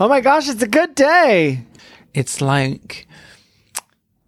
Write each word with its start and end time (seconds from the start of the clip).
Oh 0.00 0.08
my 0.08 0.20
gosh, 0.20 0.48
it's 0.48 0.62
a 0.62 0.68
good 0.68 0.94
day. 0.94 1.64
It's 2.14 2.40
like 2.40 3.08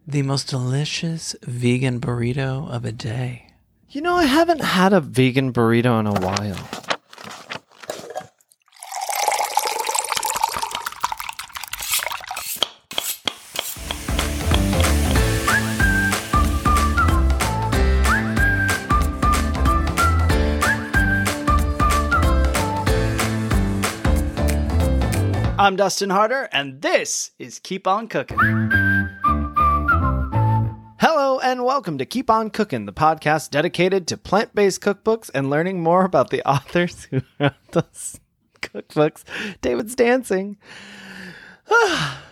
the 0.05 0.23
most 0.23 0.49
delicious 0.49 1.37
vegan 1.43 2.01
burrito 2.01 2.69
of 2.69 2.85
a 2.85 2.91
day. 2.91 3.47
You 3.89 4.01
know, 4.01 4.17
I 4.17 4.25
haven't 4.25 4.63
had 4.63 4.93
a 4.93 5.01
vegan 5.01 5.53
burrito 5.53 6.01
in 6.01 6.09
a 6.09 6.21
while. 6.21 6.90
I'm 25.61 25.77
Dustin 25.77 26.09
Harder, 26.09 26.49
and 26.53 26.81
this 26.81 27.33
is 27.39 27.59
Keep 27.59 27.87
On 27.87 28.09
Cooking. 28.09 28.39
Hello, 30.99 31.39
and 31.39 31.67
welcome 31.67 31.99
to 31.99 32.07
Keep 32.07 32.31
On 32.31 32.49
Cooking, 32.49 32.87
the 32.87 32.95
podcast 32.95 33.51
dedicated 33.51 34.07
to 34.07 34.17
plant 34.17 34.55
based 34.55 34.81
cookbooks 34.81 35.31
and 35.35 35.51
learning 35.51 35.83
more 35.83 36.07
about 36.07 36.31
the 36.31 36.43
authors 36.49 37.09
who 37.11 37.21
wrote 37.39 37.53
those 37.73 38.21
cookbooks. 38.63 39.23
David's 39.61 39.95
dancing. 39.95 40.57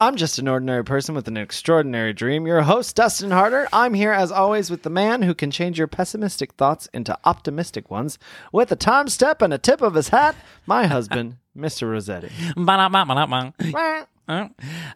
I'm 0.00 0.14
just 0.14 0.38
an 0.38 0.46
ordinary 0.46 0.84
person 0.84 1.16
with 1.16 1.26
an 1.26 1.36
extraordinary 1.36 2.12
dream. 2.12 2.46
Your 2.46 2.62
host, 2.62 2.94
Dustin 2.94 3.32
Harder. 3.32 3.66
I'm 3.72 3.94
here 3.94 4.12
as 4.12 4.30
always 4.30 4.70
with 4.70 4.84
the 4.84 4.90
man 4.90 5.22
who 5.22 5.34
can 5.34 5.50
change 5.50 5.76
your 5.76 5.88
pessimistic 5.88 6.52
thoughts 6.52 6.88
into 6.94 7.18
optimistic 7.24 7.90
ones 7.90 8.16
with 8.52 8.70
a 8.70 8.76
time 8.76 9.08
step 9.08 9.42
and 9.42 9.52
a 9.52 9.58
tip 9.58 9.80
of 9.80 9.94
his 9.94 10.10
hat, 10.10 10.36
my 10.66 10.86
husband, 10.86 11.38
Mr. 11.58 11.90
Rossetti. 11.90 12.30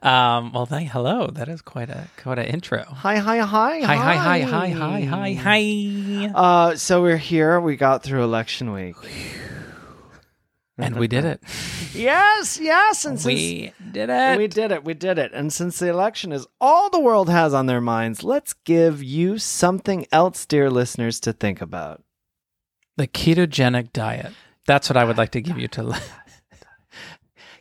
Um, 0.02 0.52
well, 0.52 0.66
thank, 0.66 0.90
hello. 0.90 1.26
That 1.28 1.48
is 1.48 1.62
quite 1.62 1.88
a 1.90 2.06
quite 2.16 2.38
an 2.38 2.44
intro. 2.44 2.84
Hi, 2.84 3.16
hi, 3.16 3.38
hi, 3.38 3.80
Hi, 3.80 3.96
hi, 3.96 4.16
hi, 4.16 4.40
hi, 4.42 4.68
hi, 4.70 5.00
hi, 5.00 5.32
hi. 5.32 6.32
Uh, 6.32 6.76
so 6.76 7.02
we're 7.02 7.16
here. 7.16 7.58
We 7.58 7.74
got 7.76 8.04
through 8.04 8.22
election 8.22 8.72
week. 8.72 8.94
And 10.82 10.96
we 10.96 11.08
did 11.08 11.24
it. 11.32 11.42
Yes, 11.94 12.58
yes, 12.60 13.04
and 13.04 13.18
since 13.20 13.26
We 13.26 13.72
did 13.92 14.10
it. 14.10 14.38
we 14.38 14.46
did 14.48 14.72
it, 14.72 14.84
we 14.84 14.94
did 14.94 15.18
it. 15.18 15.32
And 15.32 15.52
since 15.52 15.78
the 15.78 15.88
election 15.88 16.32
is 16.32 16.46
all 16.60 16.90
the 16.90 17.00
world 17.00 17.28
has 17.28 17.54
on 17.54 17.66
their 17.66 17.80
minds, 17.80 18.22
let's 18.24 18.52
give 18.64 19.02
you 19.02 19.38
something 19.38 20.06
else, 20.12 20.46
dear 20.46 20.70
listeners, 20.70 21.20
to 21.20 21.32
think 21.32 21.60
about. 21.60 22.02
The 22.96 23.06
ketogenic 23.06 23.92
diet. 23.92 24.32
That's 24.66 24.88
what 24.88 24.96
I 24.96 25.04
would 25.04 25.18
like 25.18 25.30
to 25.32 25.40
give 25.40 25.58
you 25.58 25.68
to. 25.68 25.82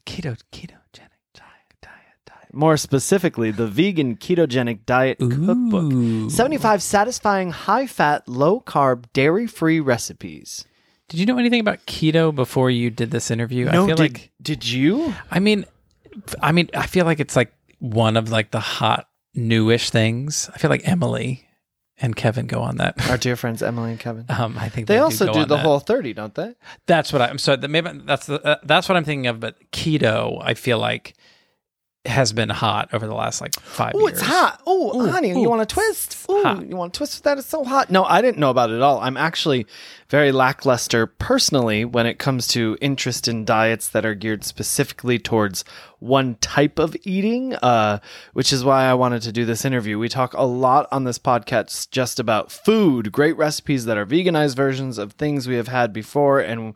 Keto 0.05 0.35
ketogenic 0.51 1.21
diet, 1.33 1.77
diet, 1.81 2.19
diet. 2.25 2.53
More 2.53 2.75
specifically, 2.77 3.51
the 3.51 3.67
vegan 3.67 4.17
ketogenic 4.17 4.85
diet 4.85 5.19
cookbook. 5.19 6.31
75 6.31 6.81
satisfying 6.81 7.51
high 7.51 7.87
fat, 7.87 8.27
low 8.27 8.59
carb, 8.61 9.05
dairy 9.13 9.47
free 9.47 9.79
recipes. 9.79 10.65
Did 11.11 11.19
you 11.19 11.25
know 11.25 11.37
anything 11.37 11.59
about 11.59 11.85
keto 11.87 12.33
before 12.33 12.69
you 12.69 12.89
did 12.89 13.11
this 13.11 13.29
interview? 13.29 13.67
I 13.67 13.73
no, 13.73 13.85
feel 13.85 13.97
did, 13.97 14.13
like 14.13 14.31
did 14.41 14.65
you? 14.65 15.13
I 15.29 15.39
mean, 15.41 15.65
I 16.41 16.53
mean, 16.53 16.69
I 16.73 16.87
feel 16.87 17.03
like 17.05 17.19
it's 17.19 17.35
like 17.35 17.53
one 17.79 18.15
of 18.15 18.31
like 18.31 18.51
the 18.51 18.61
hot 18.61 19.09
newish 19.35 19.89
things. 19.89 20.49
I 20.55 20.57
feel 20.57 20.69
like 20.69 20.87
Emily 20.87 21.45
and 21.99 22.15
Kevin 22.15 22.47
go 22.47 22.61
on 22.61 22.77
that. 22.77 23.09
Our 23.09 23.17
dear 23.25 23.35
friends 23.35 23.61
Emily 23.61 23.91
and 23.91 23.99
Kevin. 23.99 24.23
Um, 24.29 24.57
I 24.57 24.69
think 24.69 24.87
They 24.87 24.95
do 24.95 25.03
also 25.03 25.25
do 25.25 25.39
on 25.41 25.47
the 25.49 25.57
that. 25.57 25.65
whole 25.65 25.79
30, 25.79 26.13
don't 26.13 26.33
they? 26.33 26.55
That's 26.85 27.11
what 27.11 27.21
I'm. 27.21 27.37
So 27.37 27.57
maybe 27.57 27.91
that's 28.05 28.27
the 28.27 28.41
uh, 28.45 28.55
that's 28.63 28.87
what 28.87 28.95
I'm 28.95 29.03
thinking 29.03 29.27
of. 29.27 29.41
But 29.41 29.57
keto, 29.73 30.41
I 30.41 30.53
feel 30.53 30.79
like 30.79 31.13
has 32.05 32.33
been 32.33 32.49
hot 32.49 32.89
over 32.93 33.05
the 33.05 33.13
last 33.13 33.41
like 33.41 33.53
five 33.59 33.91
Oh, 33.93 33.99
years. 33.99 34.05
Oh, 34.05 34.13
it's 34.13 34.21
hot. 34.21 34.61
Oh, 34.65 35.07
honey, 35.11 35.31
ooh. 35.33 35.39
you 35.41 35.49
want 35.49 35.61
a 35.61 35.67
twist? 35.67 36.25
Ooh, 36.31 36.41
hot. 36.41 36.67
you 36.67 36.75
want 36.75 36.95
a 36.95 36.97
twist 36.97 37.17
with 37.17 37.23
that? 37.25 37.37
It's 37.37 37.45
so 37.47 37.63
hot. 37.63 37.91
No, 37.91 38.03
I 38.05 38.23
didn't 38.23 38.39
know 38.39 38.49
about 38.49 38.71
it 38.71 38.75
at 38.77 38.81
all. 38.81 38.99
I'm 38.99 39.17
actually 39.17 39.67
very 40.09 40.31
lackluster 40.31 41.05
personally 41.05 41.85
when 41.85 42.07
it 42.07 42.17
comes 42.17 42.47
to 42.49 42.75
interest 42.81 43.27
in 43.27 43.45
diets 43.45 43.87
that 43.89 44.03
are 44.03 44.15
geared 44.15 44.43
specifically 44.43 45.19
towards 45.19 45.63
one 45.99 46.35
type 46.41 46.79
of 46.79 46.95
eating, 47.03 47.53
uh, 47.55 47.99
which 48.33 48.51
is 48.51 48.63
why 48.65 48.85
I 48.85 48.95
wanted 48.95 49.21
to 49.21 49.31
do 49.31 49.45
this 49.45 49.63
interview. 49.63 49.99
We 49.99 50.09
talk 50.09 50.33
a 50.33 50.41
lot 50.43 50.87
on 50.91 51.03
this 51.03 51.19
podcast 51.19 51.91
just 51.91 52.19
about 52.19 52.51
food, 52.51 53.11
great 53.11 53.37
recipes 53.37 53.85
that 53.85 53.97
are 53.97 54.07
veganized 54.07 54.55
versions 54.55 54.97
of 54.97 55.13
things 55.13 55.47
we 55.47 55.55
have 55.55 55.67
had 55.67 55.93
before 55.93 56.39
and 56.39 56.73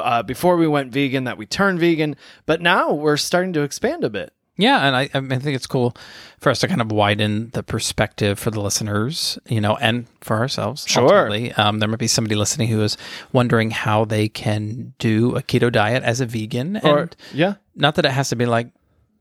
uh, 0.00 0.24
before 0.24 0.56
we 0.56 0.66
went 0.66 0.90
vegan 0.92 1.22
that 1.22 1.38
we 1.38 1.46
turned 1.46 1.78
vegan. 1.78 2.16
But 2.46 2.60
now 2.60 2.92
we're 2.92 3.16
starting 3.16 3.52
to 3.52 3.62
expand 3.62 4.02
a 4.02 4.10
bit. 4.10 4.32
Yeah, 4.58 4.86
and 4.86 4.96
I, 4.96 5.02
I 5.02 5.20
think 5.20 5.54
it's 5.54 5.66
cool 5.66 5.94
for 6.40 6.48
us 6.50 6.60
to 6.60 6.68
kind 6.68 6.80
of 6.80 6.90
widen 6.90 7.50
the 7.50 7.62
perspective 7.62 8.38
for 8.38 8.50
the 8.50 8.60
listeners, 8.60 9.38
you 9.46 9.60
know, 9.60 9.76
and 9.76 10.06
for 10.22 10.36
ourselves. 10.36 10.86
Sure. 10.86 11.02
Um, 11.58 11.78
there 11.78 11.88
might 11.88 11.98
be 11.98 12.06
somebody 12.06 12.36
listening 12.36 12.68
who 12.68 12.82
is 12.82 12.96
wondering 13.32 13.70
how 13.70 14.04
they 14.06 14.28
can 14.28 14.94
do 14.98 15.36
a 15.36 15.42
keto 15.42 15.70
diet 15.70 16.02
as 16.02 16.20
a 16.20 16.26
vegan, 16.26 16.80
Or, 16.82 17.00
and 17.00 17.16
yeah. 17.34 17.54
not 17.74 17.96
that 17.96 18.06
it 18.06 18.12
has 18.12 18.30
to 18.30 18.36
be 18.36 18.46
like 18.46 18.68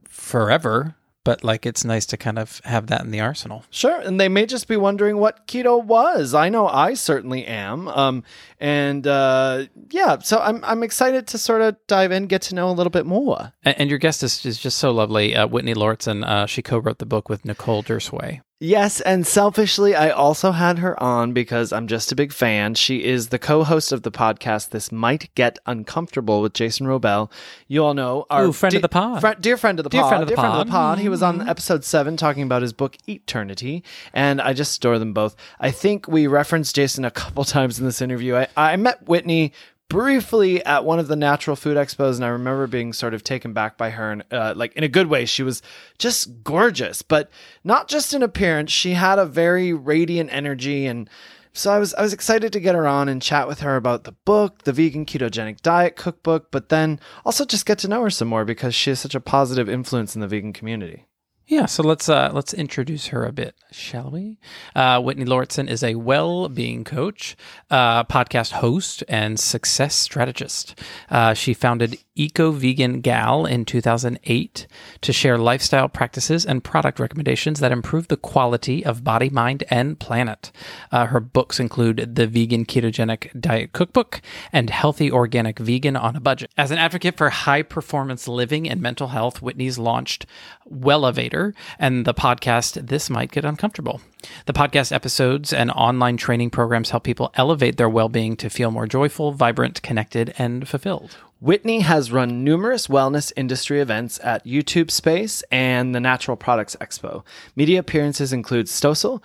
forever, 0.08 0.96
but 1.26 1.44
like 1.44 1.66
it's 1.66 1.84
nice 1.84 2.06
to 2.06 2.16
kind 2.16 2.40
of 2.40 2.62
have 2.64 2.88
that 2.88 3.02
in 3.02 3.12
the 3.12 3.20
arsenal. 3.20 3.66
Sure, 3.70 4.00
and 4.00 4.18
they 4.18 4.30
may 4.30 4.46
just 4.46 4.70
be 4.70 4.78
wondering 4.78 5.18
what 5.18 5.46
keto 5.48 5.84
was. 5.84 6.34
I 6.34 6.48
know 6.48 6.68
I 6.70 6.94
certainly 6.94 7.46
am. 7.46 7.90
Um, 7.90 8.24
and 8.62 9.06
uh, 9.06 9.66
yeah, 9.90 10.20
so 10.20 10.40
I'm 10.40 10.64
I'm 10.64 10.84
excited 10.84 11.28
to 11.28 11.38
sort 11.38 11.62
of 11.62 11.76
dive 11.88 12.14
in, 12.14 12.28
get 12.28 12.44
to 12.44 12.56
know 12.56 12.70
a 12.70 12.72
little 12.72 12.92
bit 12.92 13.06
more. 13.06 13.52
And, 13.64 13.76
and 13.80 13.90
your 13.90 14.00
guest 14.00 14.24
is, 14.24 14.46
is 14.46 14.58
just 14.58 14.78
so 14.78 14.92
lovely, 14.92 15.36
uh, 15.36 15.48
Whitney 15.48 15.74
Lauritsen. 15.74 16.24
Uh, 16.24 16.46
she 16.46 16.62
co-wrote 16.62 17.00
the 17.00 17.06
book 17.06 17.28
with 17.28 17.44
Nicole 17.44 17.84
Derseweh. 17.84 18.40
Yes, 18.62 19.02
and 19.02 19.28
selfishly, 19.28 19.96
I 19.96 20.12
also 20.12 20.54
had 20.54 20.80
her 20.80 21.02
on 21.04 21.34
because 21.34 21.74
I'm 21.74 21.88
just 21.88 22.14
a 22.14 22.16
big 22.16 22.32
fan. 22.32 22.74
She 22.76 23.04
is 23.04 23.28
the 23.28 23.38
co-host 23.38 23.92
of 23.92 24.04
the 24.04 24.12
podcast. 24.12 24.70
This 24.70 24.94
might 24.94 25.30
get 25.36 25.60
uncomfortable 25.66 26.42
with 26.42 26.54
Jason 26.54 26.88
Wrobel. 26.88 27.30
You 27.68 27.84
all 27.84 27.94
know 27.94 28.26
our 28.30 28.46
Ooh, 28.46 28.54
friend 28.54 28.74
of 28.76 28.82
the 28.82 28.88
pod. 28.88 29.20
fri- 29.20 29.36
dear 29.42 29.58
friend 29.58 29.78
of 29.78 29.84
the 29.84 29.90
Dear 29.90 30.04
pod, 30.04 30.10
friend 30.10 30.24
of 30.24 30.30
the 30.30 30.36
dear 30.36 30.42
friend 30.42 30.54
of 30.54 30.58
pod. 30.60 30.68
the 30.68 30.72
pod. 30.72 31.00
He 31.00 31.10
was 31.10 31.22
on 31.22 31.40
mm-hmm. 31.40 31.50
episode 31.50 31.84
seven 31.84 32.16
talking 32.16 32.44
about 32.44 32.62
his 32.62 32.72
book 32.72 32.96
Eaternity, 33.08 33.84
and 34.14 34.40
I 34.40 34.54
just 34.54 34.78
adore 34.78 35.00
them 35.00 35.12
both. 35.12 35.36
I 35.60 35.72
think 35.72 36.08
we 36.08 36.26
referenced 36.26 36.76
Jason 36.76 37.04
a 37.04 37.12
couple 37.12 37.44
times 37.44 37.78
in 37.78 37.86
this 37.86 38.02
interview. 38.02 38.38
I, 38.38 38.48
I 38.56 38.78
met 38.78 39.06
Whitney 39.06 39.52
briefly 39.88 40.66
at 40.66 40.84
one 40.84 41.00
of 41.00 41.08
the 41.08 41.16
natural 41.16 41.56
food 41.56 41.78
expos 41.78 42.16
and 42.16 42.26
i 42.26 42.28
remember 42.28 42.66
being 42.66 42.92
sort 42.92 43.14
of 43.14 43.24
taken 43.24 43.54
back 43.54 43.78
by 43.78 43.92
her 43.92 44.12
and 44.12 44.24
uh, 44.32 44.54
like 44.56 44.74
in 44.74 44.84
a 44.84 44.88
good 44.88 45.08
way 45.08 45.26
she 45.26 45.44
was 45.44 45.62
just 46.00 46.44
gorgeous 46.44 47.02
but 47.02 47.30
not 47.64 47.88
just 47.88 48.14
in 48.14 48.24
appearance 48.24 48.72
she 48.72 48.94
had 48.94 49.20
a 49.20 49.26
very 49.26 49.74
radiant 49.74 50.30
energy 50.34 50.86
and 50.86 51.10
so 51.58 51.72
I 51.72 51.80
was 51.80 51.94
I 51.94 52.02
was 52.02 52.12
excited 52.12 52.52
to 52.52 52.60
get 52.60 52.76
her 52.76 52.86
on 52.86 53.08
and 53.08 53.22
chat 53.22 53.48
with 53.48 53.62
her 53.62 53.78
about 53.78 54.04
the 54.04 54.12
book, 54.12 54.64
the 54.64 54.74
vegan 54.74 55.06
ketogenic 55.06 55.62
diet 55.62 55.96
cookbook, 55.96 56.52
but 56.52 56.68
then 56.68 57.00
also 57.24 57.46
just 57.46 57.66
get 57.66 57.80
to 57.80 57.88
know 57.88 58.04
her 58.04 58.10
some 58.10 58.28
more 58.28 58.44
because 58.44 58.76
she 58.76 58.92
is 58.92 59.00
such 59.00 59.16
a 59.16 59.22
positive 59.22 59.70
influence 59.70 60.16
in 60.16 60.22
the 60.22 60.28
vegan 60.28 60.52
community. 60.52 61.06
Yeah, 61.48 61.68
so 61.68 61.84
let's 61.84 62.10
uh, 62.10 62.32
let's 62.34 62.56
introduce 62.56 63.08
her 63.08 63.24
a 63.24 63.32
bit, 63.32 63.54
shall 63.72 64.10
we? 64.10 64.40
Uh, 64.76 65.00
Whitney 65.00 65.26
Lauritsen 65.26 65.70
is 65.70 65.84
a 65.84 65.94
well-being 65.94 66.84
coach, 66.84 67.38
uh, 67.70 68.04
podcast 68.06 68.54
host, 68.54 69.04
and 69.08 69.40
success 69.40 69.94
strategist. 69.94 70.82
Uh, 71.08 71.36
she 71.36 71.54
founded 71.54 72.00
Eco 72.16 72.52
Vegan 72.52 73.02
Gal 73.02 73.46
in 73.46 73.64
2008 73.64 74.68
to 75.02 75.14
share 75.14 75.38
lifestyle 75.38 75.88
practices 75.88 76.48
and 76.48 76.64
product 76.64 77.00
recommendations 77.00 77.60
that 77.60 77.72
improve 77.72 78.08
the 78.08 78.18
quality 78.18 78.84
of 78.84 79.04
body, 79.04 79.30
mind, 79.30 79.66
and 79.70 80.00
planet. 80.00 80.52
Uh, 80.92 81.06
her 81.08 81.20
books 81.20 81.60
include 81.60 82.16
the 82.16 82.26
Vegan 82.26 82.66
Ketogenic 82.66 83.40
Diet 83.40 83.72
Cookbook 83.72 84.20
and 84.52 84.72
Healthy 84.72 85.12
Organic 85.12 85.60
Vegan 85.60 85.96
on 85.96 86.16
a 86.16 86.20
Budget. 86.22 86.50
As 86.58 86.72
an 86.72 86.80
advocate 86.80 87.18
for 87.18 87.30
high 87.30 87.62
performance 87.62 88.28
living 88.28 88.68
and 88.68 88.82
mental 88.82 89.10
health, 89.10 89.44
Whitney's 89.44 89.78
launched 89.78 90.26
Wellevator 90.72 91.35
and 91.80 92.06
the 92.06 92.14
podcast 92.14 92.88
This 92.88 93.10
Might 93.10 93.32
Get 93.32 93.46
Uncomfortable. 93.46 94.02
The 94.46 94.54
podcast 94.54 94.92
episodes 94.92 95.54
and 95.54 95.70
online 95.72 96.18
training 96.18 96.50
programs 96.50 96.92
help 96.92 97.04
people 97.04 97.32
elevate 97.36 97.78
their 97.78 97.90
well 97.90 98.10
being 98.10 98.36
to 98.38 98.50
feel 98.50 98.72
more 98.72 98.88
joyful, 98.88 99.32
vibrant, 99.32 99.82
connected, 99.82 100.34
and 100.38 100.68
fulfilled. 100.68 101.18
Whitney 101.42 101.82
has 101.82 102.12
run 102.12 102.44
numerous 102.44 102.88
wellness 102.88 103.34
industry 103.36 103.82
events 103.82 104.20
at 104.24 104.46
YouTube 104.46 104.90
Space 104.90 105.44
and 105.52 105.94
the 105.94 106.00
Natural 106.00 106.38
Products 106.38 106.76
Expo. 106.80 107.24
Media 107.56 107.80
appearances 107.80 108.32
include 108.32 108.68
Stossel, 108.68 109.22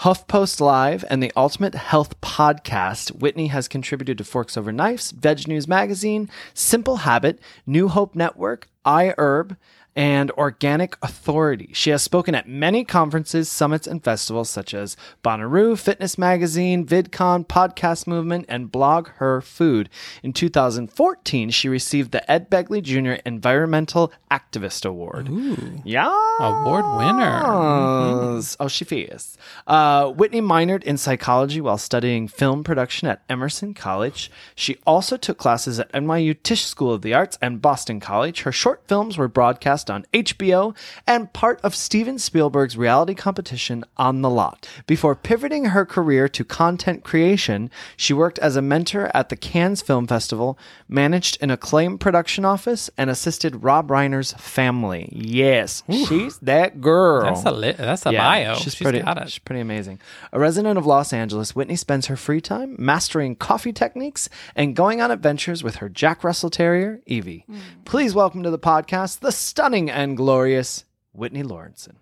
HuffPost 0.00 0.60
Live, 0.60 1.04
and 1.08 1.22
the 1.22 1.32
Ultimate 1.36 1.74
Health 1.74 2.20
Podcast. 2.20 3.10
Whitney 3.20 3.48
has 3.48 3.68
contributed 3.68 4.18
to 4.18 4.24
Forks 4.24 4.56
Over 4.56 4.72
Knives, 4.72 5.12
VegNews 5.12 5.68
Magazine, 5.68 6.28
Simple 6.54 6.96
Habit, 6.96 7.38
New 7.66 7.88
Hope 7.88 8.14
Network, 8.14 8.68
iHerb, 8.84 9.56
and 9.94 10.30
Organic 10.32 10.96
Authority. 11.02 11.70
She 11.72 11.90
has 11.90 12.02
spoken 12.02 12.34
at 12.34 12.48
many 12.48 12.84
conferences, 12.84 13.48
summits, 13.48 13.86
and 13.86 14.02
festivals 14.02 14.48
such 14.48 14.72
as 14.74 14.96
Bonnaroo, 15.22 15.78
Fitness 15.78 16.16
Magazine, 16.16 16.86
VidCon, 16.86 17.46
Podcast 17.46 18.06
Movement, 18.06 18.46
and 18.48 18.72
BlogHer 18.72 19.42
Food. 19.42 19.88
In 20.22 20.32
2014, 20.32 21.50
she 21.50 21.68
received 21.68 22.12
the 22.12 22.30
Ed 22.30 22.50
Begley 22.50 22.82
Jr. 22.82 23.20
Environmental 23.26 24.12
Activist 24.30 24.86
Award. 24.86 25.28
Ooh. 25.28 25.82
Yeah. 25.84 26.08
Award 26.40 26.84
winner. 26.96 27.42
Oh, 27.44 28.68
she 28.68 28.84
is. 28.84 29.36
Uh, 29.66 30.10
Whitney 30.10 30.40
minored 30.40 30.82
in 30.82 30.96
psychology 30.96 31.60
while 31.60 31.78
studying 31.78 32.28
film 32.28 32.64
production 32.64 33.08
at 33.08 33.22
Emerson 33.28 33.74
College. 33.74 34.30
She 34.54 34.78
also 34.86 35.16
took 35.16 35.38
classes 35.38 35.78
at 35.78 35.92
NYU 35.92 36.40
Tisch 36.42 36.64
School 36.64 36.92
of 36.92 37.02
the 37.02 37.14
Arts 37.14 37.38
and 37.42 37.60
Boston 37.60 38.00
College. 38.00 38.42
Her 38.42 38.52
short 38.52 38.82
films 38.86 39.18
were 39.18 39.28
broadcast 39.28 39.81
on 39.90 40.04
HBO 40.12 40.76
and 41.06 41.32
part 41.32 41.60
of 41.62 41.74
Steven 41.74 42.18
Spielberg's 42.18 42.76
reality 42.76 43.14
competition 43.14 43.84
On 43.96 44.22
the 44.22 44.30
Lot. 44.30 44.68
Before 44.86 45.14
pivoting 45.14 45.66
her 45.66 45.84
career 45.86 46.28
to 46.28 46.44
content 46.44 47.04
creation, 47.04 47.70
she 47.96 48.12
worked 48.12 48.38
as 48.40 48.56
a 48.56 48.62
mentor 48.62 49.10
at 49.14 49.28
the 49.28 49.36
Cannes 49.36 49.82
Film 49.82 50.06
Festival, 50.06 50.58
managed 50.88 51.38
an 51.40 51.50
acclaimed 51.50 52.00
production 52.00 52.44
office, 52.44 52.90
and 52.98 53.08
assisted 53.10 53.62
Rob 53.62 53.88
Reiner's 53.88 54.32
family. 54.32 55.08
Yes, 55.12 55.82
she's 55.88 56.38
that 56.38 56.80
girl. 56.80 57.24
That's 57.24 57.44
a 57.44 57.50
li- 57.50 57.72
that's 57.72 58.06
a 58.06 58.12
bio. 58.12 58.54
She's, 58.54 58.74
She's 58.74 58.82
pretty. 58.82 59.02
She's 59.24 59.38
pretty 59.38 59.60
amazing. 59.60 60.00
A 60.32 60.38
resident 60.38 60.78
of 60.78 60.86
Los 60.86 61.12
Angeles, 61.12 61.54
Whitney 61.54 61.76
spends 61.76 62.06
her 62.06 62.16
free 62.16 62.40
time 62.40 62.76
mastering 62.78 63.36
coffee 63.36 63.72
techniques 63.72 64.28
and 64.54 64.76
going 64.76 65.00
on 65.00 65.10
adventures 65.10 65.62
with 65.62 65.76
her 65.76 65.88
Jack 65.88 66.24
Russell 66.24 66.50
Terrier, 66.50 67.00
Evie. 67.06 67.44
Hmm. 67.48 67.58
Please 67.84 68.14
welcome 68.14 68.42
to 68.42 68.50
the 68.50 68.58
podcast 68.58 69.20
the 69.20 69.32
stunning 69.32 69.71
and 69.72 70.16
glorious 70.16 70.84
Whitney 71.12 71.42
Lawrenson. 71.42 71.94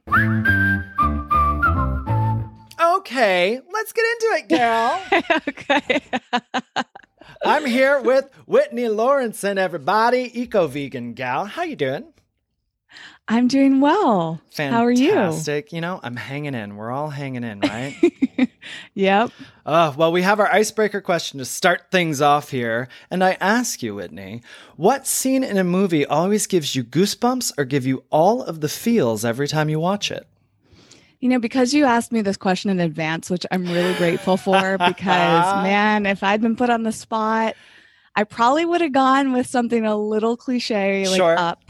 Okay, 2.80 3.60
let's 3.72 3.92
get 3.92 4.04
into 4.04 4.26
it, 4.38 4.48
gal. 4.48 5.00
okay. 5.48 6.00
I'm 7.44 7.64
here 7.64 8.00
with 8.00 8.28
Whitney 8.46 8.84
Lawrenson, 8.84 9.56
everybody, 9.56 10.30
eco 10.40 10.66
vegan 10.66 11.14
gal. 11.14 11.44
How 11.44 11.62
you 11.62 11.76
doing? 11.76 12.12
I'm 13.30 13.46
doing 13.46 13.80
well. 13.80 14.40
How 14.56 14.84
are 14.84 14.90
you? 14.90 15.12
Fantastic. 15.12 15.72
You 15.72 15.80
know, 15.80 16.00
I'm 16.02 16.16
hanging 16.16 16.54
in. 16.54 16.74
We're 16.76 16.90
all 16.90 17.10
hanging 17.10 17.44
in, 17.44 17.60
right? 17.60 17.96
Yep. 18.94 19.30
Uh, 19.64 19.92
well, 19.96 20.12
we 20.12 20.22
have 20.22 20.40
our 20.40 20.50
icebreaker 20.50 21.00
question 21.00 21.38
to 21.38 21.44
start 21.44 21.90
things 21.90 22.20
off 22.20 22.50
here. 22.50 22.88
And 23.10 23.22
I 23.24 23.36
ask 23.40 23.82
you, 23.82 23.94
Whitney, 23.94 24.42
what 24.76 25.06
scene 25.06 25.44
in 25.44 25.56
a 25.56 25.64
movie 25.64 26.04
always 26.04 26.46
gives 26.46 26.74
you 26.74 26.84
goosebumps 26.84 27.52
or 27.56 27.64
give 27.64 27.86
you 27.86 28.04
all 28.10 28.42
of 28.42 28.60
the 28.60 28.68
feels 28.68 29.24
every 29.24 29.48
time 29.48 29.68
you 29.68 29.80
watch 29.80 30.10
it? 30.10 30.26
You 31.20 31.28
know, 31.28 31.38
because 31.38 31.72
you 31.72 31.84
asked 31.84 32.12
me 32.12 32.22
this 32.22 32.36
question 32.36 32.70
in 32.70 32.80
advance, 32.80 33.30
which 33.30 33.46
I'm 33.50 33.64
really 33.64 33.94
grateful 33.94 34.36
for, 34.36 34.78
because 34.86 35.62
man, 35.62 36.06
if 36.06 36.22
I'd 36.22 36.40
been 36.42 36.56
put 36.56 36.70
on 36.70 36.82
the 36.82 36.92
spot, 36.92 37.54
I 38.16 38.24
probably 38.24 38.64
would 38.64 38.80
have 38.80 38.92
gone 38.92 39.32
with 39.32 39.46
something 39.46 39.84
a 39.84 39.96
little 39.96 40.36
cliche 40.36 41.06
like 41.08 41.16
Sure. 41.16 41.38
Up, 41.38 41.62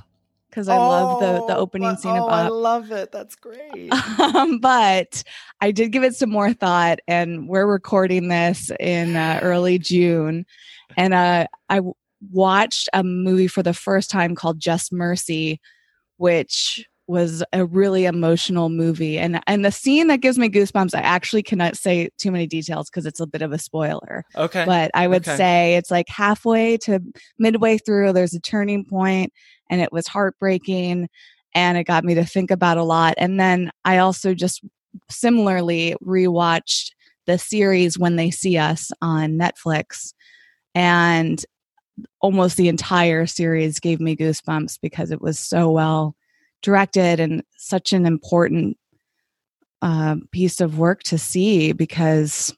because 0.51 0.69
I 0.69 0.79
love 0.79 1.09
the 1.19 1.43
the 1.47 1.57
Oh, 1.57 1.61
opening 1.61 1.97
scene 1.97 2.17
of 2.17 2.25
oh, 2.25 2.29
I 2.29 2.49
love 2.49 2.91
it. 2.93 3.13
That's 3.13 3.37
great. 3.37 3.93
um, 4.35 4.59
but 4.59 5.23
I 5.61 5.71
did 5.71 5.93
give 5.93 6.03
it 6.05 6.15
some 6.15 6.31
more 6.31 6.53
thought, 6.53 6.99
and 7.09 7.49
we're 7.49 7.67
recording 7.67 8.29
this 8.29 8.71
in 8.81 9.17
uh, 9.17 9.41
early 9.43 9.79
June, 9.79 10.45
and 10.97 11.15
uh, 11.15 11.47
I 11.69 11.77
w- 11.77 11.95
watched 12.31 12.89
a 12.93 13.03
movie 13.03 13.47
for 13.49 13.63
the 13.63 13.75
first 13.75 14.11
time 14.11 14.35
called 14.35 14.59
Just 14.61 14.93
Mercy, 14.93 15.61
which 16.17 16.85
was 17.07 17.43
a 17.53 17.65
really 17.65 18.05
emotional 18.05 18.69
movie, 18.69 19.19
and 19.19 19.41
and 19.49 19.65
the 19.65 19.73
scene 19.73 20.07
that 20.09 20.21
gives 20.21 20.39
me 20.39 20.49
goosebumps. 20.49 20.95
I 20.95 21.01
actually 21.01 21.43
cannot 21.43 21.77
say 21.77 22.09
too 22.19 22.31
many 22.31 22.47
details 22.47 22.89
because 22.89 23.05
it's 23.07 23.19
a 23.21 23.27
bit 23.27 23.43
of 23.43 23.53
a 23.53 23.59
spoiler, 23.59 24.25
Okay. 24.37 24.65
but 24.65 24.91
I 24.95 25.09
would 25.09 25.27
Okay. 25.27 25.37
say 25.37 25.75
it's 25.77 25.91
like 25.91 26.09
halfway 26.09 26.77
to 26.79 27.01
midway 27.39 27.79
through. 27.79 28.13
There's 28.13 28.35
a 28.35 28.41
turning 28.41 28.85
point, 28.85 29.33
and 29.71 29.81
it 29.81 29.93
was 29.93 30.07
heartbreaking 30.07 31.09
and 31.55 31.79
it 31.79 31.85
got 31.85 32.05
me 32.05 32.15
to 32.15 32.25
think 32.25 32.51
about 32.51 32.79
a 32.79 32.83
lot. 32.83 33.15
And 33.17 33.41
then 33.41 33.71
I 33.85 33.99
also 33.99 34.35
just 34.35 34.63
similarly 35.09 35.97
rewatched 36.05 36.91
the 37.27 37.39
series 37.39 37.99
When 37.99 38.17
They 38.17 38.31
See 38.31 38.59
Us 38.59 38.91
on 39.01 39.39
Netflix. 39.39 40.13
And 40.75 41.45
almost 42.21 42.57
the 42.57 42.69
entire 42.69 43.27
series 43.27 43.81
gave 43.81 44.01
me 44.01 44.17
goosebumps 44.17 44.79
because 44.81 45.11
it 45.11 45.21
was 45.21 45.39
so 45.39 45.71
well 45.71 46.15
directed 46.63 47.21
and 47.21 47.43
such 47.57 47.93
an 47.93 48.07
important 48.07 48.77
uh, 49.83 50.17
piece 50.31 50.61
of 50.61 50.79
work 50.79 51.03
to 51.05 51.19
see 51.19 51.73
because 51.73 52.55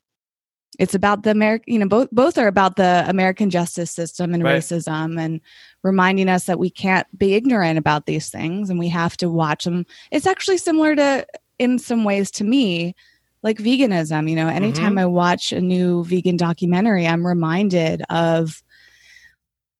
it's 0.78 0.94
about 0.94 1.22
the 1.22 1.30
American, 1.30 1.72
you 1.72 1.78
know, 1.78 1.88
both 1.88 2.08
both 2.12 2.38
are 2.38 2.46
about 2.46 2.76
the 2.76 3.04
American 3.06 3.50
justice 3.50 3.90
system 3.90 4.32
and 4.32 4.42
Right. 4.42 4.56
racism 4.56 5.20
and 5.20 5.40
reminding 5.82 6.28
us 6.28 6.44
that 6.46 6.58
we 6.58 6.70
can't 6.70 7.06
be 7.18 7.34
ignorant 7.34 7.78
about 7.78 8.06
these 8.06 8.30
things 8.30 8.70
and 8.70 8.78
we 8.78 8.88
have 8.88 9.16
to 9.18 9.28
watch 9.28 9.64
them. 9.64 9.84
It's 10.10 10.26
actually 10.26 10.58
similar 10.58 10.96
to, 10.96 11.26
in 11.58 11.78
some 11.78 12.04
ways, 12.04 12.30
to 12.32 12.44
me, 12.44 12.94
like 13.42 13.58
veganism. 13.58 14.30
You 14.30 14.36
know, 14.36 14.48
anytime 14.48 14.92
mm-hmm. 14.92 14.98
I 14.98 15.06
watch 15.06 15.52
a 15.52 15.60
new 15.60 16.04
vegan 16.04 16.36
documentary, 16.36 17.06
I'm 17.06 17.26
reminded 17.26 18.02
of, 18.08 18.62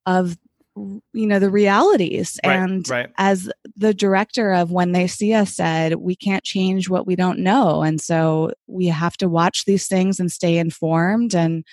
of, 0.04 0.36
you 0.76 1.26
know, 1.26 1.38
the 1.38 1.50
realities. 1.50 2.38
Right, 2.44 2.56
and 2.56 2.88
right. 2.88 3.10
as 3.18 3.50
the 3.76 3.92
director 3.94 4.52
of 4.52 4.70
When 4.70 4.92
They 4.92 5.06
See 5.06 5.34
Us 5.34 5.54
said, 5.54 5.96
we 5.96 6.16
can't 6.16 6.44
change 6.44 6.88
what 6.88 7.06
we 7.06 7.16
don't 7.16 7.40
know. 7.40 7.82
And 7.82 8.00
so 8.00 8.52
we 8.66 8.86
have 8.86 9.16
to 9.18 9.28
watch 9.28 9.64
these 9.64 9.86
things 9.86 10.18
and 10.18 10.30
stay 10.30 10.58
informed 10.58 11.34
and 11.34 11.64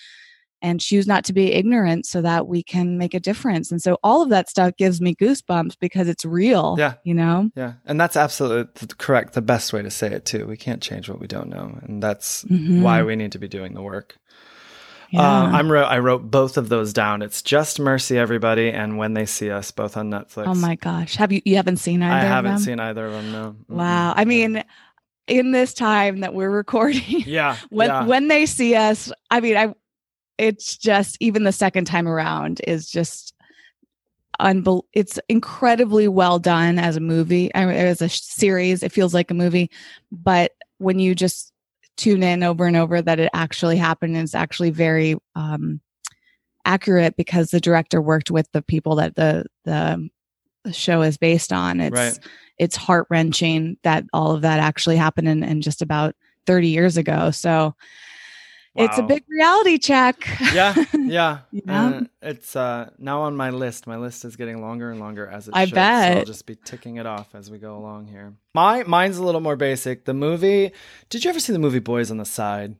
and 0.61 0.81
choose 0.81 1.07
not 1.07 1.23
to 1.23 1.31
be 1.31 1.53
ignorant 1.53 2.05
so 2.05 2.21
that 2.21 2.45
we 2.45 2.61
can 2.61 2.97
make 2.97 3.13
a 3.13 3.19
difference. 3.21 3.71
And 3.71 3.81
so 3.81 3.97
all 4.03 4.21
of 4.21 4.27
that 4.31 4.49
stuff 4.49 4.75
gives 4.75 4.99
me 4.99 5.15
goosebumps 5.15 5.77
because 5.79 6.09
it's 6.09 6.25
real. 6.25 6.75
Yeah. 6.77 6.95
You 7.05 7.13
know? 7.13 7.49
Yeah, 7.55 7.75
and 7.85 7.97
that's 7.97 8.17
absolutely 8.17 8.87
correct. 8.97 9.31
The 9.35 9.41
best 9.41 9.71
way 9.71 9.81
to 9.81 9.89
say 9.89 10.07
it 10.11 10.25
too. 10.25 10.45
We 10.45 10.57
can't 10.57 10.81
change 10.81 11.07
what 11.07 11.21
we 11.21 11.27
don't 11.27 11.47
know, 11.47 11.79
and 11.83 12.03
that's 12.03 12.43
Mhm. 12.43 12.81
why 12.81 13.03
we 13.03 13.15
need 13.15 13.31
to 13.31 13.39
be 13.39 13.47
doing 13.47 13.73
the 13.73 13.81
work. 13.81 14.17
Yeah. 15.11 15.21
Uh, 15.21 15.47
I'm 15.47 15.71
wrote, 15.71 15.85
I 15.85 15.99
wrote 15.99 16.29
both 16.29 16.57
of 16.57 16.69
those 16.69 16.93
down. 16.93 17.21
It's 17.21 17.41
just 17.41 17.79
mercy, 17.79 18.17
everybody, 18.17 18.69
and 18.69 18.97
when 18.97 19.13
they 19.13 19.25
see 19.25 19.49
us, 19.49 19.71
both 19.71 19.97
on 19.97 20.09
Netflix. 20.11 20.47
oh 20.47 20.53
my 20.53 20.75
gosh. 20.75 21.15
Have 21.15 21.31
you 21.31 21.41
you 21.45 21.55
haven't 21.55 21.77
seen 21.77 22.03
either 22.03 22.27
I 22.27 22.29
haven't 22.29 22.59
seen 22.59 22.79
either 22.79 23.05
of 23.07 23.13
them. 23.13 23.31
No. 23.31 23.55
Wow. 23.67 24.13
I 24.15 24.25
mean, 24.25 24.63
in 25.29 25.51
this 25.51 25.73
time 25.73 26.19
that 26.19 26.33
we're 26.33 26.49
recording, 26.49 27.21
yeah, 27.25 27.57
when 27.69 27.89
yeah. 27.89 28.03
when 28.03 28.27
they 28.27 28.45
see 28.45 28.75
us 28.75 29.11
i 29.29 29.39
mean 29.39 29.55
i 29.55 29.73
it's 30.37 30.77
just 30.77 31.17
even 31.19 31.43
the 31.43 31.51
second 31.51 31.85
time 31.85 32.07
around 32.07 32.61
is 32.65 32.89
just 32.89 33.33
unbel- 34.39 34.85
it's 34.93 35.19
incredibly 35.27 36.07
well 36.07 36.39
done 36.39 36.79
as 36.79 36.95
a 36.95 37.01
movie 37.01 37.53
I 37.53 37.65
mean, 37.65 37.75
as 37.75 38.01
a 38.01 38.09
series 38.09 38.83
it 38.83 38.91
feels 38.91 39.13
like 39.13 39.29
a 39.29 39.35
movie 39.35 39.69
but 40.11 40.53
when 40.77 40.97
you 40.97 41.13
just 41.13 41.48
tune 41.99 42.23
in 42.23 42.43
over 42.43 42.65
and 42.65 42.77
over 42.77 43.01
that 43.01 43.19
it 43.19 43.29
actually 43.33 43.75
happened 43.75 44.15
and 44.15 44.23
it's 44.23 44.33
actually 44.33 44.69
very 44.69 45.17
um 45.35 45.81
accurate 46.63 47.17
because 47.17 47.51
the 47.51 47.59
director 47.59 48.01
worked 48.01 48.31
with 48.31 48.49
the 48.53 48.61
people 48.61 48.95
that 48.95 49.15
the 49.15 49.45
the 49.65 50.09
the 50.63 50.73
show 50.73 51.01
is 51.01 51.17
based 51.17 51.51
on 51.51 51.81
it's 51.81 51.93
Right. 51.93 52.19
it's 52.57 52.75
heart-wrenching 52.75 53.77
that 53.83 54.05
all 54.13 54.31
of 54.33 54.41
that 54.41 54.59
actually 54.59 54.95
happened 54.95 55.27
in, 55.27 55.43
in 55.43 55.61
just 55.61 55.81
about 55.81 56.15
30 56.45 56.69
years 56.69 56.95
ago 56.95 57.31
so 57.31 57.75
it's 58.75 58.97
a 58.97 59.03
big 59.03 59.23
reality 59.27 59.77
check 59.77 60.27
yeah, 60.53 60.73
yeah. 60.93 61.39
Yeah. 61.51 61.85
Uh, 61.87 62.01
it's 62.21 62.55
uh, 62.55 62.89
now 62.97 63.21
on 63.21 63.35
my 63.35 63.49
list. 63.49 63.87
My 63.87 63.97
list 63.97 64.23
is 64.25 64.35
getting 64.35 64.61
longer 64.61 64.91
and 64.91 64.99
longer 64.99 65.27
as 65.27 65.47
it 65.47 65.53
I 65.55 65.65
should. 65.65 65.75
So 65.75 65.81
I'll 65.81 66.25
just 66.25 66.45
be 66.45 66.55
ticking 66.55 66.97
it 66.97 67.05
off 67.05 67.33
as 67.35 67.49
we 67.51 67.57
go 67.57 67.75
along 67.77 68.07
here. 68.07 68.33
My 68.53 68.83
mine's 68.83 69.17
a 69.17 69.23
little 69.23 69.41
more 69.41 69.55
basic. 69.55 70.05
The 70.05 70.13
movie. 70.13 70.71
Did 71.09 71.23
you 71.23 71.29
ever 71.29 71.39
see 71.39 71.53
the 71.53 71.59
movie 71.59 71.79
Boys 71.79 72.11
on 72.11 72.17
the 72.17 72.25
Side? 72.25 72.75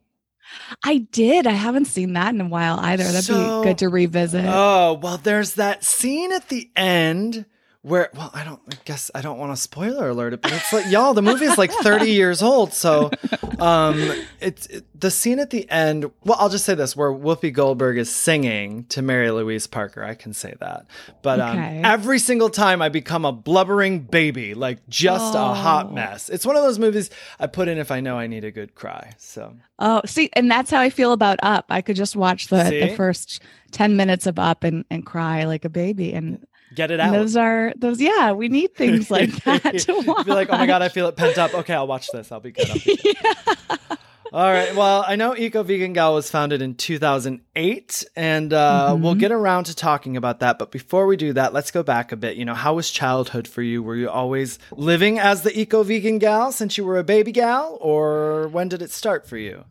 i 0.84 0.98
did 1.12 1.46
i 1.46 1.52
haven't 1.52 1.86
seen 1.86 2.14
that 2.14 2.34
in 2.34 2.42
a 2.42 2.48
while 2.48 2.80
either 2.80 3.04
that'd 3.04 3.24
So- 3.24 3.62
be 3.62 3.68
good 3.70 3.78
to 3.80 3.90
revisit 3.90 4.46
Oh, 4.48 5.00
well, 5.00 5.18
there's 5.18 5.54
that 5.56 5.84
scene 5.84 6.32
at 6.32 6.50
the 6.50 6.72
end 6.76 7.46
where, 7.82 8.10
well, 8.14 8.30
I 8.34 8.44
don't, 8.44 8.60
I 8.72 8.76
guess 8.86 9.10
I 9.16 9.22
don't 9.22 9.38
want 9.40 9.54
to 9.54 9.58
spoiler 9.62 10.10
alert 10.10 10.34
it, 10.34 10.42
but 10.42 10.52
it's 10.52 10.74
like, 10.74 10.92
y'all, 10.92 11.14
the 11.14 11.22
movie 11.22 11.46
is 11.46 11.58
like 11.58 11.72
30 11.72 12.12
years 12.12 12.42
old. 12.42 12.74
So, 12.74 13.10
um, 13.58 14.12
it's 14.42 14.66
it, 14.68 14.86
the 15.00 15.10
scene 15.10 15.40
at 15.40 15.50
the 15.50 15.70
end. 15.72 16.12
Well, 16.26 16.38
I'll 16.40 16.50
just 16.50 16.66
say 16.66 16.76
this 16.76 16.96
where 16.96 17.10
Whoopi 17.12 17.54
Goldberg 17.54 17.98
is 17.98 18.14
singing 18.14 18.84
to 18.90 19.02
Mary 19.02 19.32
Louise 19.32 19.66
Parker. 19.66 20.04
I 20.04 20.16
can 20.16 20.34
say 20.34 20.56
that. 20.60 20.88
But, 21.22 21.40
um, 21.40 21.58
every 21.58 22.20
single 22.20 22.50
time 22.50 22.82
I 22.82 22.90
become 22.90 23.24
a 23.24 23.32
blubbering 23.32 24.00
baby, 24.02 24.54
like 24.56 24.86
just 24.90 25.36
a 25.36 25.40
hot 25.40 25.88
Oh. 25.90 25.94
mess. 25.94 26.28
It's 26.30 26.46
one 26.46 26.58
of 26.58 26.64
those 26.64 26.80
movies 26.80 27.10
I 27.40 27.48
put 27.48 27.68
in 27.70 27.78
if 27.78 27.92
I 27.92 28.02
know 28.02 28.18
I 28.18 28.28
need 28.28 28.44
a 28.44 28.52
good 28.52 28.76
cry. 28.76 29.14
So, 29.18 29.56
oh 29.82 30.02
see 30.06 30.30
and 30.34 30.52
that's 30.52 30.70
how 30.70 30.82
i 30.82 30.90
feel 30.90 31.14
about 31.14 31.40
up 31.42 31.66
i 31.70 31.82
could 31.82 31.96
just 31.96 32.14
watch 32.14 32.48
the, 32.48 32.64
the 32.66 32.94
first 32.98 33.42
10 33.72 33.96
minutes 33.96 34.28
of 34.28 34.38
up 34.38 34.66
and, 34.66 34.84
and 34.92 35.06
cry 35.06 35.46
like 35.46 35.64
a 35.64 35.70
baby 35.70 36.12
and 36.14 36.46
Get 36.76 36.92
it 36.92 37.00
And 37.00 37.16
out. 37.16 37.20
those 37.20 37.36
are 37.36 37.74
those. 37.78 38.00
Yeah, 38.00 38.32
we 38.34 38.48
need 38.48 38.76
things 38.76 39.10
like 39.18 39.32
that 39.46 39.80
to 39.80 40.02
watch. 40.06 40.26
Be 40.26 40.32
like, 40.32 40.50
oh 40.52 40.58
my 40.58 40.68
god, 40.68 40.82
I 40.82 40.90
feel 40.90 41.08
it 41.08 41.16
pent 41.16 41.38
up. 41.38 41.54
Okay, 41.54 41.74
I'll 41.74 41.88
watch 41.88 42.10
this. 42.12 42.32
I'll 42.32 42.40
be 42.40 42.52
good. 42.52 42.70
I'll 42.70 42.76
be 42.76 42.96
good. 42.96 43.16
yeah. 43.24 43.96
All 44.32 44.44
right. 44.52 44.76
Well, 44.76 45.04
I 45.08 45.16
know 45.16 45.36
Eco 45.36 45.64
Vegan 45.64 45.94
Gal 45.94 46.14
was 46.14 46.30
founded 46.30 46.62
in 46.62 46.76
2008, 46.76 48.06
and 48.16 48.54
uh, 48.54 48.96
we'll 49.00 49.16
Mhm. 49.16 49.20
get 49.20 49.32
around 49.32 49.64
to 49.64 49.76
talking 49.76 50.16
about 50.16 50.42
that. 50.42 50.60
But 50.60 50.70
before 50.70 51.08
we 51.08 51.18
do 51.18 51.34
that, 51.34 51.52
let's 51.52 51.72
go 51.72 51.82
back 51.82 52.12
a 52.12 52.16
bit. 52.16 52.38
You 52.38 52.46
know, 52.46 52.54
how 52.54 52.76
was 52.76 52.92
childhood 52.92 53.48
for 53.48 53.64
you? 53.64 53.82
Were 53.82 53.96
you 53.96 54.08
always 54.08 54.60
living 54.72 55.18
as 55.18 55.42
the 55.42 55.60
Eco 55.60 55.82
Vegan 55.82 56.20
Gal 56.20 56.52
since 56.52 56.78
you 56.78 56.86
were 56.86 57.00
a 57.00 57.04
baby 57.04 57.32
gal, 57.32 57.80
or 57.82 58.48
when 58.50 58.68
did 58.70 58.84
it 58.84 58.92
start 58.92 59.28
for 59.28 59.38
you? 59.38 59.66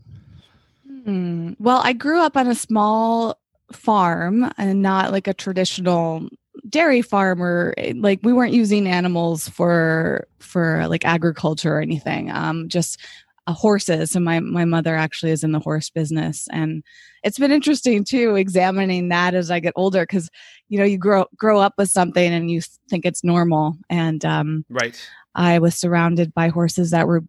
Hmm. 1.05 1.53
Well, 1.61 1.81
I 1.85 1.93
grew 1.93 2.21
up 2.21 2.37
on 2.37 2.49
a 2.49 2.55
small 2.57 3.39
farm 3.73 4.51
and 4.59 4.83
not 4.83 5.13
like 5.13 5.29
a 5.29 5.35
traditional 5.35 6.29
dairy 6.69 7.03
farmer 7.03 7.75
like 7.97 8.21
we 8.23 8.33
weren't 8.33 8.53
using 8.53 8.87
animals 8.87 9.49
for 9.49 10.27
for 10.39 10.87
like 10.89 11.05
agriculture 11.05 11.77
or 11.77 11.81
anything. 11.81 12.31
Um 12.31 12.69
just 12.69 13.01
uh, 13.47 13.53
horses 13.53 14.15
and 14.15 14.25
my 14.25 14.41
my 14.41 14.65
mother 14.65 14.95
actually 14.95 15.33
is 15.33 15.43
in 15.43 15.53
the 15.53 15.61
horse 15.61 15.89
business 15.89 16.47
and 16.53 16.85
it's 17.23 17.39
been 17.39 17.51
interesting 17.51 18.05
too 18.05 18.37
examining 18.37 19.09
that 19.09 19.35
as 19.35 19.51
I 19.51 19.59
get 19.59 19.73
older 19.75 20.05
cuz 20.05 20.29
you 20.69 20.79
know 20.79 20.85
you 20.85 20.99
grow 20.99 21.25
grow 21.37 21.59
up 21.59 21.75
with 21.79 21.89
something 21.89 22.33
and 22.33 22.51
you 22.51 22.61
think 22.91 23.07
it's 23.07 23.25
normal 23.25 23.79
and 23.89 24.25
um 24.25 24.65
Right. 24.69 25.01
I 25.35 25.61
was 25.61 25.77
surrounded 25.77 26.35
by 26.35 26.49
horses 26.49 26.91
that 26.91 27.07
were 27.07 27.23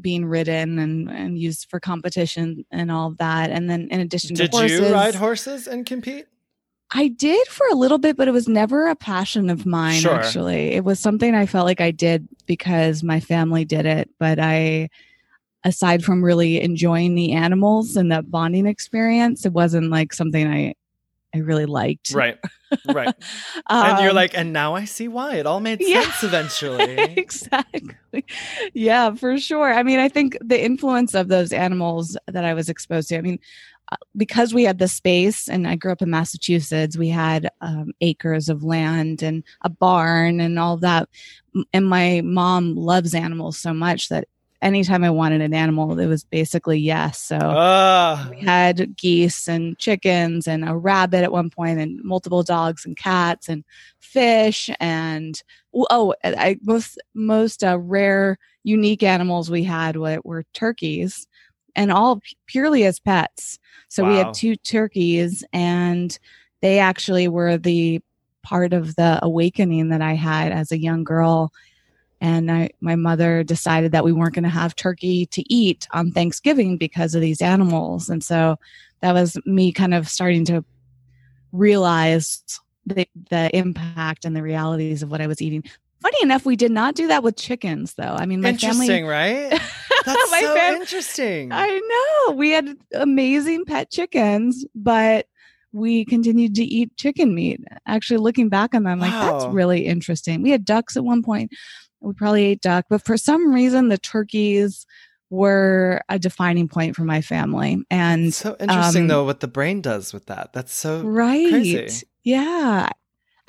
being 0.00 0.24
ridden 0.24 0.78
and, 0.78 1.10
and 1.10 1.38
used 1.38 1.68
for 1.68 1.80
competition 1.80 2.64
and 2.70 2.90
all 2.90 3.08
of 3.08 3.18
that. 3.18 3.50
And 3.50 3.68
then 3.68 3.88
in 3.90 4.00
addition 4.00 4.34
Did 4.34 4.52
to 4.52 4.58
horses, 4.58 4.78
Did 4.78 4.88
you 4.88 4.94
ride 4.94 5.14
horses 5.14 5.66
and 5.66 5.84
compete? 5.84 6.26
I 6.92 7.08
did 7.08 7.46
for 7.48 7.66
a 7.70 7.74
little 7.76 7.98
bit, 7.98 8.16
but 8.16 8.26
it 8.28 8.32
was 8.32 8.48
never 8.48 8.88
a 8.88 8.96
passion 8.96 9.48
of 9.48 9.64
mine. 9.66 10.00
Sure. 10.00 10.14
Actually, 10.14 10.72
it 10.72 10.84
was 10.84 10.98
something 10.98 11.34
I 11.34 11.46
felt 11.46 11.66
like 11.66 11.80
I 11.80 11.90
did 11.92 12.26
because 12.46 13.02
my 13.02 13.20
family 13.20 13.64
did 13.64 13.86
it. 13.86 14.10
But 14.18 14.38
I, 14.40 14.88
aside 15.64 16.02
from 16.04 16.24
really 16.24 16.60
enjoying 16.60 17.14
the 17.14 17.32
animals 17.32 17.96
and 17.96 18.10
that 18.10 18.30
bonding 18.30 18.66
experience, 18.66 19.46
it 19.46 19.52
wasn't 19.52 19.90
like 19.90 20.12
something 20.12 20.46
I, 20.46 20.74
I 21.32 21.38
really 21.38 21.66
liked. 21.66 22.10
Right. 22.12 22.38
Right. 22.86 23.14
and 23.68 23.98
you're 24.00 24.10
Um, 24.10 24.16
like, 24.16 24.36
and 24.36 24.52
now 24.52 24.74
I 24.74 24.84
see 24.84 25.06
why. 25.06 25.36
It 25.36 25.46
all 25.46 25.60
made 25.60 25.78
Yeah. 25.86 26.02
sense 26.02 26.24
eventually. 26.24 26.94
exactly. 27.16 28.24
Yeah, 28.74 29.14
for 29.14 29.38
sure. 29.38 29.72
I 29.72 29.84
mean, 29.84 30.00
I 30.00 30.08
think 30.08 30.36
the 30.40 30.60
influence 30.60 31.14
of 31.14 31.28
those 31.28 31.52
animals 31.52 32.16
that 32.26 32.44
I 32.44 32.54
was 32.54 32.68
exposed 32.68 33.10
to, 33.10 33.18
I 33.18 33.20
mean, 33.20 33.38
because 34.16 34.54
we 34.54 34.64
had 34.64 34.78
the 34.78 34.88
space 34.88 35.48
and 35.48 35.66
I 35.66 35.76
grew 35.76 35.92
up 35.92 36.02
in 36.02 36.10
Massachusetts, 36.10 36.96
we 36.96 37.08
had 37.08 37.50
um, 37.60 37.92
acres 38.00 38.48
of 38.48 38.62
land 38.62 39.22
and 39.22 39.42
a 39.62 39.68
barn 39.68 40.40
and 40.40 40.58
all 40.58 40.76
that. 40.78 41.08
And 41.72 41.88
my 41.88 42.20
mom 42.24 42.76
loves 42.76 43.14
animals 43.14 43.58
so 43.58 43.72
much 43.74 44.08
that 44.08 44.28
anytime 44.62 45.02
I 45.04 45.10
wanted 45.10 45.40
an 45.40 45.54
animal, 45.54 45.98
it 45.98 46.06
was 46.06 46.24
basically 46.24 46.78
yes. 46.78 47.20
So 47.20 47.38
Ah. 47.40 48.28
we 48.30 48.40
had 48.40 48.96
geese 48.96 49.48
and 49.48 49.78
chickens 49.78 50.46
and 50.46 50.68
a 50.68 50.76
rabbit 50.76 51.22
at 51.24 51.32
one 51.32 51.50
point 51.50 51.80
and 51.80 52.02
multiple 52.04 52.42
dogs 52.42 52.84
and 52.84 52.96
cats 52.96 53.48
and 53.48 53.64
fish 53.98 54.70
and 54.80 55.42
oh 55.72 56.14
I 56.24 56.58
most 56.62 57.00
most 57.14 57.62
uh, 57.64 57.78
rare 57.78 58.38
unique 58.64 59.02
animals 59.02 59.50
we 59.50 59.64
had 59.64 59.96
were, 59.96 60.20
were 60.24 60.44
turkeys 60.52 61.26
and 61.74 61.92
all 61.92 62.20
purely 62.46 62.84
as 62.84 62.98
pets. 62.98 63.58
So 63.88 64.06
we 64.06 64.16
had 64.16 64.34
two 64.34 64.56
turkeys 64.56 65.44
and 65.52 66.16
they 66.60 66.78
actually 66.78 67.28
were 67.28 67.56
the 67.56 68.00
part 68.42 68.72
of 68.72 68.94
the 68.96 69.18
awakening 69.22 69.88
that 69.88 70.00
I 70.00 70.14
had 70.14 70.52
as 70.52 70.70
a 70.70 70.78
young 70.78 71.04
girl 71.04 71.52
and 72.20 72.50
I, 72.50 72.70
my 72.80 72.96
mother 72.96 73.42
decided 73.42 73.92
that 73.92 74.04
we 74.04 74.12
weren't 74.12 74.34
going 74.34 74.44
to 74.44 74.50
have 74.50 74.76
turkey 74.76 75.26
to 75.26 75.52
eat 75.52 75.88
on 75.92 76.12
Thanksgiving 76.12 76.76
because 76.76 77.14
of 77.14 77.22
these 77.22 77.40
animals. 77.40 78.10
And 78.10 78.22
so 78.22 78.58
that 79.00 79.12
was 79.12 79.38
me 79.46 79.72
kind 79.72 79.94
of 79.94 80.08
starting 80.08 80.44
to 80.46 80.64
realize 81.52 82.42
the, 82.84 83.08
the 83.30 83.56
impact 83.56 84.24
and 84.24 84.36
the 84.36 84.42
realities 84.42 85.02
of 85.02 85.10
what 85.10 85.22
I 85.22 85.26
was 85.26 85.40
eating. 85.40 85.64
Funny 86.02 86.18
enough, 86.22 86.46
we 86.46 86.56
did 86.56 86.70
not 86.72 86.94
do 86.94 87.08
that 87.08 87.22
with 87.22 87.36
chickens, 87.36 87.94
though. 87.94 88.14
I 88.18 88.24
mean, 88.26 88.40
my 88.40 88.50
Interesting, 88.50 88.86
family. 88.86 89.02
right? 89.02 89.50
That's 90.06 90.30
my 90.30 90.40
so 90.40 90.54
fam- 90.54 90.80
interesting. 90.80 91.52
I 91.52 91.68
know 92.28 92.34
we 92.34 92.50
had 92.50 92.74
amazing 92.94 93.66
pet 93.66 93.90
chickens, 93.90 94.64
but 94.74 95.26
we 95.72 96.04
continued 96.06 96.54
to 96.54 96.64
eat 96.64 96.96
chicken 96.96 97.34
meat. 97.34 97.60
Actually, 97.86 98.16
looking 98.18 98.48
back 98.48 98.74
on 98.74 98.84
that, 98.84 98.90
I'm 98.90 98.98
like, 98.98 99.12
that's 99.12 99.44
really 99.46 99.86
interesting. 99.86 100.42
We 100.42 100.50
had 100.50 100.64
ducks 100.64 100.96
at 100.96 101.04
one 101.04 101.22
point. 101.22 101.52
We 102.00 102.14
probably 102.14 102.44
ate 102.44 102.62
duck, 102.62 102.86
but 102.88 103.04
for 103.04 103.16
some 103.18 103.52
reason, 103.52 103.88
the 103.88 103.98
turkeys 103.98 104.86
were 105.28 106.00
a 106.08 106.18
defining 106.18 106.66
point 106.66 106.96
for 106.96 107.04
my 107.04 107.20
family. 107.20 107.84
And 107.90 108.34
so 108.34 108.56
interesting 108.58 109.02
um, 109.02 109.08
though 109.08 109.24
what 109.24 109.40
the 109.40 109.48
brain 109.48 109.80
does 109.80 110.12
with 110.12 110.26
that. 110.26 110.52
That's 110.52 110.72
so 110.74 111.02
right, 111.02 111.48
crazy. 111.50 112.06
yeah. 112.24 112.88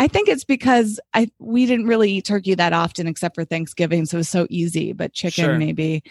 I 0.01 0.07
think 0.07 0.29
it's 0.29 0.43
because 0.43 0.99
I 1.13 1.29
we 1.37 1.67
didn't 1.67 1.85
really 1.85 2.11
eat 2.11 2.25
turkey 2.25 2.55
that 2.55 2.73
often 2.73 3.05
except 3.05 3.35
for 3.35 3.45
Thanksgiving, 3.45 4.07
so 4.07 4.17
it 4.17 4.21
was 4.21 4.29
so 4.29 4.47
easy. 4.49 4.93
But 4.93 5.13
chicken 5.13 5.45
Sure. 5.45 5.57
maybe. 5.59 6.03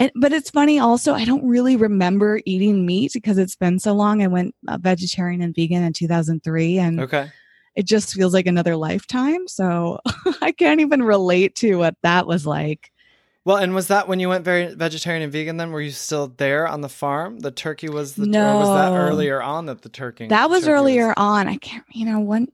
And, 0.00 0.10
but 0.16 0.32
it's 0.32 0.50
funny 0.50 0.80
also. 0.80 1.14
I 1.14 1.24
don't 1.24 1.46
really 1.46 1.76
remember 1.76 2.40
eating 2.44 2.84
meat 2.84 3.12
because 3.14 3.38
it's 3.38 3.54
been 3.54 3.78
so 3.78 3.92
long. 3.92 4.20
I 4.20 4.26
went 4.26 4.56
uh, 4.66 4.78
vegetarian 4.80 5.42
and 5.42 5.54
vegan 5.54 5.84
in 5.84 5.92
2003, 5.92 6.78
and 6.78 6.98
okay. 6.98 7.30
it 7.76 7.84
just 7.84 8.12
feels 8.14 8.34
like 8.34 8.48
another 8.48 8.74
lifetime. 8.74 9.46
So 9.46 10.00
I 10.42 10.50
can't 10.50 10.80
even 10.80 11.00
relate 11.00 11.54
to 11.56 11.76
what 11.76 11.94
that 12.02 12.26
was 12.26 12.44
like. 12.48 12.90
Well, 13.44 13.58
and 13.58 13.76
was 13.76 13.86
that 13.88 14.08
when 14.08 14.18
you 14.18 14.28
went 14.28 14.44
very 14.44 14.74
vegetarian 14.74 15.22
and 15.22 15.32
vegan? 15.32 15.56
Then 15.56 15.70
were 15.70 15.80
you 15.80 15.92
still 15.92 16.26
there 16.26 16.66
on 16.66 16.80
the 16.80 16.88
farm? 16.88 17.38
The 17.38 17.52
turkey 17.52 17.88
was 17.88 18.14
the, 18.14 18.24
or 18.24 18.56
was 18.56 18.68
that 18.68 18.92
earlier 18.92 19.40
on 19.40 19.66
that 19.66 19.82
the 19.82 19.88
turkey? 19.88 20.26
That 20.26 20.50
was 20.50 20.64
turkey 20.64 20.72
earlier 20.72 21.14
on. 21.16 21.46
I 21.46 21.58
can't, 21.58 21.84
you 21.92 22.06
know, 22.06 22.18
when 22.18 22.48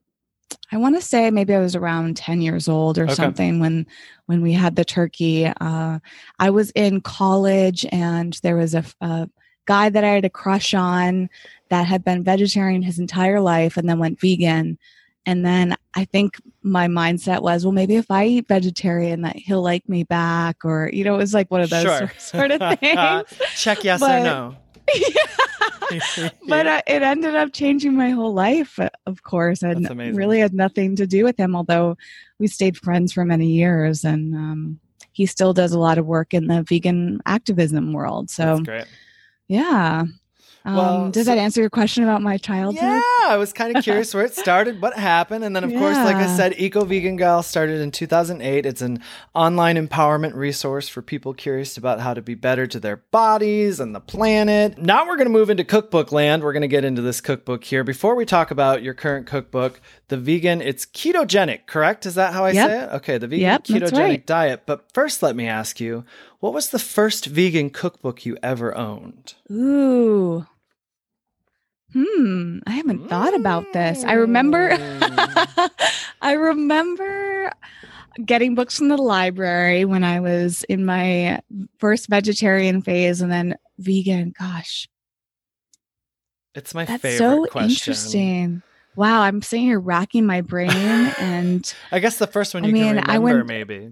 I 0.73 0.76
want 0.78 0.96
to 0.96 1.00
say 1.02 1.30
maybe 1.30 1.54
I 1.54 1.61
was 1.61 1.76
around 1.76 2.16
10 2.16 2.40
years 2.42 2.68
old 2.68 2.99
or 2.99 3.04
Okay. 3.04 3.14
something 3.14 3.61
when 3.61 3.87
when 4.26 4.42
we 4.42 4.52
had 4.52 4.75
the 4.76 4.85
turkey. 4.85 5.46
Uh, 5.46 6.00
I 6.38 6.50
was 6.50 6.70
in 6.70 7.00
college 7.00 7.87
and 7.92 8.38
there 8.42 8.56
was 8.56 8.75
a 8.75 8.85
guy 9.66 9.88
that 9.88 10.04
I 10.04 10.08
had 10.08 10.25
a 10.25 10.30
crush 10.30 10.75
on 10.75 11.28
that 11.70 11.87
had 11.87 12.04
been 12.04 12.25
vegetarian 12.25 12.82
his 12.82 12.99
entire 12.99 13.40
life 13.40 13.76
and 13.76 13.88
then 13.88 13.99
went 13.99 14.20
vegan. 14.20 14.78
And 15.28 15.44
then 15.44 15.76
I 15.94 16.04
think 16.04 16.40
my 16.62 16.87
mindset 16.87 17.42
was, 17.42 17.64
well, 17.64 17.73
maybe 17.73 17.96
if 17.96 18.11
I 18.12 18.26
eat 18.26 18.46
vegetarian, 18.46 19.23
that 19.23 19.35
he'll 19.35 19.62
like 19.62 19.88
me 19.88 20.04
back, 20.04 20.64
or 20.64 20.88
you 20.92 21.02
know, 21.02 21.14
it 21.14 21.18
was 21.18 21.35
like 21.35 21.50
one 21.50 21.61
of 21.62 21.70
those 21.70 21.82
Sure. 21.82 22.12
sort 22.18 22.50
of 22.52 22.61
things. 22.80 23.25
Check 23.56 23.82
yes 23.82 24.00
or 24.02 24.06
But- 24.06 24.23
no. 24.23 24.56
but 26.49 26.66
uh, 26.66 26.83
it 26.87 27.02
ended 27.02 27.35
up 27.35 27.52
changing 27.52 27.95
my 27.95 28.11
whole 28.11 28.35
life 28.35 28.78
uh, 28.78 28.88
of 29.07 29.23
course. 29.23 29.62
And 29.62 29.88
really 30.16 30.40
had 30.40 30.55
nothing 30.55 30.97
to 30.97 31.07
do 31.07 31.25
with 31.25 31.38
him 31.38 31.55
although 31.55 31.97
we 32.38 32.47
stayed 32.47 32.76
friends 32.76 33.12
for 33.12 33.25
many 33.25 33.49
years 33.49 34.05
and 34.05 34.35
um, 34.35 34.81
he 35.12 35.26
still 35.26 35.52
does 35.52 35.73
a 35.73 35.78
lot 35.78 35.99
of 35.99 36.07
work 36.07 36.35
in 36.35 36.47
the 36.47 36.62
vegan 36.62 37.21
activism 37.26 37.93
world. 37.93 38.31
So 38.31 38.45
That's 38.45 38.61
great. 38.61 38.87
yeah 39.49 40.05
um, 40.66 40.75
Well, 40.76 41.11
does 41.11 41.26
so- 41.26 41.30
that 41.35 41.38
answer 41.38 41.61
your 41.61 41.70
question 41.70 42.02
about 42.02 42.20
my 42.23 42.37
childhood 42.37 42.82
Yeah, 42.82 43.00
I 43.28 43.37
was 43.38 43.52
kind 43.52 43.76
of 43.76 43.82
curious 43.85 44.12
where 44.12 44.25
it 44.25 44.35
started, 44.44 44.82
what 44.82 44.99
happened, 44.99 45.44
and 45.44 45.54
then 45.54 45.62
of 45.64 45.73
course, 45.73 45.96
like 45.99 46.16
I 46.16 46.26
said, 46.26 46.54
Eco 46.58 46.85
Vegan 46.85 47.16
Gal 47.16 47.42
started 47.42 47.80
in 47.80 47.90
2008. 47.92 48.66
It's 48.66 48.82
an 48.82 49.00
online 49.35 49.76
empowerment 49.76 50.35
resource 50.35 50.88
for 50.88 51.02
people 51.02 51.32
curious 51.35 51.76
about 51.76 52.00
how 52.00 52.12
to 52.14 52.20
be 52.20 52.35
better 52.35 52.66
to 52.66 52.80
their 52.80 52.96
bodies 53.12 53.78
and 53.80 53.94
the 53.94 54.00
planet. 54.00 54.76
Now 54.78 55.06
we're 55.06 55.16
going 55.16 55.26
to 55.28 55.32
move 55.32 55.50
into 55.50 55.64
cookbook 55.64 56.11
land. 56.12 56.42
We're 56.42 56.52
going 56.52 56.62
to 56.62 56.68
get 56.68 56.85
into 56.85 57.00
this 57.02 57.20
cookbook 57.20 57.62
here. 57.64 57.85
Before 57.85 58.14
we 58.16 58.25
talk 58.25 58.50
about 58.50 58.82
your 58.82 58.94
current 58.94 59.26
cookbook, 59.26 59.80
the 60.08 60.16
vegan, 60.16 60.61
it's 60.61 60.85
ketogenic, 60.85 61.66
correct? 61.66 62.06
Is 62.06 62.16
that 62.16 62.32
how 62.32 62.44
I 62.44 62.50
Yep. 62.50 62.68
say 62.70 62.82
it? 62.82 62.88
Okay, 62.96 63.18
the 63.18 63.28
vegan 63.28 63.40
Yep, 63.42 63.64
ketogenic 63.64 63.99
right. 63.99 64.26
diet. 64.26 64.62
But 64.66 64.85
first, 64.92 65.23
let 65.23 65.37
me 65.37 65.46
ask 65.46 65.78
you, 65.80 66.04
what 66.40 66.52
was 66.52 66.70
the 66.70 66.78
first 66.78 67.26
vegan 67.26 67.70
cookbook 67.70 68.26
you 68.26 68.37
ever 68.42 68.76
owned? 68.76 69.35
ooh 69.50 70.46
hmm 71.97 72.59
i 72.67 72.73
haven't 72.73 73.09
thought 73.09 73.35
about 73.35 73.65
this 73.73 74.05
i 74.05 74.12
remember. 74.12 74.71
I 76.23 76.33
remember 76.33 77.53
getting 78.25 78.55
books 78.55 78.76
from 78.79 78.88
the 78.88 78.97
library 78.97 79.85
when 79.85 80.03
I 80.03 80.21
was 80.21 80.65
in 80.65 80.85
my 80.85 81.41
first 81.79 82.09
vegetarian 82.09 82.83
phase 82.83 83.21
and 83.21 83.31
then 83.31 83.57
vegan. 83.79 84.33
Gosh, 84.37 84.88
It's 86.55 86.75
my 86.75 86.85
that's 86.87 87.03
favorite 87.03 87.19
so 87.19 87.47
question. 87.47 87.69
interesting. 87.71 88.62
Wow, 88.97 89.21
I'm 89.21 89.43
sitting 89.43 89.67
here 89.67 89.79
racking 89.79 90.26
my 90.26 90.41
brain 90.41 90.71
and 91.21 91.73
I 91.93 91.99
guess 92.00 92.17
the 92.19 92.26
first 92.26 92.55
one 92.55 92.65
I 92.65 92.69
you 92.69 92.73
mean, 92.73 92.97
can 92.97 93.09
I 93.11 93.17
remember, 93.19 93.37
went- 93.45 93.47
maybe. 93.47 93.91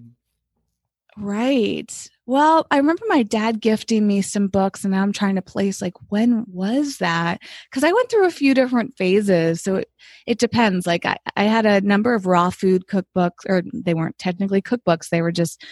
right. 1.19 2.11
Well, 2.27 2.67
I 2.71 2.79
remember 2.79 3.03
my 3.07 3.23
dad 3.23 3.61
gifting 3.61 4.07
me 4.07 4.23
some 4.23 4.49
books, 4.49 4.83
and 4.83 4.93
now 4.93 5.03
I'm 5.03 5.13
trying 5.13 5.35
to 5.35 5.43
place 5.43 5.83
like 5.83 5.93
when 6.09 6.45
was 6.49 6.97
that? 6.99 7.43
Because 7.69 7.85
I 7.85 7.93
went 7.93 8.11
through 8.11 8.27
a 8.27 8.31
few 8.31 8.55
different 8.55 8.97
phases, 8.97 9.63
so 9.63 9.77
it, 9.77 9.91
it 10.27 10.39
depends. 10.39 10.87
Like 10.87 11.05
I, 11.05 11.19
I 11.37 11.45
had 11.45 11.67
a 11.67 11.83
number 11.83 12.15
of 12.15 12.25
raw 12.25 12.49
food 12.49 12.87
cookbooks, 12.87 13.45
or 13.47 13.63
they 13.75 13.93
weren't 13.93 14.17
technically 14.17 14.63
cookbooks; 14.63 15.11
they 15.11 15.21
were 15.21 15.33
just 15.33 15.63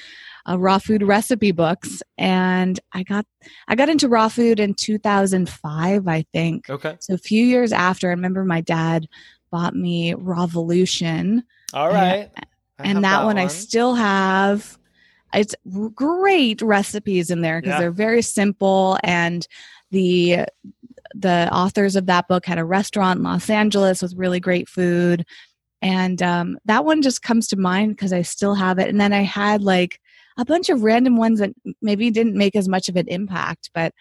uh, 0.46 0.58
raw 0.58 0.76
food 0.78 1.02
recipe 1.02 1.52
books. 1.52 2.02
And 2.18 2.78
I 2.92 3.02
got 3.02 3.24
I 3.68 3.74
got 3.74 3.88
into 3.88 4.08
raw 4.08 4.28
food 4.28 4.60
in 4.60 4.74
2005, 4.74 6.06
I 6.06 6.24
think. 6.34 6.68
Okay. 6.68 6.96
So 7.00 7.14
a 7.14 7.18
few 7.18 7.44
years 7.46 7.72
after, 7.72 8.08
I 8.08 8.10
remember 8.10 8.44
my 8.44 8.60
dad 8.60 9.08
bought 9.50 9.74
me 9.74 10.12
Rawvolution. 10.14 11.44
All 11.72 11.88
right. 11.88 12.30
Have 12.78 12.96
and 12.96 13.04
that, 13.04 13.24
one, 13.24 13.38
I 13.38 13.46
still 13.46 13.94
have. 13.94 14.78
It's 15.34 15.54
great 15.94 16.60
recipes 16.62 17.30
in 17.30 17.40
there 17.40 17.60
because 17.60 17.74
Yeah. 17.74 17.80
they're 17.80 17.90
very 17.90 18.22
simple 18.22 18.98
and 19.02 19.46
the 19.90 20.44
the 21.14 21.48
authors 21.52 21.94
of 21.96 22.06
that 22.06 22.26
book 22.28 22.46
had 22.46 22.58
a 22.58 22.64
restaurant 22.64 23.18
in 23.18 23.24
Los 23.24 23.50
Angeles 23.50 24.00
with 24.00 24.14
really 24.16 24.40
great 24.40 24.68
food. 24.68 25.26
And 25.82 26.22
um, 26.22 26.58
that 26.64 26.84
one 26.84 27.02
just 27.02 27.22
comes 27.22 27.48
to 27.48 27.56
mind 27.56 27.96
because 27.96 28.12
I 28.12 28.22
still 28.22 28.54
have 28.54 28.78
it. 28.78 28.88
And 28.88 29.00
then 29.00 29.12
I 29.12 29.22
had 29.22 29.62
like 29.62 30.00
a 30.38 30.44
bunch 30.44 30.70
of 30.70 30.82
random 30.82 31.16
ones 31.16 31.38
that 31.40 31.50
maybe 31.82 32.10
didn't 32.10 32.34
make 32.36 32.56
as 32.56 32.68
much 32.68 32.88
of 32.88 32.96
an 32.96 33.08
impact. 33.08 33.68
But 33.74 33.92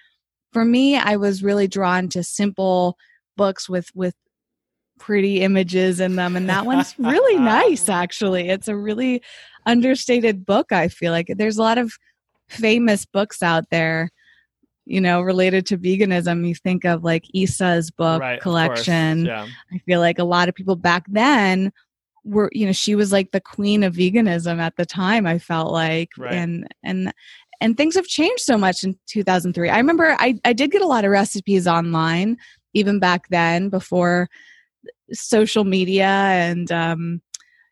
for 0.53 0.63
me, 0.63 0.95
I 0.95 1.17
was 1.17 1.43
really 1.43 1.67
drawn 1.67 2.07
to 2.09 2.23
simple 2.23 2.97
books 3.35 3.67
with 3.67 3.89
with 3.95 4.15
pretty 4.99 5.41
images 5.41 5.99
in 5.99 6.15
them 6.15 6.35
and 6.35 6.47
that 6.47 6.63
one's 6.63 6.93
really 6.99 7.39
nice 7.39 7.89
actually 7.89 8.49
it's 8.49 8.67
a 8.67 8.75
really 8.75 9.19
understated 9.65 10.45
book 10.45 10.71
i 10.71 10.87
feel 10.87 11.11
like. 11.11 11.27
There's 11.35 11.57
a 11.57 11.61
lot 11.61 11.77
of 11.77 11.93
famous 12.49 13.05
books 13.05 13.41
out 13.41 13.65
there 13.71 14.09
you 14.85 14.99
know 14.99 15.21
related 15.21 15.65
to 15.67 15.77
veganism. 15.77 16.47
You 16.47 16.55
think 16.55 16.85
of 16.85 17.03
like 17.03 17.25
isa's 17.35 17.91
book 17.91 18.21
Right, 18.21 18.41
collection. 18.41 19.25
Yeah. 19.25 19.47
i 19.73 19.77
feel 19.79 19.99
like 19.99 20.19
a 20.19 20.23
lot 20.23 20.49
of 20.49 20.55
people 20.55 20.75
back 20.75 21.05
then 21.07 21.71
were 22.23 22.49
you 22.51 22.65
know 22.65 22.71
she 22.71 22.95
was 22.95 23.11
like 23.11 23.31
the 23.31 23.41
queen 23.41 23.83
of 23.83 23.95
veganism 23.95 24.59
at 24.59 24.75
the 24.75 24.85
time 24.85 25.25
i 25.25 25.37
felt 25.39 25.71
like. 25.71 26.09
Right. 26.17 26.33
and 26.33 26.67
and 26.83 27.13
and 27.61 27.77
things 27.77 27.95
have 27.95 28.05
changed 28.07 28.41
so 28.43 28.57
much 28.57 28.83
in 28.83 28.97
2003 29.07 29.69
i 29.69 29.77
remember 29.77 30.15
i 30.19 30.35
i 30.45 30.51
did 30.53 30.71
get 30.71 30.81
a 30.81 30.87
lot 30.87 31.05
of 31.05 31.11
recipes 31.11 31.67
online 31.67 32.37
even 32.73 32.99
back 32.99 33.27
then 33.29 33.69
before 33.69 34.29
social 35.11 35.63
media 35.63 36.05
and 36.07 36.71
um 36.71 37.21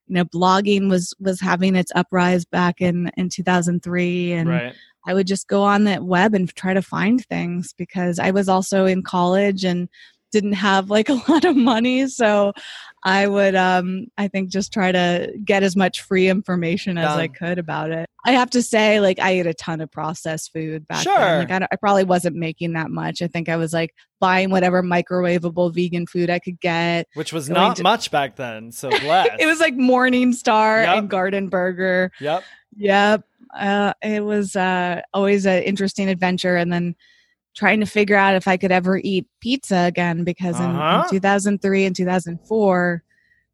you 0.09 0.15
know 0.15 0.25
blogging 0.25 0.89
was 0.89 1.13
was 1.19 1.39
having 1.39 1.75
its 1.75 1.91
uprise 1.95 2.43
back 2.43 2.81
in 2.81 3.09
in 3.15 3.29
2003 3.29 4.33
and 4.33 4.49
Right. 4.49 4.75
I 5.07 5.13
would 5.13 5.27
just 5.27 5.47
go 5.47 5.63
on 5.63 5.85
the 5.85 6.03
web 6.03 6.35
and 6.35 6.53
try 6.55 6.73
to 6.73 6.81
find 6.81 7.25
things 7.25 7.73
because 7.73 8.19
I 8.19 8.31
was 8.31 8.49
also 8.49 8.85
in 8.85 9.01
college 9.01 9.63
and 9.63 9.87
didn't 10.31 10.53
have 10.53 10.89
like 10.89 11.09
a 11.09 11.21
lot 11.29 11.45
of 11.45 11.55
money. 11.55 12.07
So 12.07 12.53
I 13.03 13.27
would, 13.27 13.55
um, 13.55 14.07
I 14.17 14.27
think, 14.27 14.49
just 14.49 14.73
try 14.73 14.91
to 14.91 15.31
get 15.45 15.63
as 15.63 15.75
much 15.75 16.01
free 16.01 16.27
information 16.27 16.97
as 16.97 17.11
I 17.11 17.27
could 17.27 17.57
about 17.57 17.91
it. 17.91 18.09
I 18.25 18.31
have 18.33 18.49
to 18.51 18.61
say, 18.61 18.99
like, 18.99 19.19
I 19.19 19.31
ate 19.31 19.47
a 19.47 19.53
ton 19.53 19.79
of 19.79 19.89
processed 19.89 20.51
food 20.51 20.85
back 20.87 21.03
Sure. 21.03 21.15
then. 21.17 21.39
Like, 21.47 21.51
I, 21.63 21.67
I 21.71 21.75
probably 21.77 22.03
wasn't 22.03 22.35
making 22.35 22.73
that 22.73 22.91
much. 22.91 23.21
I 23.21 23.27
think 23.27 23.47
I 23.47 23.55
was 23.55 23.71
like 23.71 23.95
buying 24.19 24.49
whatever 24.49 24.83
microwavable 24.83 25.73
vegan 25.73 26.07
food 26.07 26.29
I 26.29 26.39
could 26.39 26.59
get. 26.59 27.07
Which 27.13 27.31
was 27.31 27.49
not 27.49 27.77
to- 27.77 27.83
much 27.83 28.11
back 28.11 28.35
then. 28.35 28.71
So 28.73 28.89
bless. 28.99 29.29
It 29.39 29.45
was 29.45 29.59
like 29.61 29.75
Morning 29.75 30.33
Star 30.33 30.81
Yep. 30.81 30.97
and 30.97 31.09
Garden 31.09 31.47
Burger. 31.47 32.11
Yep. 32.19 32.43
Yep. 32.75 33.23
Uh, 33.57 33.93
it 34.03 34.23
was 34.23 34.55
uh, 34.57 35.01
always 35.13 35.45
an 35.45 35.63
interesting 35.63 36.09
adventure. 36.09 36.55
And 36.57 36.71
then 36.71 36.95
trying 37.59 37.81
to 37.81 37.85
figure 37.85 38.15
out 38.15 38.35
if 38.35 38.47
I 38.47 38.55
could 38.57 38.71
ever 38.71 38.97
eat 39.03 39.27
pizza 39.41 39.75
again 39.87 40.23
because 40.23 40.57
in- 40.59 40.65
Uh-huh. 40.65 41.03
in, 41.03 41.09
2003 41.11 41.85
and 41.85 41.95
2004, 41.95 43.03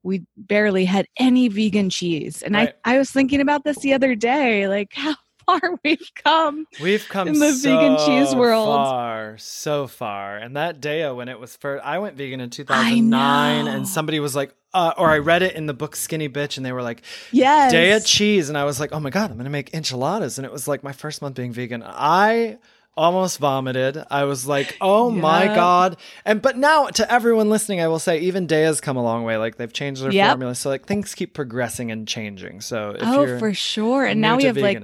we 0.04 0.24
barely 0.38 0.86
had 0.86 1.08
any 1.20 1.48
vegan 1.48 1.90
cheese. 1.90 2.44
And 2.44 2.54
Right. 2.54 2.76
I, 2.86 2.96
I 2.96 2.98
was 3.00 3.10
thinking 3.10 3.42
about 3.42 3.64
this 3.64 3.80
the 3.80 3.94
other 3.94 4.14
day 4.14 4.68
like, 4.68 4.92
how 4.94 5.16
far 5.48 5.80
we've 5.84 6.12
come. 6.24 6.66
We've 6.80 7.08
come 7.10 7.28
In 7.28 7.40
the 7.40 7.52
vegan 7.52 7.98
cheese 8.06 8.36
world. 8.36 8.68
far, 8.68 9.38
so 9.40 9.88
far. 9.88 10.38
And 10.38 10.56
that 10.56 10.80
day 10.82 11.10
when 11.12 11.28
it 11.28 11.40
was 11.40 11.56
first, 11.58 11.84
I 11.84 11.98
went 12.00 12.16
vegan 12.18 12.40
in 12.42 12.50
2009, 12.52 13.68
and 13.68 13.88
somebody 13.88 14.20
was 14.20 14.36
like, 14.36 14.54
uh, 14.74 14.94
or 14.98 15.10
I 15.10 15.20
read 15.20 15.42
it 15.42 15.56
in 15.56 15.66
the 15.68 15.74
book 15.74 15.96
Skinny 15.96 16.28
Bitch, 16.30 16.58
and 16.58 16.66
they 16.66 16.72
were 16.72 16.82
like, 16.84 17.02
Yes. 17.32 17.72
day 17.72 17.92
of 17.94 18.06
cheese, 18.06 18.50
and 18.50 18.58
I 18.58 18.66
was 18.66 18.80
like, 18.80 18.92
oh 18.92 19.00
my 19.00 19.10
god, 19.10 19.32
I'm 19.32 19.38
gonna 19.38 19.50
make 19.50 19.74
enchiladas, 19.74 20.38
and 20.38 20.46
it 20.46 20.52
was 20.52 20.68
like 20.68 20.84
my 20.84 20.92
first 20.92 21.22
month 21.22 21.36
being 21.36 21.54
vegan. 21.54 21.82
I 21.86 22.58
almost 22.98 23.40
vomited. 23.40 24.04
I 24.10 24.24
was 24.24 24.48
like, 24.48 24.78
oh 24.82 25.10
my 25.30 25.48
god. 25.48 25.98
And 26.24 26.42
but 26.42 26.58
now 26.58 26.88
to 26.88 27.12
everyone 27.12 27.50
listening, 27.50 27.82
I 27.82 27.88
will 27.88 28.00
say 28.00 28.20
even 28.20 28.48
Daiya's 28.48 28.82
come 28.82 28.98
a 28.98 29.04
long 29.04 29.24
way. 29.24 29.38
Like 29.38 29.58
they've 29.58 29.72
changed 29.74 30.04
their 30.04 30.12
Yep. 30.12 30.30
formula, 30.30 30.56
so 30.56 30.70
like 30.70 30.86
things 30.86 31.16
keep 31.16 31.34
progressing 31.34 31.92
and 31.92 32.08
changing. 32.08 32.62
So 32.62 32.92
if 32.92 33.02
oh, 33.04 33.40
for 33.40 33.54
sure. 33.54 34.06
And 34.06 34.22
now 34.22 34.38
we 34.38 34.44
have 34.46 34.58
like 34.58 34.82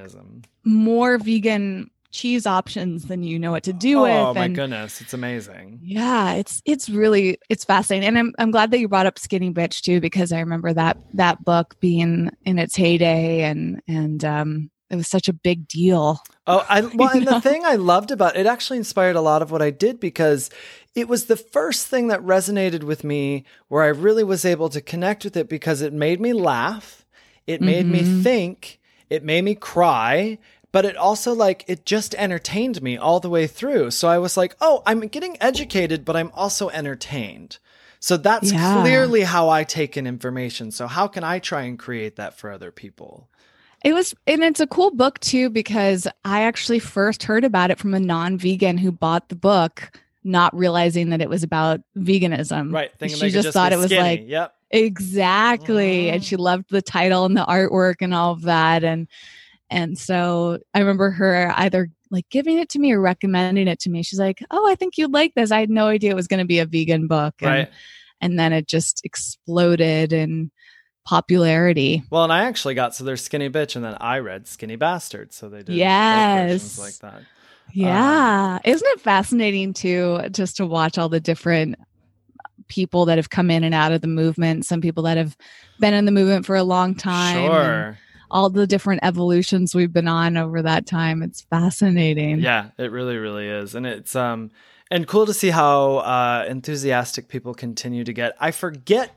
more 0.64 1.18
vegan 1.18 1.90
cheese 2.12 2.46
options 2.46 3.06
than 3.06 3.24
you 3.24 3.40
know 3.40 3.52
what 3.52 3.64
to 3.64 3.72
do 3.72 4.02
with. 4.02 4.12
oh 4.12 4.34
my 4.34 4.46
and 4.46 4.56
goodness, 4.56 5.00
it's 5.00 5.14
amazing. 5.14 5.80
Yeah, 5.82 6.34
it's 6.34 6.62
it's 6.66 6.90
really 6.90 7.38
it's 7.50 7.64
fascinating, 7.64 8.10
and 8.10 8.18
I'm 8.18 8.34
I'm 8.38 8.52
glad 8.52 8.72
that 8.72 8.80
you 8.80 8.90
brought 8.90 9.06
up 9.06 9.18
Skinny 9.18 9.52
Bitch 9.52 9.82
too 9.82 10.02
because 10.02 10.32
I 10.34 10.40
remember 10.42 10.74
that 10.74 10.98
that 11.14 11.44
book 11.46 11.80
being 11.80 12.30
in 12.44 12.60
its 12.60 12.76
heyday, 12.76 13.44
and 13.44 13.82
and 13.88 14.26
um, 14.26 14.71
it 14.92 14.96
was 14.96 15.08
such 15.08 15.28
a 15.28 15.34
big 15.34 15.68
deal. 15.68 16.20
Oh, 16.48 16.66
I 16.68 16.82
well, 16.96 17.10
and 17.10 17.28
the 17.28 17.40
thing 17.42 17.64
I 17.66 17.76
loved 17.76 18.12
about 18.12 18.36
it 18.36 18.46
actually 18.46 18.78
inspired 18.78 19.16
a 19.16 19.22
lot 19.22 19.42
of 19.42 19.52
what 19.52 19.62
I 19.62 19.70
did 19.70 20.00
because 20.00 20.50
it 20.96 21.08
was 21.08 21.26
the 21.26 21.38
first 21.38 21.88
thing 21.88 22.08
that 22.08 22.22
resonated 22.22 22.84
with 22.84 23.04
me 23.04 23.46
where 23.70 23.84
I 23.84 23.88
really 23.88 24.24
was 24.24 24.44
able 24.44 24.70
to 24.70 24.82
connect 24.82 25.24
with 25.24 25.38
it 25.38 25.48
because 25.48 25.82
it 25.82 25.94
made 25.94 26.20
me 26.20 26.34
laugh, 26.34 27.06
it 27.48 27.62
made 27.62 27.88
me 27.90 28.04
Mhm. 28.04 28.08
think, 28.22 28.80
it 29.10 29.24
made 29.24 29.44
me 29.44 29.56
cry, 29.56 30.38
but 30.72 30.86
it 30.86 30.98
also 30.98 31.34
like 31.34 31.64
it 31.68 31.86
just 31.86 32.16
entertained 32.16 32.82
me 32.82 32.98
all 32.98 33.20
the 33.20 33.30
way 33.30 33.48
through. 33.48 33.92
So 33.92 34.08
I 34.08 34.18
was 34.18 34.38
like, 34.38 34.56
"Oh, 34.62 34.84
I'm 34.86 35.02
getting 35.08 35.38
educated, 35.42 36.06
but 36.06 36.16
I'm 36.16 36.32
also 36.34 36.70
entertained." 36.70 37.60
So 38.00 38.18
that's 38.18 38.52
Yeah. 38.52 38.72
clearly 38.74 39.22
how 39.22 39.50
I 39.50 39.64
take 39.64 39.96
in 39.96 40.08
information. 40.08 40.72
So 40.72 40.88
how 40.88 41.08
can 41.08 41.24
I 41.24 41.40
try 41.40 41.64
and 41.64 41.78
create 41.78 42.16
that 42.16 42.38
for 42.38 42.50
other 42.52 42.72
people? 42.72 43.30
It 43.84 43.94
was, 43.94 44.14
and 44.28 44.44
it's 44.44 44.60
a 44.60 44.68
cool 44.68 44.92
book 44.92 45.20
too 45.20 45.50
because 45.50 46.08
I 46.24 46.44
actually 46.44 46.80
first 46.80 47.24
heard 47.24 47.44
about 47.44 47.72
it 47.72 47.80
from 47.80 47.94
a 47.94 48.00
non-vegan 48.00 48.78
who 48.78 48.92
bought 48.92 49.30
the 49.30 49.36
book, 49.36 50.00
not 50.24 50.56
realizing 50.56 51.10
that 51.10 51.22
it 51.22 51.30
was 51.30 51.42
about 51.44 51.82
veganism. 51.98 52.72
Right, 52.74 52.92
she 53.02 53.20
could 53.20 53.32
just 53.32 53.50
thought 53.54 53.74
it 53.74 53.78
was 53.78 53.88
skinny. 53.88 54.02
like 54.02 54.24
"Yep." 54.28 54.54
Exactly. 54.72 56.10
And 56.10 56.22
Mhm. 56.22 56.26
she 56.26 56.36
loved 56.36 56.66
the 56.70 56.82
title 56.82 57.26
and 57.26 57.36
the 57.36 57.44
artwork 57.46 57.96
and 58.02 58.14
all 58.14 58.32
of 58.34 58.44
that. 58.44 58.84
And 58.84 59.08
and 59.70 59.98
so 59.98 60.60
I 60.74 60.80
remember 60.80 61.12
her 61.12 61.54
either 61.58 61.90
like 62.12 62.28
giving 62.30 62.58
it 62.60 62.70
to 62.70 62.80
me 62.80 62.92
or 62.92 63.00
recommending 63.02 63.68
it 63.68 63.80
to 63.80 63.90
me. 63.90 64.04
She's 64.04 64.20
like, 64.20 64.44
Oh, 64.52 64.70
I 64.70 64.76
think 64.76 64.98
you'd 64.98 65.14
like 65.14 65.34
this. 65.34 65.50
I 65.52 65.60
had 65.62 65.70
no 65.70 65.88
idea 65.88 66.12
it 66.12 66.16
was 66.16 66.28
gonna 66.28 66.46
be 66.46 66.60
a 66.60 66.66
vegan 66.66 67.08
book. 67.08 67.36
And, 67.42 67.50
Right. 67.50 67.70
and 68.20 68.38
then 68.38 68.54
it 68.54 68.68
just 68.68 69.02
exploded 69.06 70.14
in 70.14 70.52
popularity. 71.06 72.04
Well, 72.10 72.24
and 72.24 72.34
I 72.34 72.46
actually 72.46 72.76
got 72.76 72.96
so 72.96 73.04
there's 73.04 73.24
Skinny 73.24 73.50
Bitch, 73.50 73.76
and 73.76 73.84
then 73.84 73.98
I 74.00 74.20
read 74.20 74.48
Skinny 74.48 74.76
Bastard. 74.76 75.34
So 75.34 75.50
they 75.50 75.64
did 75.64 75.76
Yes. 75.76 76.78
like 76.80 76.98
that. 77.00 77.22
Yeah. 77.74 78.60
Isn't 78.66 78.88
it 78.88 79.02
fascinating 79.02 79.74
too 79.74 80.20
just 80.32 80.58
to 80.58 80.66
watch 80.66 80.98
all 80.98 81.10
the 81.10 81.20
different 81.20 81.76
people 82.68 83.06
that 83.06 83.18
have 83.18 83.30
come 83.30 83.50
in 83.52 83.64
and 83.64 83.74
out 83.76 83.92
of 83.92 84.02
the 84.02 84.08
movement, 84.08 84.66
some 84.66 84.82
people 84.82 85.04
that 85.04 85.18
have 85.18 85.36
been 85.80 85.94
in 85.94 86.06
the 86.06 86.12
movement 86.12 86.46
for 86.46 86.56
a 86.56 86.64
long 86.64 86.96
time. 86.96 87.50
Sure. 87.50 87.98
all 88.30 88.50
the 88.50 88.66
different 88.66 89.02
evolutions 89.04 89.76
we've 89.76 89.92
been 89.92 90.08
on 90.08 90.38
over 90.38 90.62
that 90.62 90.86
time. 90.86 91.22
It's 91.22 91.42
fascinating. 91.42 92.40
Yeah, 92.40 92.70
it 92.78 92.90
really, 92.92 93.18
really 93.18 93.48
is, 93.48 93.76
and 93.76 93.86
it's 93.86 94.16
um 94.16 94.52
and 94.90 95.08
cool 95.08 95.26
to 95.26 95.34
see 95.34 95.50
how 95.50 95.98
uh, 95.98 96.46
enthusiastic 96.50 97.30
people 97.30 97.54
continue 97.54 98.04
to 98.04 98.12
get. 98.14 98.36
I 98.42 98.52
forget, 98.52 99.16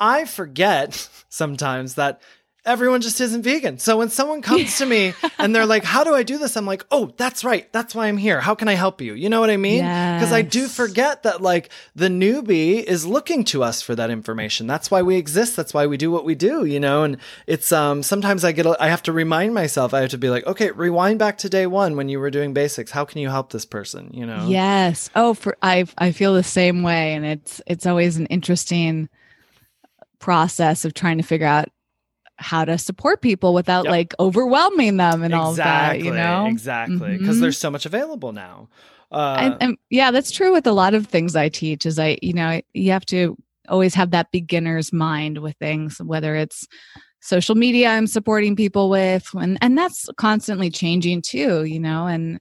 I 0.00 0.24
forget 0.24 1.08
sometimes 1.28 1.94
that 1.94 2.20
everyone 2.66 3.00
just 3.00 3.20
isn't 3.20 3.42
vegan. 3.42 3.78
So 3.78 3.96
when 3.96 4.10
someone 4.10 4.42
comes 4.42 4.76
to 4.78 4.86
me 4.86 5.14
and 5.38 5.54
they're 5.54 5.66
like, 5.66 5.84
"How 5.84 6.04
do 6.04 6.14
I 6.14 6.22
do 6.22 6.38
this?" 6.38 6.56
I'm 6.56 6.66
like, 6.66 6.84
"Oh, 6.90 7.12
that's 7.16 7.44
right. 7.44 7.70
That's 7.72 7.94
why 7.94 8.06
I'm 8.06 8.16
here. 8.16 8.40
How 8.40 8.54
can 8.54 8.68
I 8.68 8.74
help 8.74 9.00
you?" 9.00 9.14
You 9.14 9.28
know 9.28 9.40
what 9.40 9.50
I 9.50 9.56
mean? 9.56 9.78
Because 10.18 10.32
I 10.32 10.42
do 10.42 10.68
forget 10.68 11.22
that 11.22 11.40
like 11.40 11.70
the 11.94 12.08
newbie 12.08 12.82
is 12.82 13.06
looking 13.06 13.44
to 13.44 13.62
us 13.62 13.82
for 13.82 13.94
that 13.94 14.10
information. 14.10 14.66
That's 14.66 14.90
why 14.90 15.02
we 15.02 15.16
exist. 15.16 15.56
That's 15.56 15.72
why 15.72 15.86
we 15.86 15.96
do 15.96 16.10
what 16.10 16.24
we 16.24 16.34
do. 16.34 16.64
You 16.64 16.80
know, 16.80 17.02
and 17.02 17.16
it's 17.46 17.72
um 17.72 18.02
sometimes 18.02 18.44
I 18.44 18.52
get 18.52 18.66
a, 18.66 18.76
I 18.82 18.88
have 18.88 19.02
to 19.04 19.12
remind 19.12 19.54
myself. 19.54 19.94
I 19.94 20.00
have 20.00 20.10
to 20.10 20.18
be 20.18 20.30
like, 20.30 20.46
okay, 20.46 20.70
rewind 20.70 21.18
back 21.18 21.38
to 21.38 21.48
day 21.48 21.66
one 21.66 21.96
when 21.96 22.08
you 22.08 22.20
were 22.20 22.30
doing 22.30 22.52
basics. 22.52 22.90
How 22.90 23.04
can 23.04 23.20
you 23.20 23.28
help 23.28 23.52
this 23.52 23.64
person? 23.64 24.10
You 24.12 24.26
know? 24.26 24.46
Yes. 24.48 25.10
Oh, 25.14 25.34
for 25.34 25.56
I 25.62 25.86
I 25.96 26.12
feel 26.12 26.34
the 26.34 26.42
same 26.42 26.82
way, 26.82 27.14
and 27.14 27.24
it's 27.24 27.62
it's 27.66 27.86
always 27.86 28.16
an 28.16 28.26
interesting 28.26 29.08
process 30.20 30.84
of 30.84 30.94
trying 30.94 31.18
to 31.18 31.24
figure 31.24 31.46
out 31.46 31.68
how 32.36 32.64
to 32.64 32.78
support 32.78 33.20
people 33.20 33.52
without 33.52 33.84
Yep. 33.84 33.90
like 33.90 34.14
overwhelming 34.18 34.96
them 34.96 35.22
and 35.22 35.34
all 35.34 35.50
of 35.50 35.56
that, 35.56 36.00
you 36.00 36.10
know? 36.12 36.46
exactly 36.46 37.18
because 37.18 37.36
Mhm. 37.36 37.40
there's 37.40 37.58
so 37.58 37.70
much 37.70 37.84
available 37.84 38.32
now. 38.32 38.68
Uh, 39.12 39.36
and, 39.40 39.56
and 39.60 39.78
yeah, 39.90 40.10
that's 40.10 40.30
true 40.30 40.52
with 40.52 40.66
a 40.66 40.72
lot 40.72 40.94
of 40.94 41.06
things 41.06 41.34
I 41.36 41.48
teach. 41.48 41.84
Is 41.84 41.98
I, 41.98 42.16
you 42.22 42.32
know, 42.32 42.60
you 42.72 42.92
have 42.92 43.04
to 43.06 43.36
always 43.68 43.94
have 43.94 44.12
that 44.12 44.30
beginner's 44.32 44.92
mind 44.92 45.38
with 45.38 45.56
things, 45.58 45.98
whether 46.02 46.34
it's 46.34 46.66
social 47.20 47.54
media 47.54 47.90
I'm 47.90 48.06
supporting 48.06 48.56
people 48.56 48.88
with, 48.88 49.28
and 49.34 49.58
and 49.60 49.76
that's 49.76 50.08
constantly 50.16 50.70
changing 50.70 51.22
too. 51.22 51.64
You 51.64 51.80
know, 51.80 52.06
and 52.06 52.40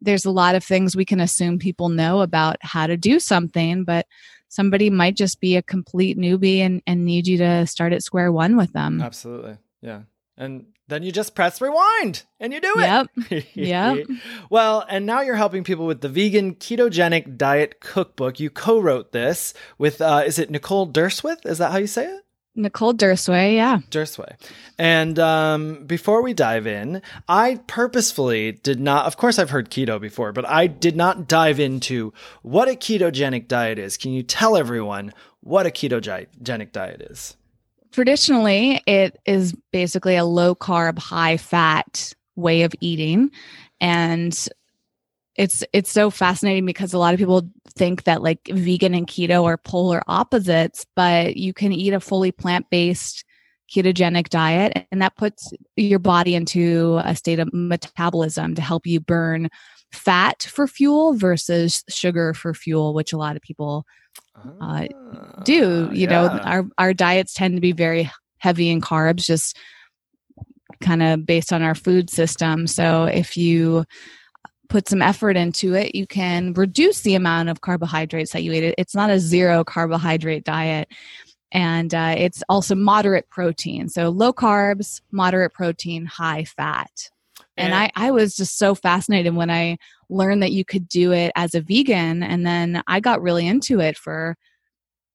there's 0.00 0.24
a 0.24 0.30
lot 0.30 0.54
of 0.54 0.62
things 0.62 0.94
we 0.94 1.04
can 1.04 1.20
assume 1.20 1.58
people 1.58 1.88
know 1.88 2.20
about 2.20 2.56
how 2.60 2.86
to 2.86 2.96
do 2.96 3.18
something, 3.18 3.84
but 3.84 4.06
somebody 4.50 4.90
might 4.90 5.16
just 5.16 5.40
be 5.40 5.56
a 5.56 5.62
complete 5.62 6.18
newbie 6.18 6.58
and, 6.58 6.82
and 6.86 7.06
need 7.06 7.26
you 7.26 7.38
to 7.38 7.66
start 7.66 7.94
at 7.94 8.02
square 8.02 8.30
one 8.30 8.56
with 8.58 8.72
them. 8.74 9.00
absolutely, 9.00 9.56
yeah. 9.80 10.02
And 10.36 10.66
then 10.88 11.02
you 11.02 11.12
just 11.12 11.34
press 11.34 11.60
rewind 11.60 12.24
and 12.40 12.52
you 12.52 12.60
do 12.60 12.74
it. 12.78 13.08
Yep. 13.30 13.44
Yep. 13.54 14.06
well, 14.50 14.84
and 14.88 15.06
now 15.06 15.20
you're 15.20 15.36
helping 15.36 15.64
people 15.64 15.86
with 15.86 16.00
the 16.00 16.08
vegan 16.08 16.54
ketogenic 16.56 17.36
diet 17.36 17.80
cookbook. 17.80 18.40
You 18.40 18.50
co-wrote 18.50 19.12
this 19.12 19.54
with 19.78 20.00
uh 20.00 20.22
is 20.26 20.38
it 20.38 20.50
Nicole 20.50 20.90
Durswith? 20.90 21.46
Is 21.46 21.58
that 21.58 21.72
how 21.72 21.78
you 21.78 21.86
say 21.86 22.06
it? 22.06 22.22
Nicole 22.54 22.94
Derseweh, 22.94 23.54
yeah. 23.54 23.78
Derseweh. 23.90 24.34
And 24.78 25.18
um, 25.18 25.84
before 25.86 26.22
we 26.22 26.34
dive 26.34 26.66
in, 26.66 27.00
I 27.28 27.60
purposefully 27.66 28.52
did 28.52 28.80
not, 28.80 29.06
of 29.06 29.16
course, 29.16 29.38
I've 29.38 29.50
heard 29.50 29.70
keto 29.70 30.00
before, 30.00 30.32
but 30.32 30.46
I 30.48 30.66
did 30.66 30.96
not 30.96 31.28
dive 31.28 31.60
into 31.60 32.12
what 32.42 32.68
a 32.68 32.72
ketogenic 32.72 33.48
diet 33.48 33.78
is. 33.78 33.96
Can 33.96 34.12
you 34.12 34.22
tell 34.22 34.56
everyone 34.56 35.12
what 35.40 35.66
a 35.66 35.70
ketogenic 35.70 36.72
diet 36.72 37.02
is? 37.02 37.36
traditionally 37.92 38.82
it 38.86 39.18
is 39.26 39.54
basically 39.72 40.16
a 40.16 40.24
low 40.24 40.54
carb 40.54 40.98
high 40.98 41.36
fat 41.36 42.14
way 42.36 42.62
of 42.62 42.72
eating 42.80 43.30
and 43.80 44.48
it's 45.36 45.62
it's 45.72 45.90
so 45.90 46.10
fascinating 46.10 46.66
because 46.66 46.92
a 46.92 46.98
lot 46.98 47.14
of 47.14 47.18
people 47.18 47.48
think 47.76 48.04
that 48.04 48.22
like 48.22 48.40
vegan 48.48 48.94
and 48.94 49.06
keto 49.06 49.44
are 49.44 49.56
polar 49.56 50.02
opposites 50.08 50.84
but 50.96 51.36
you 51.36 51.52
can 51.52 51.72
eat 51.72 51.92
a 51.92 52.00
fully 52.00 52.32
plant-based 52.32 53.24
ketogenic 53.72 54.28
diet 54.28 54.86
and 54.90 55.00
that 55.00 55.16
puts 55.16 55.52
your 55.76 56.00
body 56.00 56.34
into 56.34 57.00
a 57.04 57.14
state 57.14 57.38
of 57.38 57.48
metabolism 57.52 58.54
to 58.54 58.62
help 58.62 58.86
you 58.86 58.98
burn 59.00 59.48
fat 59.92 60.42
for 60.42 60.66
fuel 60.66 61.14
versus 61.14 61.84
sugar 61.88 62.34
for 62.34 62.52
fuel 62.54 62.92
which 62.94 63.12
a 63.12 63.16
lot 63.18 63.36
of 63.36 63.42
people 63.42 63.84
Uh, 64.60 64.86
do. 65.44 65.88
You 65.92 66.06
know 66.06 66.28
Ah, 66.32 66.40
our 66.44 66.64
our 66.78 66.94
diets 66.94 67.34
tend 67.34 67.54
to 67.56 67.60
be 67.60 67.72
very 67.72 68.10
heavy 68.38 68.70
in 68.70 68.80
carbs 68.80 69.24
just 69.24 69.56
kind 70.80 71.02
of 71.02 71.24
based 71.26 71.52
on 71.52 71.62
our 71.62 71.74
food 71.74 72.08
system. 72.10 72.66
So 72.66 73.04
if 73.04 73.36
you 73.36 73.84
put 74.70 74.88
some 74.88 75.02
effort 75.02 75.36
into 75.36 75.74
it 75.74 75.94
you 75.94 76.06
can 76.06 76.54
reduce 76.54 77.00
the 77.00 77.16
amount 77.16 77.48
of 77.48 77.60
carbohydrates 77.60 78.32
that 78.32 78.42
you 78.42 78.52
eat. 78.52 78.74
It's 78.78 78.94
not 78.94 79.10
a 79.10 79.18
zero 79.18 79.64
carbohydrate 79.64 80.44
diet. 80.44 80.88
And 81.52 81.92
uh, 81.92 82.14
it's 82.16 82.42
also 82.48 82.76
moderate 82.76 83.28
protein. 83.28 83.88
So 83.88 84.08
low 84.08 84.32
carbs 84.32 85.02
moderate 85.10 85.52
protein 85.52 86.06
high 86.06 86.44
fat. 86.44 87.10
And 87.56 87.74
I, 87.74 87.90
I 87.94 88.10
was 88.10 88.36
just 88.36 88.56
so 88.56 88.74
fascinated 88.74 89.34
when 89.34 89.50
I 89.50 89.76
learned 90.08 90.42
that 90.42 90.52
you 90.52 90.64
could 90.64 90.88
do 90.88 91.12
it 91.12 91.30
as 91.36 91.54
a 91.54 91.60
vegan. 91.60 92.22
And 92.22 92.46
then 92.46 92.82
I 92.86 93.00
got 93.00 93.20
really 93.20 93.46
into 93.46 93.80
it 93.80 93.98
for 93.98 94.36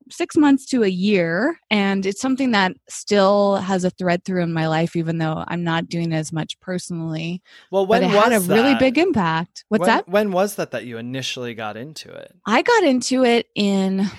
six 0.09 0.37
months 0.37 0.65
to 0.67 0.83
a 0.83 0.87
year. 0.87 1.59
And 1.69 2.05
it's 2.05 2.21
something 2.21 2.51
that 2.51 2.73
still 2.89 3.55
has 3.57 3.83
a 3.83 3.89
thread 3.89 4.23
through 4.23 4.43
in 4.43 4.53
my 4.53 4.67
life, 4.67 4.95
even 4.95 5.17
though 5.17 5.43
I'm 5.47 5.63
not 5.63 5.89
doing 5.89 6.13
as 6.13 6.31
much 6.31 6.59
personally. 6.59 7.41
well, 7.71 7.85
when 7.85 8.01
but 8.01 8.11
it 8.11 8.15
was 8.15 8.31
had 8.31 8.33
a 8.33 8.53
really 8.53 8.75
big 8.75 8.97
impact. 8.97 9.65
What's 9.69 9.81
when, 9.81 9.87
that? 9.87 10.07
When 10.07 10.31
was 10.31 10.55
that 10.55 10.71
that 10.71 10.85
you 10.85 10.97
initially 10.97 11.53
got 11.53 11.77
into 11.77 12.11
it? 12.11 12.33
I 12.45 12.61
got 12.61 12.83
into 12.83 13.23
it 13.23 13.47
in 13.55 14.09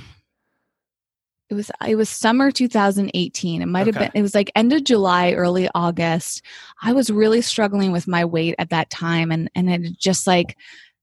it 1.49 1.55
was 1.55 1.71
it 1.87 1.95
was 1.95 2.09
summer 2.09 2.51
2018 2.51 3.63
it 3.63 3.67
might 3.67 3.87
have 3.87 3.97
Okay. 3.97 4.07
been 4.07 4.11
it 4.15 4.23
was 4.23 4.35
like 4.35 4.51
end 4.57 4.73
of 4.73 4.83
july 4.85 5.33
early 5.33 5.69
august 5.75 6.43
i 6.83 6.93
was 6.93 7.11
really 7.11 7.41
struggling 7.41 7.93
with 7.93 8.09
my 8.09 8.25
weight 8.25 8.55
at 8.59 8.71
that 8.71 8.91
time 8.91 9.31
and 9.31 9.49
and 9.55 9.71
it 9.71 9.97
just 9.99 10.27
like 10.27 10.57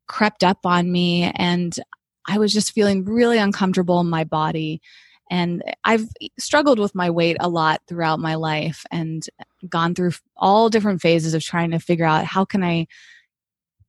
crept 0.07 0.43
up 0.43 0.59
on 0.65 0.91
me 0.91 1.31
and 1.35 1.79
i 2.27 2.37
was 2.37 2.53
just 2.53 2.71
feeling 2.73 3.03
really 3.05 3.37
uncomfortable 3.37 3.99
in 3.99 4.09
my 4.09 4.23
body 4.23 4.81
and 5.31 5.63
i've 5.83 6.07
struggled 6.39 6.79
with 6.79 6.93
my 6.95 7.09
weight 7.09 7.37
a 7.39 7.49
lot 7.49 7.81
throughout 7.87 8.19
my 8.19 8.35
life 8.35 8.83
and 8.91 9.23
gone 9.69 9.95
through 9.95 10.11
all 10.37 10.69
different 10.69 11.01
phases 11.01 11.33
of 11.33 11.41
trying 11.43 11.71
to 11.71 11.79
figure 11.79 12.05
out 12.05 12.25
how 12.25 12.43
can 12.45 12.63
i 12.63 12.85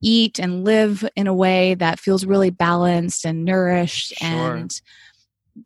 eat 0.03 0.39
and 0.39 0.65
live 0.65 1.09
in 1.17 1.27
a 1.27 1.35
way 1.35 1.75
that 1.75 1.99
feels 1.99 2.27
really 2.27 2.51
balanced 2.51 3.25
and 3.25 3.45
nourished 3.45 4.13
Sure. 4.19 4.29
and 4.29 4.81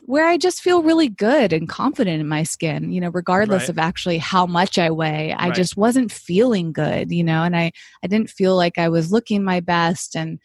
where 0.02 0.26
I 0.28 0.36
just 0.36 0.60
feel 0.60 0.82
really 0.82 1.08
good 1.08 1.52
and 1.52 1.68
confident 1.68 2.20
in 2.20 2.28
my 2.28 2.42
skin, 2.42 2.92
you 2.92 3.00
know, 3.00 3.08
regardless 3.08 3.62
Right. 3.62 3.68
of 3.70 3.78
actually 3.78 4.18
how 4.18 4.44
much 4.46 4.78
I 4.78 4.90
weigh. 4.90 5.32
I 5.32 5.46
Right. 5.46 5.54
just 5.56 5.76
wasn't 5.78 6.12
feeling 6.12 6.72
good, 6.72 7.10
you 7.10 7.24
know, 7.24 7.42
and 7.42 7.56
I 7.56 7.72
I 8.02 8.06
didn't 8.06 8.30
feel 8.30 8.54
like 8.54 8.76
I 8.78 8.90
was 8.90 9.10
looking 9.10 9.42
my 9.42 9.60
best 9.60 10.14
and 10.14 10.38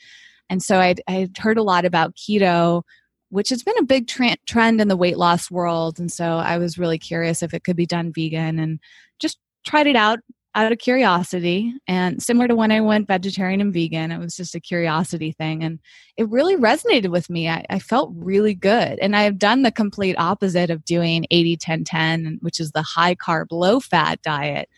and 0.54 0.62
so 0.62 0.80
I'd, 0.80 1.02
I'd 1.08 1.36
heard 1.36 1.58
a 1.58 1.63
lot 1.63 1.84
about 1.84 2.16
keto 2.16 2.84
which 3.30 3.50
has 3.50 3.63
been 3.63 3.78
a 3.80 3.84
big 3.84 4.08
tra- 4.08 4.38
trend 4.46 4.80
in 4.80 4.88
the 4.88 4.96
weight 4.96 5.18
loss 5.18 5.50
world 5.50 6.00
and 6.00 6.12
so 6.12 6.38
I 6.38 6.60
was 6.60 6.78
really 6.78 7.00
curious 7.00 7.42
if 7.42 7.54
it 7.54 7.63
could 7.63 7.76
be 7.76 7.88
done 7.88 8.13
vegan 8.13 8.60
and 8.60 8.80
just 9.20 9.39
tried 9.66 9.88
it 9.88 9.96
out 9.96 10.20
out 10.56 10.72
of 10.72 10.78
curiosity 10.78 11.74
and 11.88 12.22
similar 12.22 12.48
to 12.48 12.56
when 12.56 12.72
I 12.72 12.80
went 12.82 13.08
vegetarian 13.08 13.60
and 13.62 13.74
vegan 13.74 14.12
it 14.12 14.20
was 14.20 14.36
just 14.36 14.54
a 14.54 14.60
curiosity 14.60 15.32
thing 15.32 15.63
and 15.63 15.80
it 16.16 16.30
really 16.30 16.56
resonated 16.56 17.10
with 17.10 17.28
me. 17.28 17.50
I, 17.50 17.66
I 17.72 17.80
felt 17.80 18.12
really 18.13 18.54
good. 18.54 19.00
And 19.00 19.16
I 19.16 19.24
have 19.24 19.39
done 19.39 19.63
the 19.63 19.72
complete 19.72 20.16
opposite 20.20 20.70
of 20.70 20.86
doing 20.86 21.26
80 21.32 21.58
10 21.58 21.84
10, 21.86 22.38
which 22.42 22.60
is 22.60 22.72
the 22.72 22.84
high 22.84 23.16
carb, 23.16 23.48
low 23.50 23.80
fat 23.80 24.22
diet. 24.22 24.70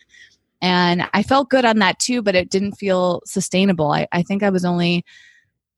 And 0.62 1.06
I 1.12 1.22
felt 1.22 1.50
good 1.50 1.66
on 1.66 1.78
that 1.80 1.98
too, 1.98 2.22
but 2.22 2.34
it 2.34 2.48
didn't 2.48 2.76
feel 2.76 3.20
sustainable. 3.26 3.92
I, 3.92 4.08
I 4.12 4.22
think 4.22 4.42
I 4.42 4.48
was 4.48 4.64
only 4.64 5.04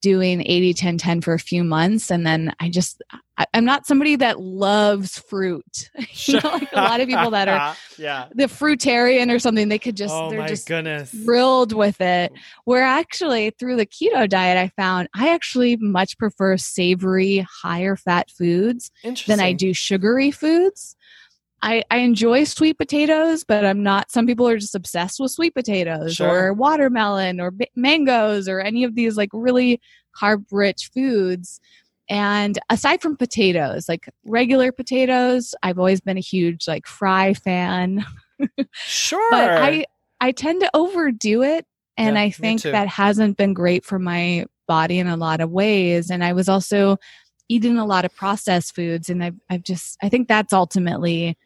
doing 0.01 0.41
80 0.45 0.73
10 0.73 0.97
10 0.97 1.21
for 1.21 1.33
a 1.33 1.39
few 1.39 1.63
months. 1.63 2.09
And 2.09 2.25
then 2.25 2.53
I 2.59 2.69
just, 2.69 3.01
I, 3.37 3.45
I'm 3.53 3.65
not 3.65 3.85
somebody 3.85 4.15
that 4.17 4.39
loves 4.39 5.17
fruit. 5.17 5.89
you 6.25 6.39
know, 6.39 6.49
like 6.49 6.71
a 6.71 6.77
lot 6.77 7.01
of 7.01 7.07
people 7.07 7.31
that 7.31 7.47
are 7.47 7.75
yeah. 7.97 8.27
the 8.33 8.45
fruitarian 8.45 9.33
or 9.33 9.39
something, 9.39 9.69
they 9.69 9.79
could 9.79 9.97
just, 9.97 10.13
oh 10.13 10.29
they're 10.29 10.39
my 10.39 10.47
just 10.47 10.67
goodness. 10.67 11.11
thrilled 11.11 11.73
with 11.73 11.99
it. 12.01 12.31
Where 12.65 12.83
actually, 12.83 13.51
through 13.51 13.77
the 13.77 13.85
keto 13.85 14.27
diet, 14.29 14.57
I 14.57 14.69
found 14.69 15.09
I 15.15 15.33
actually 15.33 15.77
much 15.77 16.17
prefer 16.17 16.57
savory, 16.57 17.45
higher 17.61 17.95
fat 17.95 18.29
foods 18.31 18.91
than 19.27 19.39
I 19.39 19.53
do 19.53 19.73
sugary 19.73 20.31
foods. 20.31 20.95
I, 21.61 21.83
I 21.91 21.97
enjoy 21.97 22.45
sweet 22.45 22.77
potatoes, 22.77 23.43
but 23.43 23.65
I'm 23.65 23.83
not. 23.83 24.11
Some 24.11 24.25
people 24.25 24.47
are 24.47 24.57
just 24.57 24.75
obsessed 24.75 25.19
with 25.19 25.31
sweet 25.31 25.53
potatoes 25.53 26.15
Sure. 26.15 26.47
or 26.47 26.53
watermelon 26.53 27.39
or 27.41 27.51
b- 27.51 27.67
mangoes 27.75 28.47
or 28.47 28.59
any 28.61 28.83
of 28.83 28.95
these 28.95 29.17
like 29.17 29.29
really 29.33 29.81
carb 30.19 30.45
rich 30.51 30.89
foods. 30.93 31.59
And 32.09 32.57
aside 32.69 33.01
from 33.01 33.17
potatoes, 33.17 33.87
like 33.87 34.09
regular 34.25 34.71
potatoes, 34.71 35.53
I've 35.61 35.77
always 35.77 36.01
been 36.01 36.17
a 36.17 36.21
huge 36.21 36.67
like 36.67 36.87
fry 36.87 37.33
fan 37.33 38.05
Sure. 38.73 39.27
but 39.31 39.49
I 39.51 39.85
I 40.21 40.31
tend 40.31 40.61
to 40.61 40.69
overdo 40.73 41.43
it 41.43 41.65
and 41.97 42.15
Yeah, 42.15 42.21
I 42.23 42.29
think 42.31 42.61
that 42.63 42.87
hasn't 42.87 43.37
been 43.37 43.53
great 43.53 43.85
for 43.85 43.99
my 43.99 44.45
body 44.67 44.97
in 44.99 45.07
a 45.07 45.17
lot 45.17 45.41
of 45.41 45.51
ways 45.51 46.09
and 46.09 46.23
I 46.23 46.33
was 46.33 46.47
also 46.49 46.97
eating 47.49 47.77
a 47.77 47.85
lot 47.85 48.05
of 48.05 48.15
processed 48.15 48.75
foods 48.75 49.09
and 49.09 49.23
I've 49.23 49.35
I've 49.49 49.63
just 49.63 49.97
I 50.01 50.09
think 50.09 50.27
that's 50.27 50.53
ultimately 50.53 51.37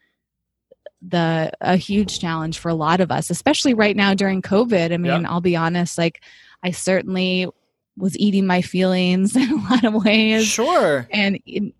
the 1.08 1.52
a 1.62 1.76
huge 1.76 2.20
challenge 2.20 2.60
for 2.60 2.70
a 2.70 2.74
lot 2.74 3.02
of 3.02 3.12
us 3.12 3.30
especially 3.30 3.74
right 3.74 3.96
now 3.96 4.14
during 4.14 4.42
covid. 4.42 4.94
I 4.94 4.98
mean 4.98 5.26
i'll 5.26 5.42
be 5.42 5.56
honest 5.56 5.98
like 5.98 6.24
i 6.64 6.72
certainly 6.72 7.48
was 7.98 8.18
eating 8.18 8.48
my 8.48 8.62
feelings 8.62 9.36
in 9.36 9.52
a 9.52 9.70
lot 9.70 9.84
of 9.84 9.94
ways 9.94 10.46
sure. 10.46 11.08
and 11.12 11.40
in, 11.46 11.74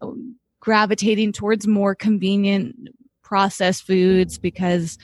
gravitating 0.60 1.34
towards 1.34 1.68
more 1.68 1.96
convenient 1.96 2.90
processed 3.22 3.86
foods 3.86 4.38
because 4.38 4.98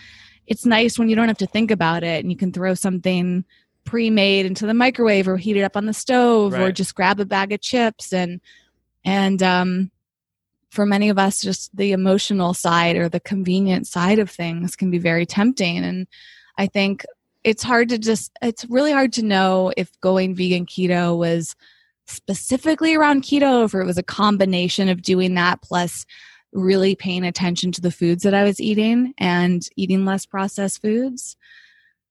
it's 0.48 0.66
nice 0.66 0.98
when 0.98 1.10
you 1.10 1.16
don't 1.16 1.28
have 1.28 1.38
to 1.38 1.48
think 1.48 1.72
about 1.72 2.04
it 2.04 2.24
and 2.24 2.32
you 2.32 2.38
can 2.38 2.52
throw 2.52 2.74
something 2.74 3.44
pre-made 3.86 4.46
into 4.46 4.66
the 4.66 4.74
microwave 4.74 5.28
or 5.28 5.38
heat 5.38 5.58
it 5.58 5.64
up 5.64 5.76
on 5.76 5.86
the 5.86 5.94
stove 5.94 6.54
or 6.54 6.72
just 6.72 6.96
grab 6.96 7.20
a 7.20 7.26
bag 7.26 7.52
of 7.52 7.60
chips 7.62 8.14
and 8.14 8.40
and 9.04 9.42
um 9.42 9.92
for 10.70 10.86
many 10.86 11.10
of 11.10 11.18
us 11.18 11.42
just 11.42 11.76
the 11.76 11.92
emotional 11.92 12.54
side 12.54 12.96
or 12.96 13.10
the 13.10 13.20
convenient 13.20 13.88
side 13.88 14.20
of 14.20 14.30
things 14.30 14.76
can 14.76 14.92
be 14.92 14.98
very 14.98 15.26
tempting 15.26 15.78
and 15.78 16.08
i 16.58 16.68
think 16.68 17.06
it's 17.44 17.64
hard 17.64 17.90
to 17.90 17.98
just 17.98 18.32
it's 18.42 18.66
really 18.66 18.92
hard 18.92 19.14
to 19.14 19.24
know 19.24 19.72
if 19.78 19.90
going 20.02 20.36
vegan 20.36 20.66
keto 20.66 21.18
was 21.18 21.56
specifically 22.08 22.96
around 22.96 23.24
keto 23.24 23.62
or 23.62 23.66
if 23.66 23.74
it 23.74 23.86
was 23.86 23.98
a 23.98 24.04
combination 24.04 24.90
of 24.90 25.02
doing 25.02 25.36
that 25.36 25.62
plus 25.62 26.06
really 26.52 26.96
paying 26.96 27.26
attention 27.26 27.72
to 27.74 27.82
the 27.82 27.92
foods 27.92 28.24
that 28.24 28.34
I 28.34 28.44
was 28.44 28.60
eating 28.60 29.14
and 29.18 29.68
eating 29.76 30.06
less 30.06 30.26
processed 30.26 30.82
foods. 30.82 31.38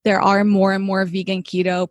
There 0.05 0.21
are 0.21 0.45
more 0.45 0.73
and 0.73 0.85
more 0.85 1.05
vegan 1.05 1.43
keto 1.43 1.89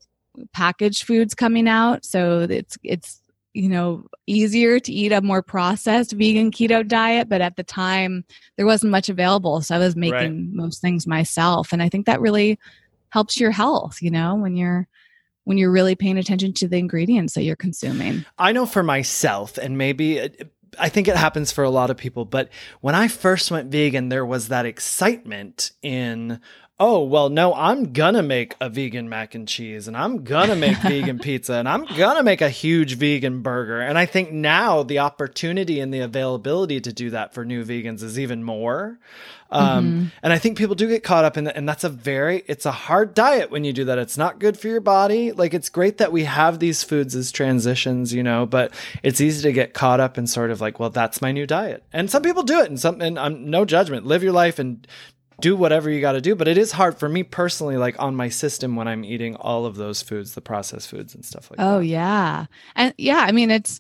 packaged 0.54 1.04
foods 1.04 1.34
coming 1.34 1.68
out, 1.68 2.06
so 2.06 2.48
it's 2.50 2.78
it's 2.84 3.22
you 3.58 3.70
know 3.70 4.06
easier 4.28 4.80
to 4.80 4.92
eat 4.92 5.12
a 5.12 5.22
more 5.22 5.42
processed 5.42 6.12
vegan 6.12 6.52
keto 6.52 6.88
diet 6.88 7.28
but 7.28 7.42
at 7.42 7.56
the 7.56 7.64
time 7.64 8.24
there 8.56 8.66
wasn't 8.66 8.92
much 8.92 9.10
available. 9.10 9.62
So 9.62 9.76
i 9.76 9.80
was 9.80 9.96
making 9.96 10.14
right. 10.14 10.54
most 10.54 10.82
things 10.82 11.08
myself. 11.08 11.74
And 11.74 11.82
i 11.82 11.90
think 11.90 12.06
that 12.06 12.22
really 12.22 12.60
helps 13.10 13.40
your 13.40 13.52
health 13.52 14.02
you 14.02 14.12
know 14.12 14.36
when 14.36 14.56
you're 14.56 14.88
when 15.46 15.58
you're 15.58 15.72
really 15.72 15.96
paying 15.96 16.18
attention 16.18 16.52
to 16.52 16.68
the 16.68 16.76
ingredients 16.76 17.34
that 17.36 17.44
you're 17.44 17.56
consuming. 17.56 18.26
I 18.38 18.52
know 18.52 18.66
for 18.66 18.84
myself 18.84 19.58
and 19.58 19.78
maybe 19.78 20.18
it, 20.18 20.52
I 20.78 20.90
think 20.90 21.08
it 21.08 21.16
happens 21.16 21.54
for 21.54 21.64
a 21.64 21.70
lot 21.70 21.90
of 21.90 21.96
people, 21.96 22.26
but 22.26 22.50
when 22.82 22.96
I 22.96 23.08
first 23.08 23.50
went 23.50 23.72
vegan, 23.72 24.10
there 24.10 24.26
was 24.26 24.50
that 24.50 24.66
excitement 24.66 25.72
in, 25.82 26.42
oh, 26.80 27.04
well, 27.04 27.30
no, 27.30 27.54
I'm 27.54 27.92
gonna 27.92 28.22
make 28.22 28.56
a 28.62 28.70
vegan 28.70 29.10
mac 29.10 29.34
and 29.34 29.48
cheese 29.48 29.88
and 29.88 29.98
I'm 29.98 30.24
gonna 30.24 30.56
make 30.56 30.78
vegan 30.82 31.20
pizza 31.20 31.56
and 31.56 31.68
I'm 31.68 31.86
gonna 31.86 32.24
make 32.24 32.42
a 32.42 32.50
huge 32.50 32.96
vegan 32.96 33.42
burger. 33.42 33.82
And 33.82 33.98
I 33.98 34.06
think 34.06 34.32
now 34.32 34.84
the 34.84 35.00
opportunity 35.00 35.80
and 35.80 35.94
the 35.94 36.00
availability 36.00 36.80
to 36.82 36.94
do 36.94 37.10
that 37.12 37.34
for 37.34 37.44
new 37.44 37.66
vegans 37.66 38.04
is 38.04 38.20
even 38.20 38.44
more. 38.44 39.00
Um, 39.50 39.86
mm-hmm. 39.86 40.06
And 40.24 40.34
I 40.34 40.40
think 40.40 40.58
people 40.58 40.76
do 40.76 40.88
get 40.88 41.04
caught 41.04 41.26
up 41.26 41.38
in 41.38 41.46
that. 41.46 41.56
And 41.56 41.68
that's 41.68 41.84
a 41.84 41.90
very, 41.90 42.44
it's 42.48 42.66
a 42.66 42.72
hard 42.72 43.14
diet 43.14 43.50
when 43.50 43.64
you 43.64 43.74
do 43.74 43.86
that. 43.86 43.98
It's 43.98 44.18
not 44.18 44.40
good 44.40 44.60
for 44.60 44.68
your 44.68 44.82
body. 44.82 45.32
Like, 45.32 45.54
it's 45.54 45.70
great 45.70 45.98
that 46.00 46.12
we 46.12 46.26
have 46.26 46.60
these 46.60 46.84
foods 46.84 47.16
as 47.16 47.32
transitions, 47.32 48.14
you 48.14 48.24
know, 48.24 48.46
but 48.46 48.74
it's 49.04 49.22
easy 49.22 49.42
to 49.44 49.54
get 49.54 49.74
caught 49.74 50.00
up 50.00 50.18
in 50.18 50.28
sort 50.28 50.52
of 50.52 50.60
like, 50.60 50.80
well, 50.80 50.90
that's 50.90 51.22
my 51.22 51.32
new 51.32 51.48
diet. 51.48 51.84
And 51.94 52.12
some 52.12 52.24
people 52.24 52.44
do 52.44 52.60
it 52.60 52.70
and 52.70 52.80
some, 52.80 53.02
and 53.02 53.18
I'm 53.18 53.50
no 53.50 53.64
judgment. 53.64 54.06
Live 54.06 54.24
your 54.24 54.34
life 54.34 54.60
and 54.60 54.86
do 55.40 55.56
whatever 55.56 55.90
you 55.90 56.02
got 56.02 56.14
to 56.14 56.22
do. 56.22 56.36
But 56.36 56.48
it 56.48 56.58
is 56.58 56.72
hard 56.72 56.98
for 56.98 57.08
me 57.08 57.24
personally, 57.24 57.78
like 57.78 58.00
on 58.02 58.16
my 58.16 58.30
system 58.30 58.76
when 58.76 58.88
I'm 58.88 59.04
eating 59.04 59.36
all 59.36 59.66
of 59.66 59.76
those 59.76 60.02
foods, 60.02 60.34
the 60.34 60.42
processed 60.42 60.90
foods 60.90 61.16
and 61.16 61.24
stuff 61.24 61.52
like 61.52 61.60
oh, 61.60 61.64
that. 61.64 61.76
Oh 61.76 61.80
yeah. 61.80 62.46
And 62.76 62.94
yeah, 62.98 63.20
I 63.20 63.32
mean, 63.32 63.52
it's, 63.52 63.80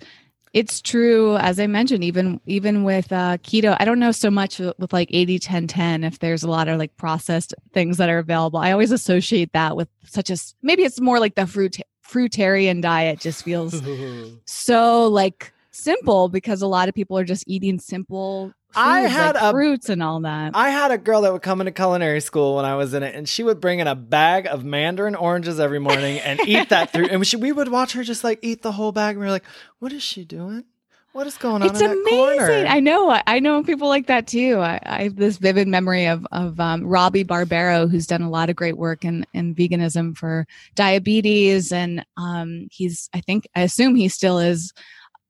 it's 0.53 0.81
true 0.81 1.35
as 1.37 1.59
i 1.59 1.67
mentioned 1.67 2.03
even 2.03 2.39
even 2.45 2.83
with 2.83 3.11
uh, 3.11 3.37
keto 3.39 3.75
i 3.79 3.85
don't 3.85 3.99
know 3.99 4.11
so 4.11 4.31
much 4.31 4.59
with 4.59 4.93
like 4.93 5.09
80 5.11 5.39
10 5.39 5.67
10 5.67 6.03
if 6.03 6.19
there's 6.19 6.41
a 6.41 6.49
lot 6.49 6.67
of 6.67 6.79
like 6.79 6.95
processed 6.97 7.53
things 7.73 7.97
that 7.97 8.09
are 8.09 8.17
available 8.17 8.57
i 8.57 8.71
always 8.71 8.91
associate 8.91 9.51
that 9.53 9.75
with 9.75 9.89
such 10.05 10.29
as 10.29 10.55
maybe 10.61 10.83
it's 10.83 10.99
more 10.99 11.19
like 11.19 11.35
the 11.35 11.45
fruit 11.45 11.77
fruitarian 12.03 12.81
diet 12.81 13.19
just 13.19 13.43
feels 13.43 13.81
so 14.45 15.07
like 15.07 15.53
simple 15.77 16.29
because 16.29 16.61
a 16.61 16.67
lot 16.67 16.89
of 16.89 16.95
people 16.95 17.17
are 17.17 17.23
just 17.23 17.43
eating 17.47 17.79
simple 17.79 18.53
I 18.75 19.01
had 19.01 19.35
like 19.35 19.43
a, 19.43 19.51
fruits 19.51 19.89
and 19.89 20.03
all 20.03 20.21
that. 20.21 20.51
I 20.55 20.69
had 20.69 20.91
a 20.91 20.97
girl 20.97 21.21
that 21.21 21.33
would 21.33 21.41
come 21.41 21.61
into 21.61 21.71
culinary 21.71 22.21
school 22.21 22.55
when 22.55 22.65
I 22.65 22.75
was 22.75 22.93
in 22.93 23.03
it, 23.03 23.15
and 23.15 23.27
she 23.27 23.43
would 23.43 23.59
bring 23.59 23.79
in 23.79 23.87
a 23.87 23.95
bag 23.95 24.45
of 24.45 24.63
mandarin 24.63 25.15
oranges 25.15 25.59
every 25.59 25.79
morning 25.79 26.19
and 26.19 26.39
eat 26.47 26.69
that 26.69 26.91
through. 26.93 27.07
And 27.07 27.19
we, 27.19 27.39
we 27.39 27.51
would 27.51 27.69
watch 27.69 27.93
her 27.93 28.03
just 28.03 28.23
like 28.23 28.39
eat 28.41 28.61
the 28.61 28.73
whole 28.73 28.91
bag, 28.91 29.15
and 29.15 29.19
we 29.19 29.25
were 29.25 29.31
like, 29.31 29.45
"What 29.79 29.93
is 29.93 30.03
she 30.03 30.25
doing? 30.25 30.65
What 31.13 31.25
is 31.25 31.37
going 31.37 31.63
on?" 31.63 31.69
It's 31.69 31.81
amazing. 31.81 32.67
I 32.67 32.79
know. 32.79 33.19
I 33.25 33.39
know 33.39 33.63
people 33.63 33.87
like 33.87 34.07
that 34.07 34.27
too. 34.27 34.59
I, 34.59 34.79
I 34.83 35.03
have 35.03 35.15
this 35.15 35.37
vivid 35.37 35.67
memory 35.67 36.05
of 36.05 36.27
of 36.31 36.59
um, 36.59 36.83
Robby 36.85 37.23
Barbaro, 37.23 37.87
who's 37.87 38.05
done 38.05 38.21
a 38.21 38.29
lot 38.29 38.49
of 38.49 38.55
great 38.55 38.77
work 38.77 39.05
in 39.05 39.25
in 39.33 39.55
veganism 39.55 40.15
for 40.15 40.45
diabetes, 40.75 41.71
and 41.71 42.05
um, 42.17 42.67
he's 42.69 43.09
I 43.13 43.21
think 43.21 43.47
I 43.55 43.61
assume 43.61 43.95
he 43.95 44.09
still 44.09 44.37
is 44.39 44.73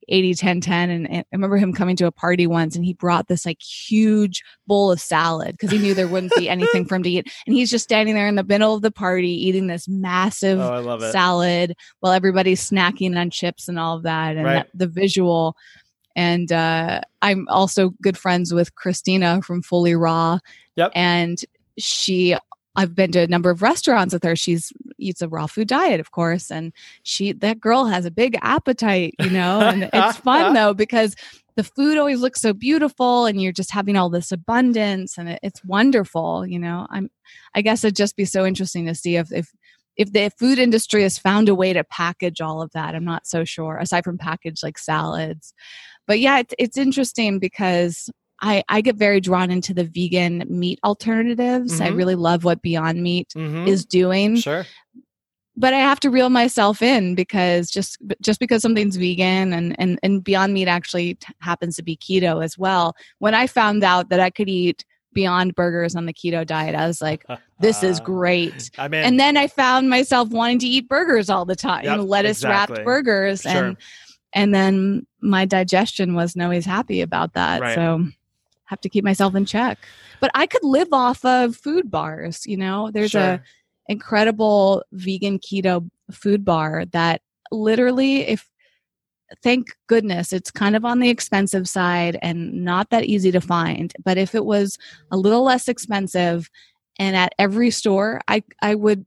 80 0.10 0.36
10 0.36 0.62
10 0.62 0.90
and, 0.90 1.10
and, 1.10 1.20
i 1.20 1.36
remember 1.36 1.58
him 1.58 1.74
coming 1.74 1.96
to 1.96 2.06
a 2.06 2.12
party 2.12 2.48
once 2.48 2.76
and 2.76 2.86
he 2.86 2.94
brought 2.94 3.28
this 3.28 3.46
like 3.46 3.62
huge 3.62 4.44
bowl 4.66 4.92
of 4.92 5.00
salad 5.00 5.52
because 5.52 5.72
he 5.72 5.78
knew 5.78 5.94
there 5.94 6.08
wouldn't 6.08 6.34
be 6.36 6.50
anything 6.50 6.86
for 6.86 6.96
him 6.96 7.04
to 7.04 7.10
eat 7.10 7.32
and 7.46 7.56
he's 7.56 7.70
just 7.70 7.84
standing 7.84 8.16
there 8.16 8.28
in 8.28 8.36
the 8.36 8.44
middle 8.44 8.74
of 8.74 8.82
the 8.82 8.92
party 8.92 9.30
eating 9.30 9.68
this 9.68 9.88
massive 9.88 10.60
oh, 10.60 11.12
salad 11.12 11.76
while 12.00 12.14
everybody's 12.14 12.68
snacking 12.70 13.18
on 13.18 13.30
chips 13.30 13.68
and 13.68 13.80
all 13.80 13.98
of 13.98 14.04
that 14.04 14.36
and 14.36 14.46
right. 14.46 14.54
that, 14.54 14.70
the 14.74 14.88
visual 14.88 15.56
and 16.16 16.52
uh, 16.52 17.02
i'm 17.22 17.48
also 17.50 17.92
good 18.02 18.18
friends 18.18 18.54
with 18.54 18.74
kristina 18.76 19.44
from 19.44 19.62
FullyRaw 19.62 20.40
yep. 20.76 20.92
and 20.96 21.44
she 21.78 22.36
I've 22.78 22.94
been 22.94 23.12
to 23.14 23.22
a 23.22 23.28
number 23.28 23.50
of 23.50 23.64
restaurants 23.64 24.14
with 24.14 24.24
her. 24.24 24.36
She's 24.36 24.72
eats 25.00 25.22
a 25.24 25.28
raw 25.28 25.48
food 25.48 25.68
diet, 25.68 26.00
of 26.00 26.12
course, 26.12 26.52
and 26.52 26.72
she 27.02 27.34
that 27.34 27.60
girl 27.60 27.86
has 27.86 28.06
a 28.06 28.12
big 28.12 28.38
appetite, 28.42 29.16
you 29.20 29.32
know. 29.32 29.62
And 29.62 29.90
it's 29.92 30.18
fun 30.30 30.54
though 30.54 30.76
because 30.76 31.16
the 31.56 31.64
food 31.64 31.98
always 31.98 32.22
looks 32.22 32.40
so 32.40 32.54
beautiful, 32.54 33.26
and 33.26 33.42
you're 33.42 33.52
just 33.52 33.72
having 33.72 33.98
all 33.98 34.12
this 34.12 34.32
abundance, 34.32 35.18
and 35.18 35.28
it, 35.28 35.40
it's 35.42 35.66
wonderful. 35.66 36.46
You 36.46 36.60
know, 36.60 36.86
I'm. 36.92 37.10
I 37.56 37.62
guess 37.62 37.84
it'd 37.84 37.96
just 37.96 38.16
be 38.16 38.26
so 38.26 38.46
interesting 38.46 38.86
to 38.86 38.94
see 38.96 39.16
if 39.18 39.32
if 39.34 39.52
if 39.98 40.14
the 40.14 40.30
food 40.38 40.60
industry 40.60 41.02
has 41.02 41.18
found 41.18 41.50
a 41.50 41.56
way 41.56 41.74
to 41.74 41.84
package 41.84 42.42
all 42.42 42.62
of 42.62 42.72
that. 42.74 42.94
I'm 42.94 43.06
not 43.06 43.26
so 43.26 43.44
sure. 43.44 43.78
Aside 43.78 44.04
from 44.04 44.20
package 44.20 44.62
like 44.62 44.78
salads, 44.78 45.52
but 46.06 46.20
yeah, 46.20 46.40
it's 46.40 46.54
it's 46.60 46.78
interesting 46.78 47.40
because 47.40 48.08
I, 48.42 48.64
I 48.70 48.82
get 48.82 48.96
very 48.96 49.20
drawn 49.20 49.50
into 49.50 49.74
the 49.74 49.84
vegan 49.84 50.46
meat 50.48 50.80
alternatives. 50.84 51.74
Mm-hmm. 51.74 51.84
I 51.84 51.88
really 51.90 52.16
love 52.16 52.44
what 52.44 52.62
Beyond 52.62 53.02
Meat 53.02 53.30
mm-hmm. 53.36 53.68
is 53.68 53.86
doing. 53.86 54.38
Sure. 54.38 54.66
But 55.56 55.74
I 55.74 55.80
have 55.80 56.00
to 56.02 56.12
reel 56.12 56.30
myself 56.30 56.84
in 56.84 57.16
because 57.16 57.72
just 57.72 57.98
just 58.22 58.40
because 58.40 58.62
something's 58.62 58.96
vegan 58.96 59.54
and, 59.54 59.76
and, 59.80 60.00
and 60.04 60.24
Beyond 60.24 60.54
Meat 60.54 60.68
actually 60.68 61.16
t- 61.16 61.34
happens 61.42 61.76
to 61.78 61.84
be 61.84 61.98
keto 61.98 62.44
as 62.44 62.58
well. 62.60 62.96
When 63.18 63.34
I 63.34 63.48
found 63.48 63.84
out 63.84 64.10
that 64.10 64.20
I 64.20 64.30
could 64.30 64.50
eat 64.50 64.86
Beyond 65.14 65.56
Burgers 65.56 65.96
on 65.96 66.06
the 66.06 66.14
keto 66.14 66.46
diet, 66.46 66.76
I 66.76 66.86
was 66.86 67.02
like, 67.02 67.26
this 67.60 67.82
is 67.82 68.00
great. 68.00 68.70
I 68.78 68.88
mean, 68.88 69.04
and 69.04 69.20
then 69.20 69.36
I 69.36 69.48
found 69.48 69.90
myself 69.90 70.30
wanting 70.30 70.60
to 70.60 70.68
eat 70.68 70.88
burgers 70.88 71.28
all 71.28 71.46
the 71.46 71.56
time, 71.56 71.86
yep, 71.86 72.02
lettuce 72.02 72.44
wrapped 72.44 72.70
exactly. 72.70 72.86
burgers. 72.86 73.42
Sure. 73.42 73.52
And 73.52 73.78
and 74.34 74.54
then 74.54 75.08
my 75.22 75.46
digestion 75.46 76.14
wasn't 76.14 76.44
always 76.44 76.66
happy 76.66 77.02
about 77.02 77.34
that. 77.34 77.62
Right. 77.62 77.74
So 77.74 78.06
have 78.68 78.82
to 78.82 78.90
keep 78.90 79.04
myself 79.04 79.36
in 79.36 79.46
check. 79.46 79.80
But 80.20 80.32
I 80.34 80.46
could 80.46 80.64
live 80.64 80.90
off 80.92 81.26
of 81.26 81.56
food 81.56 81.90
bars, 81.90 82.46
you 82.46 82.58
know. 82.58 82.92
There's 82.92 83.12
sure. 83.12 83.22
a 83.22 83.44
incredible 83.88 84.84
vegan 84.92 85.40
keto 85.40 85.90
food 86.12 86.46
bar 86.46 86.86
that 86.92 87.22
literally 87.52 88.28
if 88.28 88.50
thank 89.42 89.76
goodness 89.88 90.32
it's 90.32 90.52
kind 90.52 90.76
of 90.76 90.86
on 90.86 91.00
the 91.00 91.10
expensive 91.10 91.68
side 91.68 92.18
and 92.22 92.64
not 92.64 92.90
that 92.90 93.06
easy 93.06 93.32
to 93.32 93.42
find, 93.42 93.94
but 94.04 94.18
if 94.18 94.36
it 94.36 94.46
was 94.46 94.78
a 95.12 95.18
little 95.18 95.44
less 95.44 95.68
expensive 95.68 96.50
and 97.00 97.16
at 97.16 97.34
every 97.38 97.72
store 97.72 98.22
I 98.28 98.44
I 98.62 98.76
would 98.76 99.06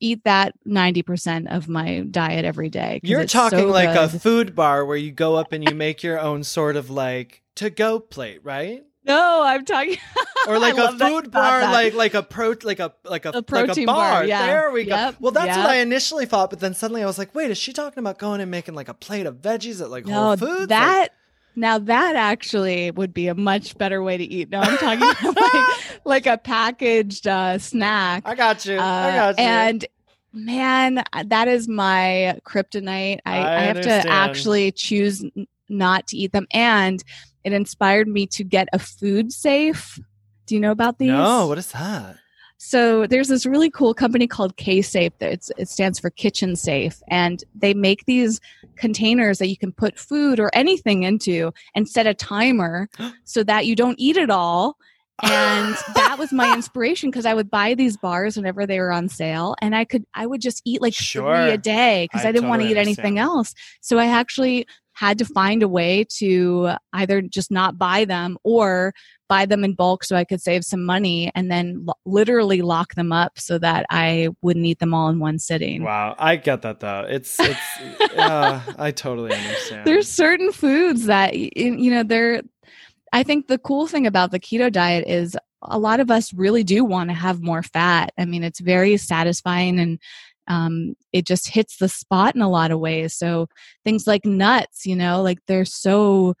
eat 0.00 0.22
that 0.24 0.54
90% 0.66 1.46
of 1.54 1.68
my 1.68 2.00
diet 2.00 2.44
every 2.44 2.68
day. 2.68 3.00
You're 3.02 3.26
talking 3.26 3.60
so 3.60 3.66
like 3.68 3.94
good. 3.94 4.14
a 4.14 4.18
food 4.18 4.54
bar 4.54 4.84
where 4.84 4.96
you 4.96 5.12
go 5.12 5.36
up 5.36 5.52
and 5.52 5.66
you 5.66 5.74
make 5.74 6.02
your 6.02 6.20
own 6.20 6.44
sort 6.44 6.76
of 6.76 6.90
like 6.90 7.43
to 7.56 7.70
go 7.70 8.00
plate, 8.00 8.40
right? 8.42 8.84
No, 9.06 9.42
I'm 9.44 9.64
talking 9.66 9.98
or 10.48 10.58
like 10.58 10.78
a 10.78 10.96
food 10.98 11.30
bar, 11.30 11.60
like 11.60 11.92
like 11.92 12.14
a 12.14 12.22
pro, 12.22 12.54
like 12.62 12.80
a 12.80 12.94
like 13.04 13.26
a, 13.26 13.30
a 13.30 13.42
protein 13.42 13.68
like 13.68 13.78
a 13.78 13.84
bar. 13.84 14.12
bar 14.12 14.24
yeah. 14.24 14.46
There 14.46 14.70
we 14.70 14.84
go. 14.84 14.94
Yep. 14.94 15.16
Well, 15.20 15.32
that's 15.32 15.48
yep. 15.48 15.58
what 15.58 15.70
I 15.70 15.76
initially 15.76 16.24
thought, 16.24 16.48
but 16.48 16.60
then 16.60 16.72
suddenly 16.72 17.02
I 17.02 17.06
was 17.06 17.18
like, 17.18 17.34
wait, 17.34 17.50
is 17.50 17.58
she 17.58 17.74
talking 17.74 17.98
about 17.98 18.18
going 18.18 18.40
and 18.40 18.50
making 18.50 18.74
like 18.74 18.88
a 18.88 18.94
plate 18.94 19.26
of 19.26 19.36
veggies 19.36 19.82
at 19.82 19.90
like 19.90 20.06
no, 20.06 20.14
Whole 20.14 20.36
Foods? 20.38 20.68
That 20.68 21.00
like, 21.00 21.10
now 21.54 21.78
that 21.78 22.16
actually 22.16 22.90
would 22.92 23.12
be 23.12 23.28
a 23.28 23.34
much 23.34 23.76
better 23.76 24.02
way 24.02 24.16
to 24.16 24.24
eat. 24.24 24.48
No, 24.48 24.60
I'm 24.60 24.78
talking 24.78 25.28
about 25.28 25.52
like, 25.52 26.04
like 26.04 26.26
a 26.26 26.38
packaged 26.38 27.26
uh, 27.26 27.58
snack. 27.58 28.22
I 28.24 28.34
got 28.34 28.64
you. 28.64 28.78
Uh, 28.78 28.82
I 28.82 29.14
got 29.14 29.38
you. 29.38 29.44
And 29.44 29.86
man, 30.32 31.04
that 31.26 31.48
is 31.48 31.68
my 31.68 32.38
kryptonite. 32.46 33.20
I, 33.26 33.38
I, 33.38 33.56
I 33.56 33.60
have 33.64 33.82
to 33.82 34.08
actually 34.08 34.72
choose 34.72 35.22
not 35.68 36.06
to 36.08 36.16
eat 36.16 36.32
them. 36.32 36.46
And 36.50 37.02
it 37.44 37.52
inspired 37.52 38.08
me 38.08 38.26
to 38.28 38.44
get 38.44 38.68
a 38.72 38.78
food 38.78 39.32
safe. 39.32 39.98
Do 40.46 40.54
you 40.54 40.60
know 40.60 40.70
about 40.70 40.98
these? 40.98 41.08
No, 41.08 41.46
what 41.46 41.58
is 41.58 41.72
that? 41.72 42.16
So 42.56 43.06
there's 43.06 43.28
this 43.28 43.44
really 43.44 43.70
cool 43.70 43.92
company 43.92 44.26
called 44.26 44.56
K-Safe. 44.56 45.12
It's, 45.20 45.50
it 45.58 45.68
stands 45.68 45.98
for 45.98 46.08
Kitchen 46.08 46.56
Safe, 46.56 47.02
and 47.08 47.44
they 47.54 47.74
make 47.74 48.06
these 48.06 48.40
containers 48.76 49.38
that 49.38 49.48
you 49.48 49.56
can 49.56 49.72
put 49.72 49.98
food 49.98 50.40
or 50.40 50.50
anything 50.54 51.02
into 51.02 51.52
and 51.74 51.88
set 51.88 52.06
a 52.06 52.14
timer 52.14 52.88
so 53.24 53.42
that 53.44 53.66
you 53.66 53.76
don't 53.76 53.98
eat 53.98 54.16
it 54.16 54.30
all. 54.30 54.78
And 55.22 55.76
that 55.94 56.16
was 56.18 56.32
my 56.32 56.52
inspiration 56.54 57.10
because 57.10 57.26
I 57.26 57.34
would 57.34 57.50
buy 57.50 57.74
these 57.74 57.96
bars 57.96 58.36
whenever 58.36 58.66
they 58.66 58.80
were 58.80 58.92
on 58.92 59.08
sale, 59.08 59.54
and 59.60 59.74
I 59.74 59.84
could 59.84 60.04
I 60.14 60.26
would 60.26 60.40
just 60.40 60.62
eat 60.64 60.82
like 60.82 60.94
sure. 60.94 61.36
three 61.36 61.50
a 61.52 61.58
day 61.58 62.08
because 62.10 62.24
I, 62.24 62.28
I, 62.28 62.32
didn't 62.32 62.48
totally 62.48 62.50
want 62.50 62.62
to 62.62 62.68
eat 62.68 62.78
understand. 62.78 62.98
anything 63.06 63.18
else. 63.18 63.54
So 63.80 63.98
I 63.98 64.06
actually 64.06 64.66
had 64.94 65.18
to 65.18 65.24
find 65.24 65.62
a 65.62 65.68
way 65.68 66.04
to 66.18 66.70
either 66.92 67.20
just 67.20 67.50
not 67.50 67.76
buy 67.76 68.04
them 68.04 68.38
or 68.44 68.94
buy 69.28 69.44
them 69.46 69.64
in 69.64 69.74
bulk 69.74 70.04
so 70.04 70.14
I 70.14 70.24
could 70.24 70.40
save 70.40 70.64
some 70.64 70.84
money 70.84 71.32
and 71.34 71.50
then 71.50 71.84
lo- 71.84 71.94
literally 72.04 72.62
lock 72.62 72.94
them 72.94 73.10
up 73.10 73.38
so 73.38 73.58
that 73.58 73.86
I 73.90 74.28
wouldn't 74.42 74.64
eat 74.64 74.78
them 74.78 74.94
all 74.94 75.08
in 75.08 75.18
one 75.18 75.38
sitting. 75.38 75.82
Wow, 75.82 76.14
I 76.18 76.36
get 76.36 76.62
that 76.62 76.80
though. 76.80 77.06
It's 77.08 77.38
it's 77.40 77.80
uh, 78.16 78.60
I 78.78 78.90
totally 78.92 79.32
understand. 79.34 79.86
There's 79.86 80.08
certain 80.08 80.52
foods 80.52 81.06
that 81.06 81.36
you 81.36 81.90
know 81.90 82.02
they're 82.02 82.42
I 83.14 83.22
think 83.22 83.46
the 83.46 83.58
cool 83.58 83.86
thing 83.86 84.08
about 84.08 84.32
the 84.32 84.40
keto 84.40 84.72
diet 84.72 85.06
is 85.06 85.36
a 85.62 85.78
lot 85.78 86.00
of 86.00 86.10
us 86.10 86.34
really 86.34 86.64
do 86.64 86.84
want 86.84 87.10
to 87.10 87.14
have 87.14 87.40
more 87.40 87.62
fat. 87.62 88.12
I 88.18 88.24
mean, 88.24 88.42
it's 88.42 88.58
very 88.58 88.96
satisfying 88.96 89.78
and 89.78 90.00
um, 90.48 90.96
it 91.12 91.24
just 91.24 91.48
hits 91.48 91.76
the 91.76 91.88
spot 91.88 92.34
in 92.34 92.42
a 92.42 92.50
lot 92.50 92.72
of 92.72 92.80
ways. 92.80 93.14
So 93.14 93.46
things 93.84 94.08
like 94.08 94.26
nuts, 94.26 94.84
you 94.84 94.96
know, 94.96 95.22
like 95.22 95.38
they're 95.46 95.64
so 95.64 96.34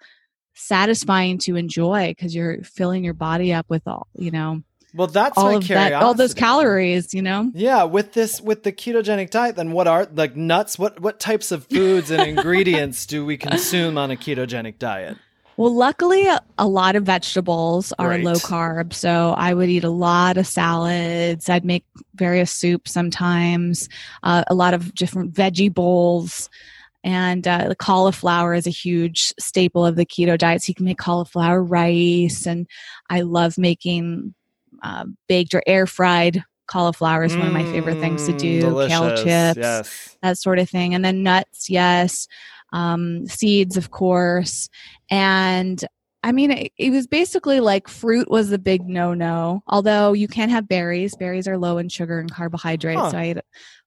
satisfying 0.54 1.38
to 1.38 1.54
enjoy 1.54 2.08
because 2.08 2.34
you're 2.34 2.64
filling 2.64 3.04
your 3.04 3.14
body 3.14 3.52
up 3.52 3.66
with 3.68 3.86
all, 3.86 4.08
you 4.16 4.32
know, 4.32 4.62
well, 4.94 5.06
that's 5.06 5.38
all 5.38 5.52
my 5.52 5.54
of 5.54 5.68
that, 5.68 5.92
all 5.94 6.14
those 6.14 6.34
calories, 6.34 7.14
you 7.14 7.22
know. 7.22 7.50
Yeah, 7.54 7.84
with 7.84 8.12
this 8.12 8.40
with 8.40 8.62
the 8.62 8.72
ketogenic 8.72 9.30
diet, 9.30 9.56
then 9.56 9.72
what 9.72 9.88
are 9.88 10.08
like 10.12 10.36
nuts? 10.36 10.78
What 10.78 11.00
what 11.00 11.18
types 11.18 11.50
of 11.50 11.66
foods 11.66 12.12
and 12.12 12.22
ingredients 12.38 13.04
do 13.06 13.24
we 13.24 13.36
consume 13.36 13.98
on 13.98 14.12
a 14.12 14.16
ketogenic 14.16 14.78
diet? 14.78 15.16
Well, 15.56 15.74
luckily, 15.74 16.26
a, 16.58 16.66
lot 16.66 16.96
of 16.96 17.04
vegetables 17.04 17.92
are 17.98 18.08
Right. 18.08 18.24
low 18.24 18.34
carb. 18.34 18.92
So 18.92 19.34
I 19.36 19.54
would 19.54 19.68
eat 19.68 19.84
a 19.84 19.90
lot 19.90 20.36
of 20.36 20.46
salads. 20.46 21.48
I'd 21.48 21.64
make 21.64 21.84
various 22.16 22.50
soups 22.50 22.90
sometimes, 22.92 23.88
uh, 24.24 24.42
a 24.48 24.54
lot 24.54 24.74
of 24.74 24.94
different 24.94 25.32
veggie 25.32 25.72
bowls. 25.72 26.50
And 27.04 27.46
uh, 27.46 27.68
the 27.68 27.76
cauliflower 27.76 28.54
is 28.54 28.66
a 28.66 28.70
huge 28.70 29.32
staple 29.38 29.84
of 29.84 29.94
the 29.94 30.06
keto 30.06 30.38
diet. 30.38 30.62
So 30.62 30.70
you 30.70 30.74
can 30.74 30.86
make 30.86 30.98
cauliflower 30.98 31.62
rice. 31.62 32.46
And 32.46 32.66
I 33.10 33.20
love 33.20 33.58
making 33.58 34.34
uh, 34.82 35.04
baked 35.28 35.54
or 35.54 35.62
air 35.66 35.86
fried 35.86 36.42
cauliflower 36.66 37.24
is 37.24 37.36
one 37.36 37.46
of 37.46 37.52
my 37.52 37.64
favorite 37.64 37.98
things 38.00 38.24
to 38.24 38.32
Mm, 38.32 38.38
do. 38.38 38.88
Kale 38.88 39.10
chips 39.18 39.58
Yes. 39.58 40.16
that 40.22 40.38
sort 40.38 40.58
of 40.58 40.68
thing. 40.68 40.94
And 40.94 41.04
then 41.04 41.22
nuts, 41.22 41.68
yes. 41.68 42.26
Um, 42.74 43.26
seeds, 43.26 43.76
of 43.76 43.90
course. 43.90 44.68
And 45.08 45.82
I 46.24 46.32
mean, 46.32 46.50
it, 46.50 46.72
it 46.76 46.90
was 46.90 47.06
basically 47.06 47.60
like 47.60 47.86
fruit 47.86 48.30
was 48.30 48.50
the 48.50 48.58
big 48.58 48.88
no 48.88 49.14
no. 49.14 49.62
Although 49.68 50.12
you 50.12 50.26
can 50.26 50.50
have 50.50 50.66
berries, 50.66 51.14
berries 51.14 51.46
are 51.46 51.56
low 51.56 51.78
in 51.78 51.88
sugar 51.88 52.18
and 52.18 52.30
carbohydrates. 52.30 53.00
Huh. 53.00 53.10
So 53.10 53.18
I 53.18 53.22
ate 53.24 53.38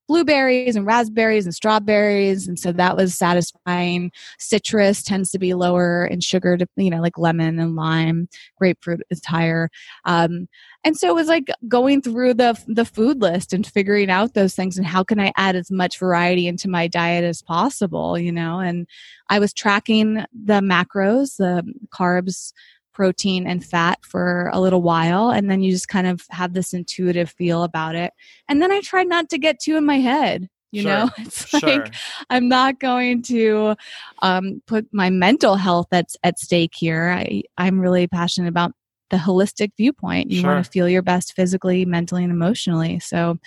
blueberries 0.07 0.75
and 0.75 0.85
raspberries 0.85 1.45
and 1.45 1.53
strawberries. 1.53 2.47
And 2.47 2.57
so 2.57 2.71
that 2.71 2.95
was 2.95 3.17
satisfying. 3.17 4.11
Citrus 4.39 5.03
tends 5.03 5.31
to 5.31 5.39
be 5.39 5.53
lower 5.53 6.05
in 6.05 6.21
sugar, 6.21 6.57
to, 6.57 6.67
you 6.75 6.89
know, 6.89 7.01
like 7.01 7.17
lemon 7.17 7.59
and 7.59 7.75
lime. 7.75 8.29
Grapefruit 8.57 9.01
is 9.09 9.23
higher. 9.25 9.69
Um, 10.05 10.47
and 10.83 10.95
so 10.95 11.09
it 11.09 11.15
was 11.15 11.27
like 11.27 11.49
going 11.67 12.01
through 12.01 12.35
the 12.35 12.57
the 12.67 12.85
food 12.85 13.21
list 13.21 13.51
and 13.51 13.67
figuring 13.67 14.09
out 14.09 14.33
those 14.33 14.55
things 14.55 14.77
and 14.77 14.87
how 14.87 15.03
can 15.03 15.19
I 15.19 15.33
add 15.35 15.55
as 15.55 15.69
much 15.69 15.99
variety 15.99 16.47
into 16.47 16.69
my 16.69 16.87
diet 16.87 17.23
as 17.23 17.41
possible, 17.41 18.17
you 18.17 18.31
know? 18.31 18.59
And 18.59 18.87
I 19.29 19.39
was 19.39 19.53
tracking 19.53 20.23
the 20.31 20.61
macros, 20.61 21.37
the 21.37 21.63
carbs, 21.89 22.53
protein 22.97 23.45
and 23.45 23.63
fat 23.63 23.99
for 24.01 24.49
a 24.51 24.59
little 24.59 24.81
while 24.81 25.29
and 25.29 25.51
then 25.51 25.61
you 25.61 25.71
just 25.71 25.87
kind 25.87 26.07
of 26.07 26.23
have 26.31 26.53
this 26.53 26.73
intuitive 26.73 27.29
feel 27.29 27.61
about 27.61 27.93
it. 27.93 28.11
And 28.49 28.59
then 28.59 28.71
I 28.71 28.81
try 28.81 29.03
not 29.03 29.29
to 29.29 29.37
get 29.37 29.59
too 29.59 29.77
in 29.77 29.85
my 29.85 29.99
head. 29.99 30.49
You 30.71 30.81
Sure. 30.81 30.91
know, 30.91 31.09
it's 31.19 31.47
Sure. 31.47 31.69
like 31.69 31.93
I'm 32.31 32.49
not 32.49 32.79
going 32.79 33.21
to 33.33 33.75
um, 34.23 34.63
put 34.65 34.87
my 34.91 35.11
mental 35.11 35.57
health 35.57 35.85
that's 35.91 36.17
at 36.23 36.39
stake 36.39 36.73
here. 36.75 37.09
I, 37.15 37.43
I'm 37.55 37.79
really 37.79 38.07
passionate 38.07 38.49
about 38.49 38.71
the 39.11 39.17
holistic 39.17 39.73
viewpoint. 39.77 40.31
You 40.31 40.41
Sure. 40.41 40.55
want 40.55 40.65
to 40.65 40.71
feel 40.71 40.89
your 40.89 41.03
best 41.03 41.33
physically, 41.33 41.85
mentally, 41.85 42.23
and 42.23 42.33
emotionally. 42.33 42.99
So, 42.99 43.37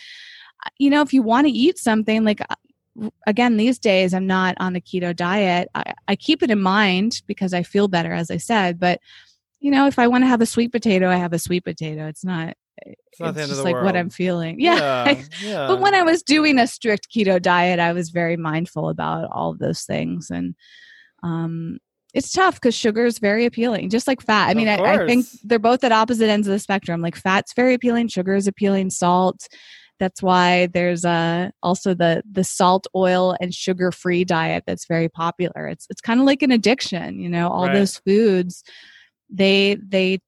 uh, 0.64 0.70
you 0.78 0.90
know, 0.90 1.02
if 1.02 1.12
you 1.12 1.22
want 1.22 1.48
to 1.48 1.52
eat 1.52 1.76
something 1.76 2.22
like, 2.22 2.40
uh, 2.40 3.10
again, 3.26 3.56
these 3.56 3.80
days 3.80 4.14
I'm 4.14 4.28
not 4.28 4.54
on 4.60 4.74
the 4.74 4.80
keto 4.80 5.14
diet. 5.14 5.68
I, 5.74 5.92
I 6.06 6.14
keep 6.14 6.40
it 6.44 6.52
in 6.52 6.60
mind 6.60 7.22
because 7.26 7.52
I 7.52 7.64
feel 7.64 7.88
better, 7.88 8.12
as 8.12 8.30
I 8.30 8.36
said. 8.36 8.78
But, 8.78 9.00
you 9.60 9.70
know, 9.70 9.86
if 9.86 9.98
I 9.98 10.08
want 10.08 10.24
to 10.24 10.28
have 10.28 10.40
a 10.40 10.46
sweet 10.46 10.72
potato, 10.72 11.08
I 11.08 11.16
have 11.16 11.32
a 11.32 11.38
sweet 11.38 11.64
potato. 11.64 12.06
It's 12.06 12.24
not. 12.24 12.56
It's 12.82 13.20
not 13.20 13.30
of 13.30 13.36
just 13.36 13.62
like 13.62 13.74
world. 13.74 13.84
what 13.84 13.96
I'm 13.96 14.08
feeling. 14.08 14.58
Yeah. 14.58 15.10
Yeah. 15.10 15.22
yeah. 15.42 15.66
But 15.66 15.80
when 15.80 15.94
I 15.94 16.02
was 16.02 16.22
doing 16.22 16.58
a 16.58 16.66
strict 16.66 17.08
keto 17.14 17.40
diet, 17.40 17.78
I 17.78 17.92
was 17.92 18.08
very 18.08 18.38
mindful 18.38 18.88
about 18.88 19.28
all 19.30 19.50
of 19.50 19.58
those 19.58 19.82
things. 19.82 20.30
And 20.30 20.54
um, 21.22 21.78
it's 22.14 22.32
tough 22.32 22.54
because 22.54 22.74
sugar 22.74 23.04
is 23.04 23.18
very 23.18 23.44
appealing, 23.44 23.90
just 23.90 24.08
like 24.08 24.22
fat. 24.22 24.48
I 24.48 24.54
mean, 24.54 24.68
I, 24.68 24.76
I 24.76 25.06
think 25.06 25.26
they're 25.44 25.58
both 25.58 25.84
at 25.84 25.92
opposite 25.92 26.28
ends 26.28 26.48
of 26.48 26.52
the 26.52 26.58
spectrum. 26.58 27.02
Like 27.02 27.16
fat's 27.16 27.52
very 27.54 27.74
appealing, 27.74 28.08
sugar 28.08 28.34
is 28.34 28.46
appealing, 28.46 28.90
salt. 28.90 29.46
That's 29.98 30.22
why 30.22 30.66
there's 30.68 31.04
uh, 31.04 31.50
also 31.62 31.92
the 31.92 32.22
the 32.30 32.42
salt, 32.42 32.86
oil, 32.96 33.36
and 33.40 33.54
sugar 33.54 33.92
free 33.92 34.24
diet 34.24 34.64
that's 34.66 34.86
very 34.86 35.10
popular. 35.10 35.68
It's 35.68 35.86
it's 35.90 36.00
kind 36.00 36.18
of 36.18 36.26
like 36.26 36.42
an 36.42 36.50
addiction, 36.50 37.20
you 37.20 37.28
know. 37.28 37.48
All 37.48 37.66
Right. 37.66 37.74
those 37.74 37.98
foods, 37.98 38.64
they 39.30 39.76
they 39.76 40.20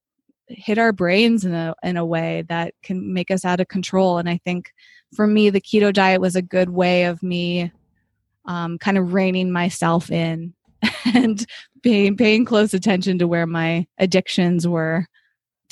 hit 0.47 0.77
our 0.77 0.91
brains 0.91 1.45
in 1.45 1.53
a 1.53 1.73
in 1.83 1.97
a 1.97 2.05
way 2.05 2.43
that 2.49 2.73
can 2.83 3.13
make 3.13 3.31
us 3.31 3.45
out 3.45 3.59
of 3.59 3.67
control. 3.67 4.17
And 4.17 4.29
I 4.29 4.39
think 4.43 4.71
for 5.15 5.27
me, 5.27 5.49
the 5.49 5.61
keto 5.61 5.93
diet 5.93 6.21
was 6.21 6.35
a 6.35 6.41
good 6.41 6.69
way 6.69 7.05
of 7.05 7.21
me 7.23 7.71
um, 8.45 8.77
kind 8.77 8.97
of 8.97 9.13
reining 9.13 9.51
myself 9.51 10.11
in 10.11 10.53
and 11.13 11.45
paying 11.81 12.17
paying 12.17 12.45
close 12.45 12.73
attention 12.73 13.19
to 13.19 13.27
where 13.27 13.47
my 13.47 13.87
addictions 13.97 14.67
were 14.67 15.07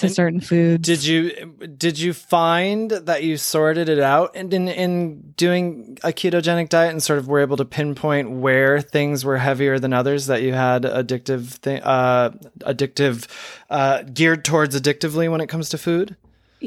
to 0.02 0.08
And 0.08 0.16
certain 0.16 0.42
foods. 0.42 0.86
Did 0.86 1.04
you 1.04 1.32
did 1.78 2.00
you 2.00 2.14
find 2.14 2.92
that 2.92 3.24
you 3.24 3.38
sorted 3.38 3.90
it 3.90 4.00
out 4.00 4.36
and 4.36 4.54
in 4.54 4.68
in 4.68 5.34
doing 5.38 5.98
a 6.04 6.10
ketogenic 6.10 6.70
diet 6.70 6.92
and 6.92 7.02
sort 7.02 7.20
of 7.20 7.28
were 7.28 7.40
able 7.40 7.58
to 7.58 7.66
pinpoint 7.66 8.30
where 8.32 8.82
things 8.82 9.24
were 9.26 9.38
heavier 9.38 9.80
than 9.80 9.94
others 9.94 10.28
that 10.28 10.42
you 10.42 10.54
had 10.54 10.84
addictive 10.84 11.48
thing 11.48 11.82
uh 11.84 12.32
addictive 12.60 13.28
uh 13.70 14.04
geared 14.04 14.44
towards 14.46 14.80
addictively 14.80 15.30
when 15.32 15.42
it 15.42 15.48
comes 15.48 15.70
to 15.70 15.78
food? 15.78 16.16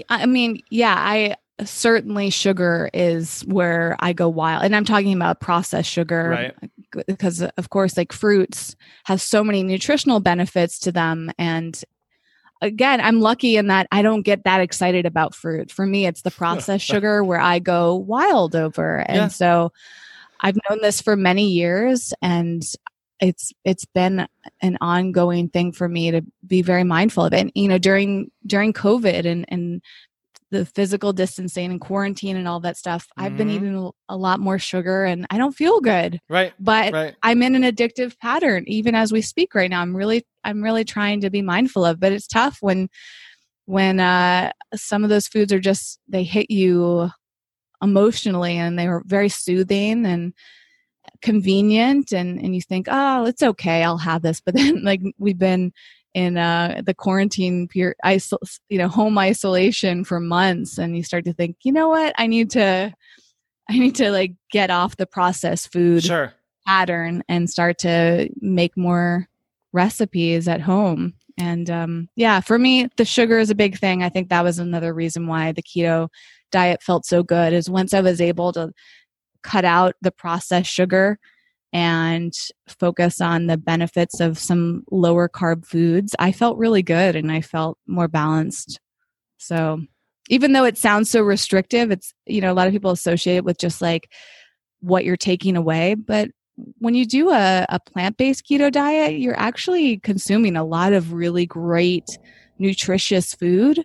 I 0.09 0.27
mean, 0.27 0.61
yeah, 0.71 0.95
I 0.97 1.37
certainly 1.63 2.31
sugar 2.31 2.91
is 2.93 3.43
where 3.43 3.97
I 4.01 4.13
go 4.13 4.29
wild. 4.29 4.65
And 4.65 4.75
I'm 4.75 4.85
talking 4.85 5.15
about 5.15 5.41
processed 5.41 5.91
sugar. 5.91 6.31
Right. 6.31 7.07
Because 7.07 7.43
of 7.43 7.71
course, 7.71 7.97
like 7.97 8.13
fruits 8.13 8.77
have 9.05 9.21
so 9.21 9.45
many 9.45 9.63
nutritional 9.63 10.21
benefits 10.21 10.79
to 10.81 10.93
them. 10.93 11.31
And 11.39 11.81
again, 12.61 13.01
I'm 13.01 13.21
lucky 13.21 13.57
in 13.57 13.67
that 13.69 13.87
I 13.93 14.03
don't 14.03 14.23
get 14.23 14.45
that 14.45 14.61
excited 14.61 15.07
about 15.07 15.35
fruit. 15.35 15.71
For 15.71 15.87
me, 15.87 16.07
it's 16.07 16.23
the 16.23 16.31
processed 16.33 16.85
sugar 16.85 17.23
where 17.25 17.41
I 17.41 17.59
go 17.59 17.95
wild 17.97 18.57
over. 18.57 18.99
And 18.99 19.17
Yeah. 19.17 19.29
so 19.29 19.73
I've 20.41 20.59
known 20.69 20.81
this 20.83 21.01
for 21.01 21.17
many 21.17 21.49
years 21.51 22.13
and 22.21 22.63
it's 23.21 23.53
it's 23.65 23.85
been 23.85 24.27
an 24.61 24.77
ongoing 24.81 25.49
thing 25.49 25.73
for 25.73 25.89
me 25.89 26.11
to 26.11 26.23
be 26.47 26.63
very 26.63 26.85
mindful 26.85 27.25
of 27.25 27.33
it. 27.33 27.41
And 27.41 27.53
you 27.55 27.69
know, 27.69 27.79
during 27.79 28.31
during 28.47 28.73
COVID 28.73 29.25
and 29.25 29.45
and 29.49 29.83
the 30.55 30.65
physical 30.65 31.13
distancing 31.13 31.71
and 31.71 31.81
quarantine 31.81 32.37
and 32.37 32.47
all 32.49 32.61
that 32.61 32.77
stuff, 32.77 33.07
I've 33.17 33.37
been 33.37 33.49
Mhm. 33.49 33.55
eating 33.57 33.77
a- 33.77 34.15
a 34.15 34.17
lot 34.17 34.41
more 34.41 34.59
sugar 34.59 35.05
and 35.05 35.27
I 35.31 35.37
don't 35.39 35.55
feel 35.57 35.81
good. 35.81 36.21
Right. 36.29 36.53
But 36.59 36.93
Right. 36.93 37.15
I'm 37.23 37.43
in 37.43 37.55
an 37.55 37.63
addictive 37.63 38.19
pattern 38.19 38.65
even 38.67 38.95
as 38.95 39.13
we 39.13 39.21
speak 39.23 39.55
right 39.55 39.71
now. 39.71 39.83
I'm 39.83 39.95
really 39.97 40.25
I'm 40.45 40.63
really 40.63 40.85
trying 40.85 41.21
to 41.23 41.31
be 41.31 41.43
mindful 41.43 41.85
of, 41.85 41.99
but 42.01 42.13
it's 42.13 42.27
tough 42.27 42.59
when 42.61 42.89
when 43.67 43.99
uh 44.01 44.53
some 44.75 45.05
of 45.05 45.11
those 45.11 45.27
foods 45.29 45.53
are 45.53 45.61
just 45.61 45.99
they 46.09 46.23
hit 46.23 46.51
you 46.51 47.11
emotionally 47.83 48.57
and 48.57 48.79
they 48.79 48.89
were 48.89 49.03
very 49.07 49.29
soothing 49.29 50.07
and 50.07 50.33
convenient 51.23 52.13
and 52.13 52.39
and 52.39 52.55
you 52.55 52.61
think, 52.63 52.87
"Oh, 52.91 53.25
it's 53.27 53.43
okay. 53.43 53.83
I'll 53.83 53.99
have 53.99 54.23
this." 54.23 54.41
But 54.41 54.55
then 54.81 54.85
like 54.85 55.01
we've 55.19 55.39
been 55.39 55.73
in 56.15 56.39
uh 56.39 56.81
the 56.87 56.95
quarantine 56.95 57.67
period 57.69 57.97
isol- 58.05 58.59
you 58.69 58.79
know 58.79 58.89
home 58.89 59.19
isolation 59.19 60.05
for 60.05 60.21
months 60.21 60.79
and 60.79 60.97
you 60.97 61.03
start 61.03 61.25
to 61.25 61.33
think, 61.33 61.57
"You 61.65 61.73
know 61.73 61.89
what? 61.89 62.15
I 62.19 62.27
need 62.27 62.51
to 62.51 62.95
I 63.69 63.79
need 63.79 63.95
to 63.97 64.11
like 64.11 64.35
get 64.51 64.71
off 64.71 64.97
the 64.97 65.07
processed 65.07 65.73
food 65.73 66.05
Sure. 66.05 66.33
pattern 66.67 67.23
and 67.29 67.49
start 67.51 67.79
to 67.79 68.29
make 68.41 68.77
more 68.77 69.29
recipes 69.73 70.47
at 70.49 70.61
home. 70.61 71.15
And 71.39 71.69
um, 71.71 72.09
yeah, 72.15 72.41
for 72.41 72.59
me, 72.59 72.89
the 72.97 73.05
sugar 73.05 73.39
is 73.39 73.51
a 73.51 73.55
big 73.57 73.79
thing. 73.79 74.03
I 74.03 74.09
think 74.09 74.29
that 74.29 74.45
was 74.45 74.59
another 74.59 74.95
reason 74.95 75.27
why 75.27 75.51
the 75.53 75.63
keto 75.63 76.09
diet 76.53 76.83
felt 76.83 77.07
so 77.07 77.23
good. 77.25 77.53
Is 77.53 77.69
once 77.69 77.93
I 77.93 78.01
was 78.03 78.21
able 78.21 78.53
to 78.53 78.71
cut 79.43 79.65
out 79.65 79.95
the 80.01 80.13
processed 80.13 80.71
sugar 80.71 81.19
and 81.75 82.33
focus 82.69 83.21
on 83.21 83.49
the 83.49 83.59
benefits 83.59 84.21
of 84.21 84.39
some 84.39 84.85
lower 84.91 85.29
carb 85.29 85.67
foods, 85.67 86.15
I 86.21 86.31
felt 86.31 86.57
really 86.57 86.83
good 86.83 87.17
and 87.17 87.31
I 87.31 87.41
felt 87.41 87.77
more 87.87 88.09
balanced. 88.09 88.81
So 89.39 89.83
even 90.31 90.53
though 90.53 90.65
it 90.65 90.79
sounds 90.79 91.11
so 91.11 91.21
restrictive, 91.21 91.91
it's 91.91 92.15
you 92.25 92.41
know 92.41 92.53
a 92.53 92.55
lot 92.55 92.69
of 92.69 92.73
people 92.73 92.93
associate 92.93 93.37
it 93.37 93.45
with 93.45 93.59
just 93.59 93.83
like 93.83 94.11
what 94.81 95.05
you're 95.05 95.17
taking 95.17 95.57
away, 95.57 95.95
but 95.95 96.31
when 96.79 96.95
you 96.95 97.05
do 97.05 97.31
a, 97.31 97.67
a 97.69 97.81
plant-based 97.81 98.47
keto 98.47 98.71
diet 98.71 99.19
you're 99.19 99.37
actually 99.37 99.99
consuming 99.99 100.57
a 100.57 100.63
lot 100.63 100.93
of 100.93 101.13
really 101.13 101.45
great 101.47 102.05
nutritious 102.61 103.35
food 103.35 103.85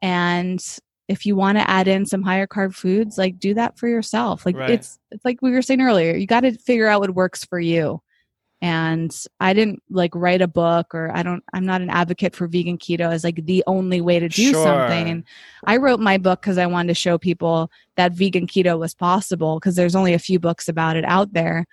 and 0.00 0.78
if 1.08 1.26
you 1.26 1.36
want 1.36 1.58
to 1.58 1.68
add 1.70 1.86
in 1.88 2.06
some 2.06 2.22
higher 2.22 2.46
carb 2.46 2.74
foods 2.74 3.18
like 3.18 3.38
do 3.38 3.54
that 3.54 3.76
for 3.78 3.88
yourself 3.88 4.46
like 4.46 4.56
Right. 4.56 4.70
it's 4.70 4.98
it's 5.10 5.24
like 5.24 5.42
we 5.42 5.50
were 5.52 5.62
saying 5.62 5.80
earlier 5.82 6.14
you 6.16 6.26
got 6.26 6.40
to 6.40 6.52
figure 6.56 6.88
out 6.88 7.00
what 7.00 7.14
works 7.14 7.44
for 7.44 7.60
you 7.60 8.00
and 8.62 9.14
I 9.40 9.52
didn't 9.52 9.82
like 9.90 10.14
write 10.14 10.40
a 10.40 10.48
book 10.48 10.94
or 10.94 11.10
I 11.14 11.22
don't 11.22 11.44
I'm 11.52 11.66
not 11.66 11.82
an 11.82 11.90
advocate 11.90 12.34
for 12.34 12.46
vegan 12.46 12.78
keto 12.78 13.10
as 13.12 13.22
like 13.24 13.44
the 13.44 13.62
only 13.66 14.00
way 14.00 14.18
to 14.18 14.28
do 14.28 14.52
Sure. 14.52 14.64
something. 14.64 15.24
I 15.66 15.76
wrote 15.76 16.00
my 16.00 16.16
book 16.16 16.40
cuz 16.40 16.56
I 16.56 16.66
wanted 16.66 16.88
to 16.88 16.94
show 16.94 17.18
people 17.18 17.70
that 17.96 18.12
vegan 18.12 18.46
keto 18.46 18.78
was 18.78 18.94
possible 18.94 19.58
because 19.60 19.76
there's 19.76 19.94
only 19.96 20.14
a 20.14 20.18
few 20.18 20.38
books 20.38 20.68
about 20.68 20.96
it 20.96 21.04
out 21.04 21.32
there. 21.34 21.66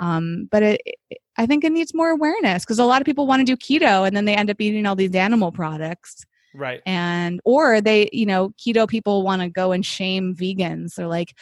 Um, 0.00 0.48
but 0.50 0.62
it, 0.64 0.80
it- 0.84 1.18
I 1.38 1.46
think 1.46 1.64
it 1.64 1.72
needs 1.72 1.94
more 1.94 2.10
awareness 2.10 2.62
because 2.64 2.78
a 2.78 2.84
lot 2.84 3.00
of 3.00 3.06
people 3.06 3.26
want 3.26 3.40
to 3.40 3.44
do 3.44 3.56
keto 3.56 4.06
and 4.06 4.14
then 4.14 4.26
they 4.26 4.34
end 4.34 4.50
up 4.50 4.60
eating 4.60 4.84
all 4.84 4.94
these 4.96 5.14
animal 5.14 5.50
products 5.50 6.26
Right. 6.54 6.82
and 6.84 7.40
or 7.44 7.80
they 7.80 8.08
you 8.12 8.26
know 8.26 8.50
keto 8.58 8.88
people 8.88 9.22
want 9.22 9.42
to 9.42 9.48
go 9.48 9.72
and 9.72 9.84
shame 9.84 10.34
vegans. 10.34 10.94
They're 10.94 11.06
like 11.06 11.34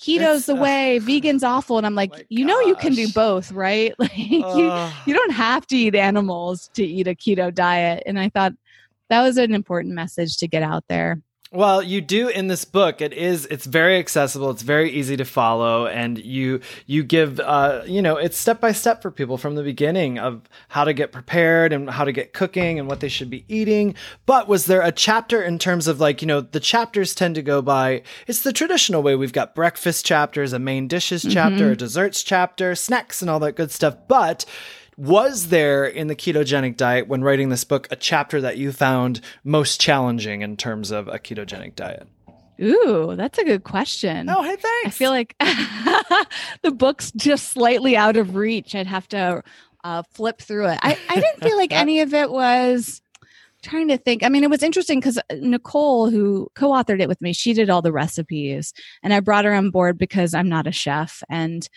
keto's 0.00 0.46
the 0.46 0.56
uh, 0.56 0.60
way 0.60 0.98
vegan's 0.98 1.42
awful. 1.44 1.78
And 1.78 1.86
i'm 1.86 1.94
like 1.94 2.26
you 2.28 2.44
know 2.44 2.60
you 2.60 2.76
can 2.76 2.94
do 2.94 3.08
both 3.12 3.52
right? 3.52 3.94
Like 3.98 4.16
you, 4.16 4.44
you 5.06 5.14
don't 5.14 5.32
have 5.32 5.66
to 5.68 5.76
eat 5.76 5.94
animals 5.94 6.70
to 6.74 6.84
eat 6.84 7.06
a 7.06 7.14
keto 7.14 7.54
diet. 7.54 8.02
And 8.06 8.18
i 8.18 8.28
thought 8.28 8.52
that 9.10 9.22
was 9.22 9.36
an 9.36 9.54
important 9.54 9.94
message 9.94 10.36
to 10.38 10.48
get 10.48 10.62
out 10.62 10.84
there 10.88 11.20
Well, 11.54 11.82
you 11.82 12.00
do 12.00 12.28
in 12.28 12.46
this 12.46 12.64
book. 12.64 13.02
It 13.02 13.12
is 13.12 13.44
it's 13.44 13.66
very 13.66 13.98
accessible. 13.98 14.48
It's 14.50 14.62
very 14.62 14.90
easy 14.90 15.18
to 15.18 15.26
follow, 15.26 15.86
and 15.86 16.16
you 16.16 16.60
you 16.86 17.04
give 17.04 17.38
uh, 17.40 17.82
you 17.84 18.00
know 18.00 18.16
it's 18.16 18.38
step 18.38 18.58
by 18.58 18.72
step 18.72 19.02
for 19.02 19.10
people 19.10 19.36
from 19.36 19.54
the 19.54 19.62
beginning 19.62 20.18
of 20.18 20.40
how 20.68 20.84
to 20.84 20.94
get 20.94 21.12
prepared 21.12 21.74
and 21.74 21.90
how 21.90 22.04
to 22.04 22.12
get 22.12 22.32
cooking 22.32 22.78
and 22.78 22.88
what 22.88 23.00
they 23.00 23.08
should 23.10 23.28
be 23.28 23.44
eating. 23.48 23.94
But 24.24 24.48
was 24.48 24.64
there 24.64 24.80
a 24.80 24.92
chapter 24.92 25.42
in 25.42 25.58
terms 25.58 25.88
of 25.88 26.00
like 26.00 26.22
you 26.22 26.26
know 26.26 26.40
the 26.40 26.58
chapters 26.58 27.14
tend 27.14 27.34
to 27.34 27.42
go 27.42 27.60
by? 27.60 28.02
It's 28.26 28.40
the 28.40 28.54
traditional 28.54 29.02
way. 29.02 29.14
We've 29.14 29.30
got 29.30 29.54
breakfast 29.54 30.06
chapters, 30.06 30.54
a 30.54 30.58
main 30.58 30.88
dishes 30.88 31.22
chapter, 31.28 31.72
a 31.72 31.76
desserts 31.76 32.22
chapter, 32.22 32.74
snacks, 32.74 33.20
and 33.20 33.30
all 33.30 33.40
that 33.40 33.56
good 33.56 33.70
stuff. 33.70 33.98
But 34.08 34.46
was 34.96 35.48
there 35.48 35.84
in 35.84 36.06
the 36.06 36.16
ketogenic 36.16 36.76
diet 36.76 37.08
when 37.08 37.22
writing 37.22 37.48
this 37.48 37.64
book 37.64 37.88
a 37.90 37.96
chapter 37.96 38.40
that 38.40 38.58
you 38.58 38.72
found 38.72 39.20
most 39.44 39.80
challenging 39.80 40.42
in 40.42 40.56
terms 40.56 40.90
of 40.90 41.08
a 41.08 41.18
ketogenic 41.18 41.74
diet? 41.74 42.06
ooh 42.60 43.14
that's 43.16 43.38
a 43.38 43.44
good 43.44 43.64
question 43.64 44.28
Oh, 44.28 44.42
hey, 44.42 44.56
thanks. 44.56 44.86
I 44.86 44.90
feel 44.90 45.10
like 45.10 45.34
the 46.62 46.70
book's 46.70 47.10
just 47.12 47.48
slightly 47.48 47.96
out 47.96 48.16
of 48.16 48.36
reach. 48.36 48.74
I'd 48.74 48.86
have 48.86 49.08
to 49.08 49.42
uh, 49.84 50.02
flip 50.12 50.40
through 50.40 50.68
it. 50.68 50.78
I, 50.82 50.96
I 51.08 51.14
didn't 51.14 51.42
feel 51.42 51.56
like 51.56 51.72
any 51.72 52.00
of 52.00 52.14
it 52.14 52.30
was 52.30 53.00
trying 53.62 53.88
to 53.88 53.96
think. 53.96 54.22
I 54.22 54.28
mean, 54.28 54.44
it 54.44 54.50
was 54.50 54.62
interesting 54.62 55.00
because 55.00 55.18
Nicole, 55.32 56.10
who 56.10 56.48
co 56.54 56.70
authored 56.70 57.00
it 57.00 57.08
with 57.08 57.20
me, 57.20 57.32
she 57.32 57.52
did 57.52 57.70
all 57.70 57.82
the 57.82 57.92
recipes. 57.92 58.72
And 59.02 59.14
I 59.14 59.20
brought 59.20 59.44
her 59.44 59.54
on 59.54 59.70
board 59.70 59.98
because 59.98 60.34
I'm 60.34 60.48
not 60.48 60.66
a 60.66 60.72
chef 60.72 61.22
and 61.28 61.68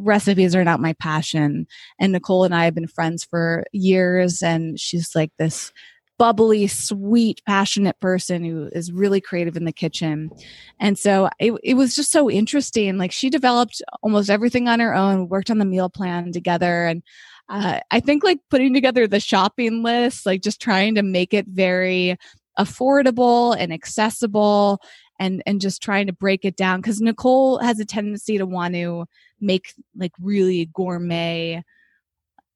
Recipes 0.00 0.54
are 0.54 0.64
not 0.64 0.80
my 0.80 0.92
passion. 0.94 1.66
And 1.98 2.12
Nicole 2.12 2.44
and 2.44 2.54
I 2.54 2.64
have 2.64 2.74
been 2.74 2.86
friends 2.86 3.24
for 3.24 3.64
years. 3.72 4.42
And 4.42 4.78
she's 4.78 5.14
like 5.14 5.32
this 5.38 5.72
bubbly, 6.18 6.68
sweet, 6.68 7.42
passionate 7.46 7.98
person 7.98 8.44
who 8.44 8.68
is 8.72 8.92
really 8.92 9.20
creative 9.20 9.56
in 9.56 9.64
the 9.64 9.72
kitchen. 9.72 10.30
And 10.78 10.96
so 10.96 11.28
it, 11.40 11.52
it 11.64 11.74
was 11.74 11.96
just 11.96 12.12
so 12.12 12.30
interesting. 12.30 12.96
Like 12.96 13.10
she 13.10 13.28
developed 13.28 13.82
almost 14.02 14.30
everything 14.30 14.68
on 14.68 14.78
her 14.78 14.94
own, 14.94 15.28
worked 15.28 15.50
on 15.50 15.58
the 15.58 15.64
meal 15.64 15.88
plan 15.88 16.30
together. 16.30 16.86
And 16.86 17.02
uh, 17.48 17.80
I 17.90 17.98
think 17.98 18.22
like 18.22 18.38
putting 18.50 18.72
together 18.72 19.08
the 19.08 19.18
shopping 19.18 19.82
list, 19.82 20.24
like 20.24 20.42
just 20.42 20.60
trying 20.60 20.94
to 20.94 21.02
make 21.02 21.34
it 21.34 21.46
very 21.48 22.16
affordable 22.58 23.56
and 23.58 23.72
accessible 23.72 24.80
and 25.18 25.42
and 25.46 25.60
just 25.60 25.82
trying 25.82 26.06
to 26.06 26.12
break 26.12 26.44
it 26.44 26.56
down 26.56 26.80
because 26.80 27.00
nicole 27.00 27.58
has 27.58 27.78
a 27.80 27.84
tendency 27.84 28.38
to 28.38 28.46
want 28.46 28.74
to 28.74 29.06
make 29.40 29.74
like 29.96 30.12
really 30.20 30.66
gourmet 30.72 31.62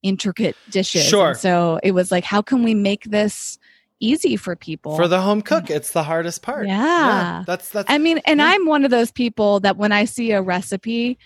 intricate 0.02 0.57
dishes 0.70 1.04
Sure. 1.04 1.30
And 1.30 1.36
so 1.38 1.80
it 1.82 1.92
was 1.92 2.11
like 2.11 2.24
how 2.24 2.42
can 2.42 2.62
we 2.62 2.74
make 2.74 3.04
this 3.04 3.59
easy 3.98 4.36
for 4.36 4.54
people 4.54 4.94
For 4.96 5.09
the 5.09 5.20
home 5.20 5.40
cook, 5.42 5.70
it's 5.70 5.92
the 5.92 6.02
hardest 6.02 6.42
part. 6.42 6.66
Yeah. 6.66 7.44
that's 7.46 7.70
that's. 7.70 7.90
I 7.90 7.98
mean, 7.98 8.18
and 8.26 8.40
Yeah. 8.40 8.48
I'm 8.50 8.66
one 8.66 8.84
of 8.84 8.90
those 8.90 9.11
people 9.11 9.61
that 9.61 9.78
when 9.78 9.90
I 9.90 10.04
see 10.04 10.32
a 10.32 10.42
recipe, 10.42 11.18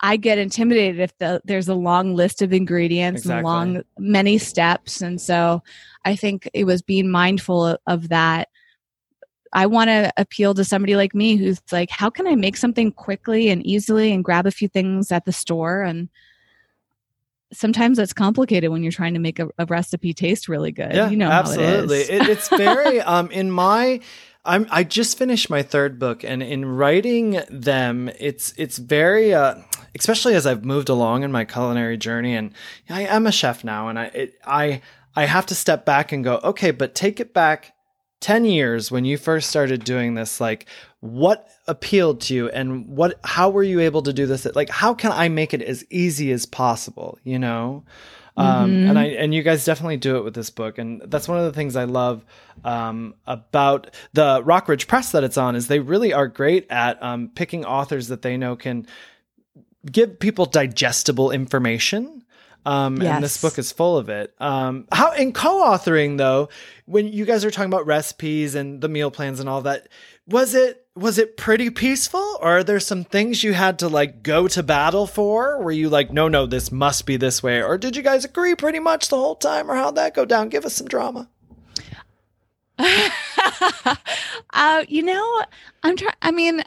I 0.00 0.16
get 0.16 0.38
intimidated 0.38 1.00
if 1.00 1.18
the, 1.18 1.42
there's 1.44 1.68
a 1.68 1.74
long 1.74 2.14
list 2.14 2.40
of 2.40 2.52
ingredients 2.52 3.22
Exactly. 3.22 3.38
and 3.38 3.44
long 3.44 3.82
many 3.98 4.38
steps. 4.38 5.00
And 5.02 5.20
so 5.20 5.62
I 6.04 6.14
think 6.16 6.48
it 6.54 6.64
was 6.64 6.80
being 6.80 7.10
mindful 7.10 7.66
of, 7.66 7.78
of 7.88 8.08
that. 8.10 8.48
I 9.52 9.66
want 9.66 9.88
to 9.88 10.12
appeal 10.16 10.54
to 10.54 10.64
somebody 10.64 10.96
like 10.96 11.14
me 11.14 11.36
who's 11.36 11.60
like, 11.70 11.90
how 11.90 12.08
can 12.08 12.26
I 12.26 12.34
make 12.34 12.56
something 12.56 12.90
quickly 12.92 13.50
and 13.50 13.64
easily 13.66 14.12
and 14.12 14.24
grab 14.24 14.46
a 14.46 14.50
few 14.50 14.68
things 14.68 15.12
at 15.12 15.24
the 15.24 15.32
store? 15.32 15.82
And 15.82 16.08
sometimes 17.52 17.98
that's 17.98 18.12
complicated 18.12 18.70
when 18.70 18.82
you're 18.82 18.92
trying 18.92 19.14
to 19.14 19.20
make 19.20 19.38
a, 19.38 19.48
a 19.58 19.66
recipe 19.66 20.14
taste 20.14 20.48
really 20.48 20.72
good. 20.72 20.94
yeah, 20.94 21.10
you 21.10 21.16
know, 21.16 21.30
absolutely. 21.30 21.98
How 21.98 22.02
it 22.02 22.10
is. 22.10 22.10
It, 22.10 22.28
it's 22.28 22.48
very 22.48 23.00
um 23.02 23.30
in 23.30 23.50
my. 23.50 24.00
I'm 24.44 24.66
I 24.70 24.82
just 24.82 25.18
finished 25.18 25.48
my 25.50 25.62
third 25.62 26.00
book, 26.00 26.24
and 26.24 26.42
in 26.42 26.64
writing 26.64 27.40
them, 27.48 28.10
it's 28.18 28.52
it's 28.56 28.76
very 28.76 29.32
uh, 29.32 29.54
especially 29.94 30.34
as 30.34 30.48
I've 30.48 30.64
moved 30.64 30.88
along 30.88 31.22
in 31.22 31.30
my 31.30 31.44
culinary 31.44 31.96
journey, 31.96 32.34
and 32.34 32.52
I 32.90 33.02
am 33.02 33.28
a 33.28 33.32
chef 33.32 33.62
now, 33.62 33.86
and 33.86 34.00
I 34.00 34.04
it, 34.06 34.34
I 34.44 34.82
I 35.14 35.26
have 35.26 35.46
to 35.46 35.54
step 35.54 35.84
back 35.84 36.10
and 36.10 36.24
go, 36.24 36.40
okay, 36.42 36.72
but 36.72 36.96
take 36.96 37.20
it 37.20 37.32
back 37.32 37.72
10 38.22 38.44
years 38.46 38.90
when 38.90 39.04
you 39.04 39.18
first 39.18 39.50
started 39.50 39.84
doing 39.84 40.14
this 40.14 40.40
like 40.40 40.66
what 41.00 41.48
appealed 41.66 42.20
to 42.22 42.34
you 42.34 42.48
and 42.48 42.86
what 42.86 43.18
how 43.24 43.50
were 43.50 43.62
you 43.64 43.80
able 43.80 44.00
to 44.02 44.12
do 44.12 44.26
this? 44.26 44.46
Like 44.54 44.70
how 44.70 44.94
can 44.94 45.12
i 45.12 45.28
make 45.28 45.52
it 45.52 45.60
as 45.60 45.84
easy 45.90 46.32
as 46.32 46.46
possible 46.46 47.18
you 47.24 47.38
know? 47.38 47.84
Um, 48.36 48.70
Mhm. 48.72 48.88
and 48.88 48.98
i 48.98 49.04
and 49.06 49.34
you 49.34 49.42
guys 49.42 49.64
definitely 49.64 49.98
do 49.98 50.16
it 50.16 50.24
with 50.24 50.34
this 50.34 50.48
book. 50.48 50.78
And 50.78 51.02
that's 51.06 51.28
one 51.28 51.38
of 51.38 51.44
the 51.44 51.52
things 51.52 51.76
i 51.76 51.84
love 51.84 52.24
um, 52.64 53.14
about 53.26 53.90
the 54.12 54.40
rockridge 54.44 54.86
press 54.86 55.10
that 55.12 55.24
it's 55.24 55.36
on 55.36 55.56
is 55.56 55.66
they 55.66 55.80
really 55.80 56.12
are 56.12 56.28
great 56.28 56.66
at 56.70 57.02
um, 57.02 57.28
picking 57.34 57.64
authors 57.64 58.08
that 58.08 58.22
they 58.22 58.36
know 58.36 58.54
can 58.56 58.86
give 59.90 60.18
people 60.20 60.46
digestible 60.46 61.32
information 61.32 62.21
um, 62.64 63.02
and 63.02 63.24
this 63.24 63.40
book 63.40 63.58
is 63.58 63.72
full 63.72 63.96
of 63.98 64.08
it. 64.08 64.34
Um, 64.38 64.86
how 64.92 65.12
in 65.12 65.32
co-authoring 65.32 66.18
though, 66.18 66.48
when 66.86 67.08
you 67.08 67.24
guys 67.24 67.44
are 67.44 67.50
talking 67.50 67.70
about 67.70 67.86
recipes 67.86 68.54
and 68.54 68.80
the 68.80 68.88
meal 68.88 69.10
plans 69.10 69.40
and 69.40 69.48
all 69.48 69.62
that, 69.62 69.88
was 70.26 70.54
it 70.54 70.86
was 70.94 71.18
it 71.18 71.36
pretty 71.36 71.70
peaceful, 71.70 72.38
or 72.40 72.58
are 72.58 72.64
there 72.64 72.78
some 72.78 73.02
things 73.02 73.42
you 73.42 73.54
had 73.54 73.78
to 73.80 73.88
like 73.88 74.22
go 74.22 74.46
to 74.48 74.62
battle 74.62 75.06
for? 75.06 75.60
Were 75.60 75.72
you 75.72 75.88
like, 75.88 76.12
no, 76.12 76.28
no, 76.28 76.46
this 76.46 76.70
must 76.70 77.06
be 77.06 77.16
this 77.16 77.42
way, 77.42 77.62
or 77.62 77.78
did 77.78 77.96
you 77.96 78.02
guys 78.02 78.24
agree 78.24 78.54
pretty 78.54 78.78
much 78.78 79.08
the 79.08 79.16
whole 79.16 79.36
time, 79.36 79.70
or 79.70 79.74
how'd 79.74 79.96
that 79.96 80.14
go 80.14 80.24
down? 80.24 80.48
Give 80.48 80.64
us 80.64 80.74
some 80.74 80.88
drama. 80.88 81.28
uh, 84.52 84.84
you 84.88 85.02
know, 85.02 85.42
I'm 85.82 85.96
trying. 85.96 86.14
I 86.22 86.30
mean, 86.30 86.62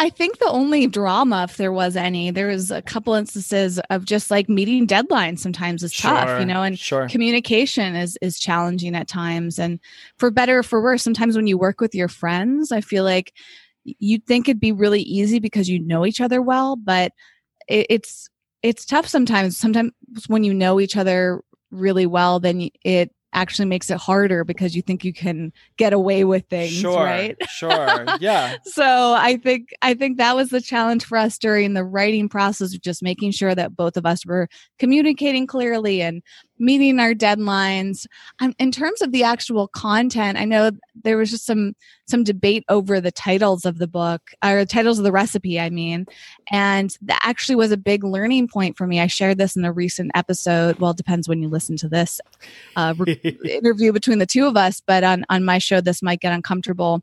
I 0.00 0.10
think 0.10 0.38
the 0.38 0.48
only 0.48 0.86
drama, 0.86 1.44
if 1.48 1.56
there 1.56 1.72
was 1.72 1.96
any, 1.96 2.30
there 2.30 2.46
was 2.46 2.70
a 2.70 2.82
couple 2.82 3.14
instances 3.14 3.80
of 3.90 4.04
just 4.04 4.30
like 4.30 4.48
meeting 4.48 4.86
deadlines. 4.86 5.40
Sometimes 5.40 5.82
is 5.82 5.92
tough, 5.92 6.38
you 6.38 6.46
know, 6.46 6.62
and 6.62 6.78
sure, 6.78 7.08
communication 7.08 7.96
is 7.96 8.16
is 8.22 8.38
challenging 8.38 8.94
at 8.94 9.08
times. 9.08 9.58
And 9.58 9.80
for 10.16 10.30
better 10.30 10.60
or 10.60 10.62
for 10.62 10.80
worse, 10.80 11.02
sometimes 11.02 11.34
when 11.36 11.48
you 11.48 11.58
work 11.58 11.80
with 11.80 11.96
your 11.96 12.08
friends, 12.08 12.70
I 12.70 12.80
feel 12.80 13.02
like 13.02 13.32
you'd 13.84 14.24
think 14.24 14.48
it'd 14.48 14.60
be 14.60 14.72
really 14.72 15.02
easy 15.02 15.40
because 15.40 15.68
you 15.68 15.80
know 15.80 16.06
each 16.06 16.20
other 16.20 16.40
well, 16.40 16.76
but 16.76 17.12
it, 17.66 17.86
it's 17.90 18.30
it's 18.62 18.84
tough 18.84 19.08
sometimes. 19.08 19.56
Sometimes 19.56 19.92
when 20.28 20.44
you 20.44 20.54
know 20.54 20.78
each 20.78 20.96
other 20.96 21.42
really 21.70 22.06
well, 22.06 22.38
then 22.38 22.68
it 22.84 23.12
actually 23.32 23.66
makes 23.66 23.90
it 23.90 23.98
harder 23.98 24.44
because 24.44 24.74
you 24.74 24.82
think 24.82 25.04
you 25.04 25.12
can 25.12 25.52
get 25.76 25.92
away 25.92 26.24
with 26.24 26.46
things, 26.48 26.72
sure, 26.72 27.04
right? 27.04 27.36
sure, 27.48 28.06
yeah, 28.20 28.56
so 28.64 29.14
i 29.14 29.36
think 29.36 29.70
i 29.82 29.94
think 29.94 30.18
that 30.18 30.34
was 30.34 30.50
the 30.50 30.60
challenge 30.60 31.04
for 31.04 31.18
us 31.18 31.38
during 31.38 31.74
the 31.74 31.84
writing 31.84 32.28
process 32.28 32.74
of 32.74 32.80
just 32.80 33.02
making 33.02 33.30
sure 33.30 33.54
that 33.54 33.76
both 33.76 33.96
of 33.96 34.06
us 34.06 34.24
were 34.24 34.48
communicating 34.78 35.46
clearly 35.46 36.00
and 36.02 36.22
meeting 36.58 36.98
our 36.98 37.14
deadlines. 37.14 38.06
Um, 38.40 38.54
in 38.58 38.70
terms 38.70 39.02
of 39.02 39.12
the 39.12 39.22
actual 39.22 39.68
content 39.68 40.38
i 40.38 40.44
know 40.44 40.70
there 41.02 41.16
was 41.16 41.30
just 41.30 41.46
some 41.46 41.74
some 42.06 42.24
debate 42.24 42.64
over 42.68 43.00
the 43.00 43.12
titles 43.12 43.64
of 43.64 43.78
the 43.78 43.86
book 43.86 44.32
or 44.44 44.60
the 44.60 44.66
titles 44.66 44.98
of 44.98 45.04
the 45.04 45.12
recipe 45.12 45.60
i 45.60 45.70
mean. 45.70 46.06
And 46.50 46.96
that 47.02 47.20
actually 47.22 47.56
was 47.56 47.72
a 47.72 47.76
big 47.76 48.04
learning 48.04 48.48
point 48.48 48.76
for 48.76 48.86
me. 48.86 49.00
I 49.00 49.06
shared 49.06 49.38
this 49.38 49.56
in 49.56 49.64
a 49.64 49.72
recent 49.72 50.10
episode. 50.14 50.78
Well 50.78 50.92
it 50.92 50.96
depends 50.96 51.28
when 51.28 51.42
you 51.42 51.48
listen 51.48 51.76
to 51.78 51.88
this 51.88 52.20
uh, 52.76 52.94
re- 52.98 53.38
interview 53.44 53.92
between 53.92 54.18
the 54.18 54.26
two 54.26 54.46
of 54.46 54.56
us, 54.56 54.80
but 54.84 55.04
on 55.04 55.24
on 55.28 55.44
my 55.44 55.58
show, 55.58 55.80
this 55.80 56.02
might 56.02 56.20
get 56.20 56.32
uncomfortable. 56.32 57.02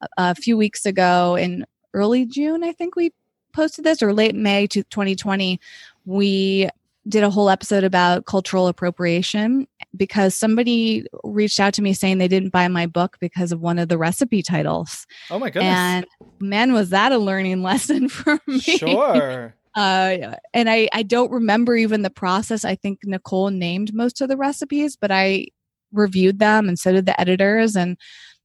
A, 0.00 0.06
a 0.18 0.34
few 0.34 0.56
weeks 0.56 0.86
ago, 0.86 1.36
in 1.36 1.66
early 1.94 2.26
June, 2.26 2.64
I 2.64 2.72
think 2.72 2.96
we 2.96 3.12
posted 3.52 3.84
this, 3.84 4.02
or 4.02 4.12
late 4.12 4.34
May 4.34 4.66
to 4.68 4.82
2020, 4.84 5.60
we 6.04 6.68
did 7.08 7.24
a 7.24 7.30
whole 7.30 7.50
episode 7.50 7.82
about 7.84 8.26
cultural 8.26 8.68
appropriation 8.68 9.66
because 9.96 10.34
somebody 10.34 11.04
reached 11.24 11.58
out 11.58 11.74
to 11.74 11.82
me 11.82 11.92
saying 11.92 12.18
they 12.18 12.28
didn't 12.28 12.50
buy 12.50 12.68
my 12.68 12.86
book 12.86 13.16
because 13.20 13.50
of 13.50 13.60
one 13.60 13.78
of 13.78 13.88
the 13.88 13.98
recipe 13.98 14.42
titles. 14.42 15.06
oh 15.30 15.38
my 15.38 15.50
goodness, 15.50 15.74
And 15.74 16.06
man, 16.40 16.72
was 16.72 16.90
that 16.90 17.10
a 17.12 17.18
learning 17.18 17.62
lesson 17.64 18.08
for 18.08 18.38
me. 18.46 18.60
sure. 18.60 19.54
Uh, 19.74 20.34
and 20.52 20.68
I, 20.68 20.86
I 20.92 21.02
don't 21.02 21.32
remember 21.32 21.74
even 21.76 22.02
the 22.02 22.10
process. 22.10 22.62
I 22.62 22.74
think 22.74 22.98
Nicole 23.04 23.48
named 23.48 23.94
most 23.94 24.20
of 24.20 24.28
the 24.28 24.36
recipes, 24.36 24.96
but 25.00 25.10
I 25.10 25.46
reviewed 25.92 26.40
them 26.40 26.68
and 26.68 26.78
so 26.78 26.92
did 26.92 27.06
the 27.06 27.18
editors. 27.18 27.74
And 27.74 27.96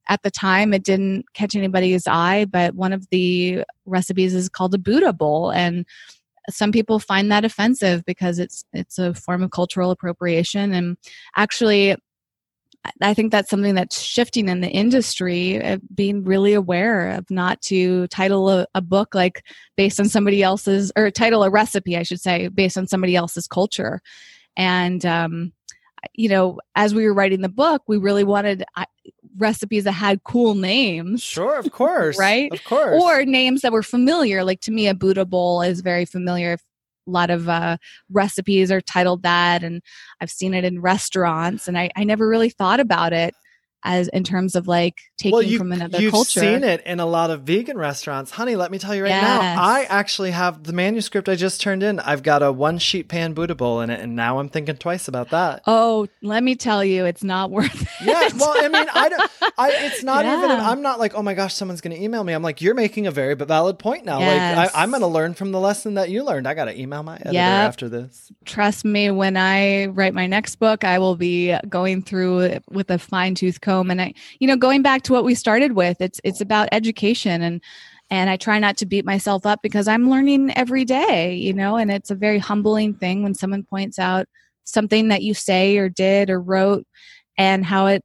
at 0.08 0.24
the 0.24 0.32
time, 0.32 0.74
it 0.74 0.86
didn't 0.86 1.26
catch 1.34 1.53
anybody's 1.53 2.08
eye, 2.08 2.45
but 2.45 2.76
one 2.76 2.93
of 2.93 3.08
the 3.12 3.66
recipes 3.86 4.34
is 4.34 4.47
called 4.47 4.74
a 4.74 4.78
Buddha 4.78 5.12
bowl. 5.12 5.51
And 5.51 5.86
some 6.50 6.72
people 6.72 7.00
find 7.00 7.32
that 7.32 7.45
offensive 7.45 8.04
because 8.06 8.39
it's 8.39 8.64
it's 8.74 8.98
a 8.98 9.14
form 9.14 9.43
of 9.43 9.52
cultural 9.52 9.91
appropriation 9.91 10.74
and 10.74 10.98
actually 11.36 11.95
I 13.02 13.14
think 13.14 13.32
that's 13.32 13.50
something 13.50 13.76
that's 13.76 14.02
shifting 14.02 14.48
in 14.48 14.62
the 14.62 14.70
industry, 14.70 15.62
uh, 15.62 15.78
being 15.93 16.24
really 16.24 16.54
aware 16.54 17.10
of 17.12 17.30
not 17.30 17.62
to 17.64 18.08
title 18.08 18.50
a, 18.50 18.68
a, 18.76 18.82
book 18.82 19.14
like 19.14 19.43
based 19.76 20.00
on 20.00 20.08
somebody 20.08 20.41
else's, 20.41 20.91
or 20.95 21.12
title 21.12 21.43
a 21.43 21.50
recipe, 21.50 21.98
I 21.98 22.04
should 22.04 22.22
say, 22.22 22.48
based 22.48 22.78
on 22.78 22.88
somebody 22.88 23.16
else's 23.16 23.48
culture. 23.48 24.00
And, 24.56 25.06
um, 25.06 25.52
you 26.14 26.30
know, 26.30 26.60
as 26.76 26.93
we 26.93 27.06
were 27.06 27.14
writing 27.14 27.41
the 27.41 27.50
book, 27.50 27.84
we 27.88 27.98
really 27.98 28.24
wanted 28.24 28.64
recipes 29.38 29.84
that 29.84 29.93
had 29.93 30.24
cool 30.24 30.56
names. 30.56 31.22
Sure, 31.22 31.58
of 31.58 31.72
course. 31.72 32.18
right? 32.18 32.52
Of 32.52 32.64
course. 32.64 33.02
Or 33.02 33.24
names 33.26 33.62
that 33.62 33.72
were 33.72 33.84
familiar. 33.84 34.43
Like 34.43 34.62
to 34.62 34.72
me, 34.72 34.88
a 34.88 34.93
Buddha 34.93 35.26
bowl 35.26 35.62
is 35.62 35.82
very 35.82 36.06
familiar 36.06 36.58
a 37.08 37.12
lot 37.12 37.30
of 37.30 37.48
uh, 37.48 37.78
recipes 38.12 38.72
are 38.72 38.82
titled 38.82 39.24
that 39.24 39.64
and 39.64 39.82
i've 40.22 40.30
seen 40.30 40.54
it 40.54 40.66
in 40.66 40.82
restaurants 40.82 41.68
and 41.68 41.78
I, 41.78 41.89
I 41.95 42.04
never 42.04 42.28
really 42.28 42.50
thought 42.50 42.80
about 42.80 43.14
it 43.14 43.34
as 43.84 44.08
in 44.10 44.24
terms 44.24 44.56
of 44.56 44.68
like 44.68 45.00
taking 45.18 45.32
well, 45.34 45.41
you, 45.41 45.57
from 45.57 45.72
another 45.72 45.99
you've 45.99 46.11
culture. 46.11 46.39
seen 46.39 46.63
it 46.63 46.82
in 46.86 46.99
a 46.99 47.05
lot 47.05 47.30
of 47.32 47.41
vegan 47.41 47.78
restaurants, 47.78 48.32
honey. 48.32 48.55
Let 48.55 48.72
me 48.72 48.78
tell 48.78 48.93
you 48.95 49.03
right 49.03 49.09
Yes. 49.09 49.24
now, 49.24 49.61
I 49.61 49.84
actually 49.89 50.32
have 50.32 50.63
the 50.63 50.74
manuscript 50.74 51.28
I 51.28 51.36
just 51.36 51.59
turned 51.59 51.82
in. 51.84 51.99
I've 51.99 52.22
got 52.24 52.43
a 52.43 52.51
one 52.51 52.78
sheet 52.78 53.07
pan 53.07 53.34
Buddha 53.34 53.55
bowl 53.55 53.82
in 53.82 53.89
it, 53.89 53.99
and 53.99 54.15
now 54.15 54.39
I'm 54.39 54.47
thinking 54.49 54.78
twice 54.78 55.07
about 55.07 55.30
that. 55.32 55.63
Oh, 55.65 56.07
let 56.22 56.43
me 56.43 56.55
tell 56.55 56.84
you, 56.84 57.05
it's 57.05 57.24
not 57.24 57.49
worth 57.51 57.82
it. 57.82 57.88
Yeah, 58.01 58.30
well, 58.38 58.53
I 58.57 58.68
mean, 58.68 58.88
I 58.93 59.09
don't. 59.09 59.32
I, 59.57 59.72
it's 59.86 60.03
not 60.03 60.24
even. 60.26 60.51
I'm 60.51 60.82
not 60.82 60.99
like, 60.99 61.15
oh 61.15 61.24
my 61.24 61.34
gosh, 61.34 61.53
someone's 61.55 61.82
going 61.82 61.95
to 61.95 62.01
email 62.03 62.24
me. 62.24 62.34
I'm 62.34 62.43
like, 62.43 62.61
you're 62.61 62.76
making 62.76 63.07
a 63.07 63.11
very 63.11 63.34
valid 63.34 63.80
point 63.80 64.05
now. 64.05 64.20
Yes. 64.20 64.55
Like, 64.55 64.76
I, 64.76 64.84
I'm 64.84 64.91
going 64.91 65.01
to 65.01 65.07
learn 65.07 65.34
from 65.34 65.51
the 65.51 65.59
lesson 65.59 65.95
that 65.95 66.09
you 66.09 66.24
learned. 66.24 66.47
I 66.47 66.53
got 66.53 66.65
to 66.65 66.80
email 66.80 67.01
my 67.03 67.15
editor 67.15 67.34
Yep. 67.34 67.68
after 67.68 67.89
this. 67.89 68.32
Trust 68.45 68.86
me, 68.86 69.09
when 69.11 69.36
I 69.36 69.88
write 69.88 70.13
my 70.13 70.28
next 70.28 70.57
book, 70.57 70.84
I 70.84 70.99
will 70.99 71.15
be 71.15 71.55
going 71.68 72.01
through 72.03 72.39
it 72.41 72.63
with 72.70 72.91
a 72.91 72.99
fine 72.99 73.34
tooth 73.36 73.61
comb. 73.61 73.89
And 73.89 74.01
I, 74.01 74.13
you 74.39 74.47
know, 74.47 74.55
going 74.57 74.82
back 74.84 75.01
to 75.08 75.14
what 75.14 75.26
we 75.26 75.36
started 75.36 75.74
with, 75.74 75.99
it's 75.99 76.22
it's 76.24 76.41
about 76.41 76.70
education 76.72 77.41
and 77.41 77.62
and 78.10 78.30
I 78.30 78.38
try 78.38 78.60
not 78.60 78.78
to 78.78 78.86
beat 78.86 79.03
myself 79.05 79.45
up 79.45 79.62
because 79.62 79.88
I'm 79.88 80.10
learning 80.10 80.51
every 80.55 80.86
day, 80.86 81.36
you 81.36 81.51
know, 81.53 81.76
and 81.76 81.91
it's 81.91 82.10
a 82.10 82.16
very 82.16 82.39
humbling 82.39 82.93
thing 82.93 83.22
when 83.24 83.34
someone 83.34 83.64
points 83.64 83.99
out 83.99 84.28
something 84.64 85.10
that 85.10 85.24
you 85.24 85.34
say 85.34 85.78
or 85.78 85.89
did 85.89 86.30
or 86.30 86.39
wrote 86.39 86.86
and 87.38 87.66
how 87.66 87.88
it 87.88 88.03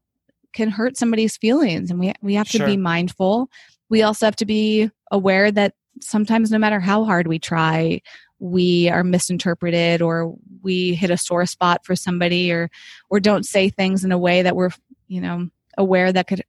can 0.53 0.71
hurt 0.71 0.97
somebody's 0.97 1.37
feelings 1.37 1.91
and 1.91 2.01
we 2.01 2.13
we 2.23 2.35
have 2.35 2.49
to 2.51 2.59
Sure. 2.59 2.67
be 2.67 2.77
mindful. 2.77 3.49
We 3.91 4.03
also 4.03 4.27
have 4.27 4.37
to 4.37 4.47
be 4.47 4.91
aware 5.11 5.51
that 5.53 5.75
sometimes 6.01 6.51
no 6.51 6.59
matter 6.59 6.81
how 6.81 7.05
hard 7.05 7.27
we 7.27 7.39
try, 7.39 8.01
we 8.39 8.89
are 8.89 9.05
misinterpreted 9.05 10.03
or 10.03 10.35
we 10.63 10.95
hit 10.95 11.11
a 11.11 11.17
sore 11.17 11.47
spot 11.47 11.85
for 11.85 11.95
somebody 11.97 12.51
or 12.53 12.71
or 13.11 13.21
don't 13.21 13.45
say 13.47 13.69
things 13.69 14.05
in 14.05 14.13
a 14.13 14.19
way 14.19 14.43
that 14.43 14.57
we're, 14.57 14.71
you 15.09 15.21
know, 15.21 15.49
aware 15.79 16.13
that 16.13 16.27
could 16.27 16.43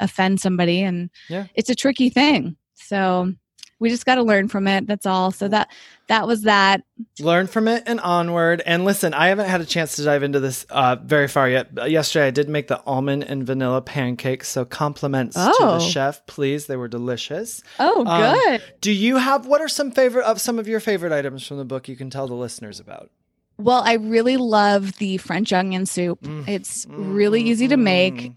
offend 0.00 0.40
somebody 0.40 0.82
and 0.82 1.10
Yeah. 1.28 1.46
it's 1.54 1.70
a 1.70 1.74
tricky 1.74 2.10
thing. 2.10 2.56
So 2.74 3.32
we 3.80 3.90
just 3.90 4.04
got 4.06 4.16
to 4.16 4.22
learn 4.24 4.48
from 4.48 4.66
it. 4.66 4.86
That's 4.88 5.06
all. 5.06 5.30
So 5.30 5.46
that 5.48 5.70
that 6.08 6.26
was 6.26 6.42
that. 6.42 6.82
learn 7.20 7.46
from 7.46 7.68
it 7.68 7.84
and 7.86 8.00
onward. 8.00 8.60
And 8.66 8.84
listen, 8.84 9.14
I 9.14 9.28
haven't 9.28 9.48
had 9.48 9.60
a 9.60 9.64
chance 9.66 9.94
to 9.96 10.04
dive 10.04 10.22
into 10.24 10.40
this 10.40 10.64
uh, 10.70 10.96
very 11.04 11.28
far 11.28 11.48
yet. 11.48 11.72
But 11.74 11.90
Yesterday, 11.90 12.26
I 12.26 12.30
did 12.30 12.48
make 12.48 12.66
the 12.68 12.82
almond 12.86 13.22
and 13.24 13.46
vanilla 13.46 13.80
pancakes. 13.82 14.48
So 14.48 14.64
compliments 14.64 15.36
to 15.36 15.42
the 15.42 15.54
Oh. 15.60 15.78
chef, 15.80 16.26
please. 16.26 16.66
They 16.66 16.76
were 16.76 16.88
delicious. 16.88 17.62
Oh, 17.78 18.04
Um, 18.06 18.34
good. 18.34 18.62
Do 18.80 18.90
you 18.90 19.18
have 19.18 19.46
what 19.46 19.60
are 19.60 19.68
some 19.68 19.90
favorite 19.92 20.24
of 20.24 20.40
some 20.40 20.58
of 20.58 20.66
your 20.66 20.80
favorite 20.80 21.12
items 21.12 21.46
from 21.46 21.58
the 21.58 21.64
book 21.64 21.88
you 21.88 21.94
can 21.96 22.10
tell 22.10 22.26
the 22.26 22.34
listeners 22.34 22.80
about? 22.80 23.10
Well, 23.58 23.82
I 23.84 23.94
really 23.94 24.36
love 24.38 24.94
the 24.98 25.18
French 25.18 25.52
onion 25.52 25.84
soup. 25.86 26.22
Mm. 26.22 26.48
It's 26.48 26.86
really 26.88 27.42
easy 27.42 27.68
to 27.68 27.76
make. 27.76 28.32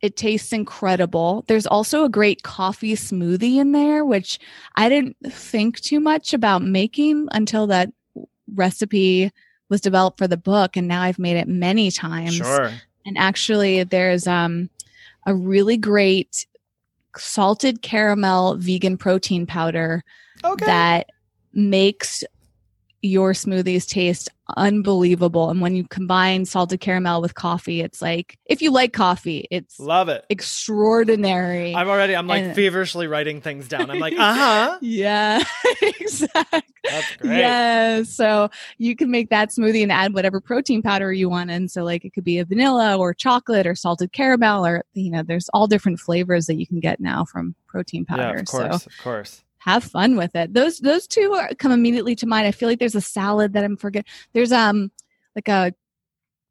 It 0.00 0.16
tastes 0.16 0.52
incredible. 0.52 1.44
There's 1.48 1.66
also 1.66 2.04
a 2.04 2.10
great 2.10 2.42
coffee 2.42 2.94
smoothie 2.94 3.56
in 3.56 3.72
there, 3.72 4.04
which 4.04 4.38
I 4.76 4.88
didn't 4.88 5.16
think 5.24 5.80
too 5.80 6.00
much 6.00 6.34
about 6.34 6.62
making 6.62 7.28
until 7.32 7.66
that 7.68 7.90
recipe 8.54 9.32
was 9.70 9.80
developed 9.80 10.18
for 10.18 10.28
the 10.28 10.36
book. 10.36 10.76
And 10.76 10.86
now 10.86 11.02
I've 11.02 11.18
made 11.18 11.36
it 11.36 11.48
many 11.48 11.90
times. 11.90 12.34
Sure. 12.34 12.70
And 13.06 13.16
actually, 13.16 13.84
there's 13.84 14.26
um, 14.26 14.68
a 15.26 15.34
really 15.34 15.76
great 15.76 16.46
salted 17.16 17.80
caramel 17.80 18.56
vegan 18.56 18.96
protein 18.96 19.46
powder 19.46 20.02
Okay. 20.44 20.66
that 20.66 21.10
makes 21.52 22.24
your 23.04 23.32
smoothies 23.34 23.86
taste 23.86 24.30
unbelievable. 24.56 25.50
And 25.50 25.60
when 25.60 25.74
you 25.74 25.84
combine 25.88 26.44
salted 26.44 26.80
caramel 26.80 27.20
with 27.22 27.34
coffee, 27.34 27.80
it's 27.80 28.00
like 28.02 28.38
if 28.46 28.60
you 28.62 28.70
like 28.70 28.92
coffee, 28.92 29.46
it's 29.50 29.78
Love 29.78 30.08
it. 30.08 30.24
extraordinary. 30.30 31.74
I'm 31.74 31.88
already. 31.88 32.16
I'm 32.16 32.26
like 32.26 32.44
And- 32.44 32.54
feverishly 32.54 33.06
writing 33.06 33.40
things 33.40 33.68
down. 33.68 33.90
I'm 33.90 33.98
like, 34.00 34.14
uh 34.18 34.34
huh. 34.34 34.78
yeah, 34.80 35.42
exactly. 35.82 36.62
That's 36.84 37.16
great. 37.16 37.38
Yeah, 37.38 38.02
so 38.02 38.50
you 38.78 38.96
can 38.96 39.10
make 39.10 39.30
that 39.30 39.50
smoothie 39.50 39.82
and 39.82 39.92
add 39.92 40.14
whatever 40.14 40.40
protein 40.40 40.82
powder 40.82 41.12
you 41.12 41.28
want 41.30 41.50
in. 41.50 41.68
So 41.68 41.84
like 41.84 42.04
it 42.04 42.10
could 42.14 42.24
be 42.24 42.38
a 42.38 42.44
vanilla 42.44 42.96
or 42.96 43.14
chocolate 43.14 43.66
or 43.66 43.74
salted 43.74 44.12
caramel 44.12 44.66
or 44.66 44.84
you 44.94 45.10
know, 45.10 45.22
there's 45.22 45.48
all 45.54 45.66
different 45.66 46.00
flavors 46.00 46.46
that 46.46 46.56
you 46.56 46.66
can 46.66 46.80
get 46.80 47.00
now 47.00 47.24
from 47.24 47.54
protein 47.66 48.04
powder. 48.04 48.22
Yeah, 48.22 48.40
of 48.40 48.48
So 48.48 48.58
course, 48.68 48.86
of 48.86 48.92
course. 49.02 49.43
Have 49.64 49.82
fun 49.82 50.16
with 50.16 50.34
it. 50.36 50.52
Those 50.52 50.78
those 50.78 51.06
two 51.06 51.32
are, 51.32 51.48
come 51.58 51.72
immediately 51.72 52.14
to 52.16 52.26
mind. 52.26 52.46
I 52.46 52.50
feel 52.52 52.68
like 52.68 52.78
there's 52.78 52.94
a 52.94 53.00
salad 53.00 53.54
that 53.54 53.64
I'm 53.64 53.76
forget. 53.76 54.06
There's 54.34 54.52
um 54.52 54.90
like 55.34 55.48
a 55.48 55.72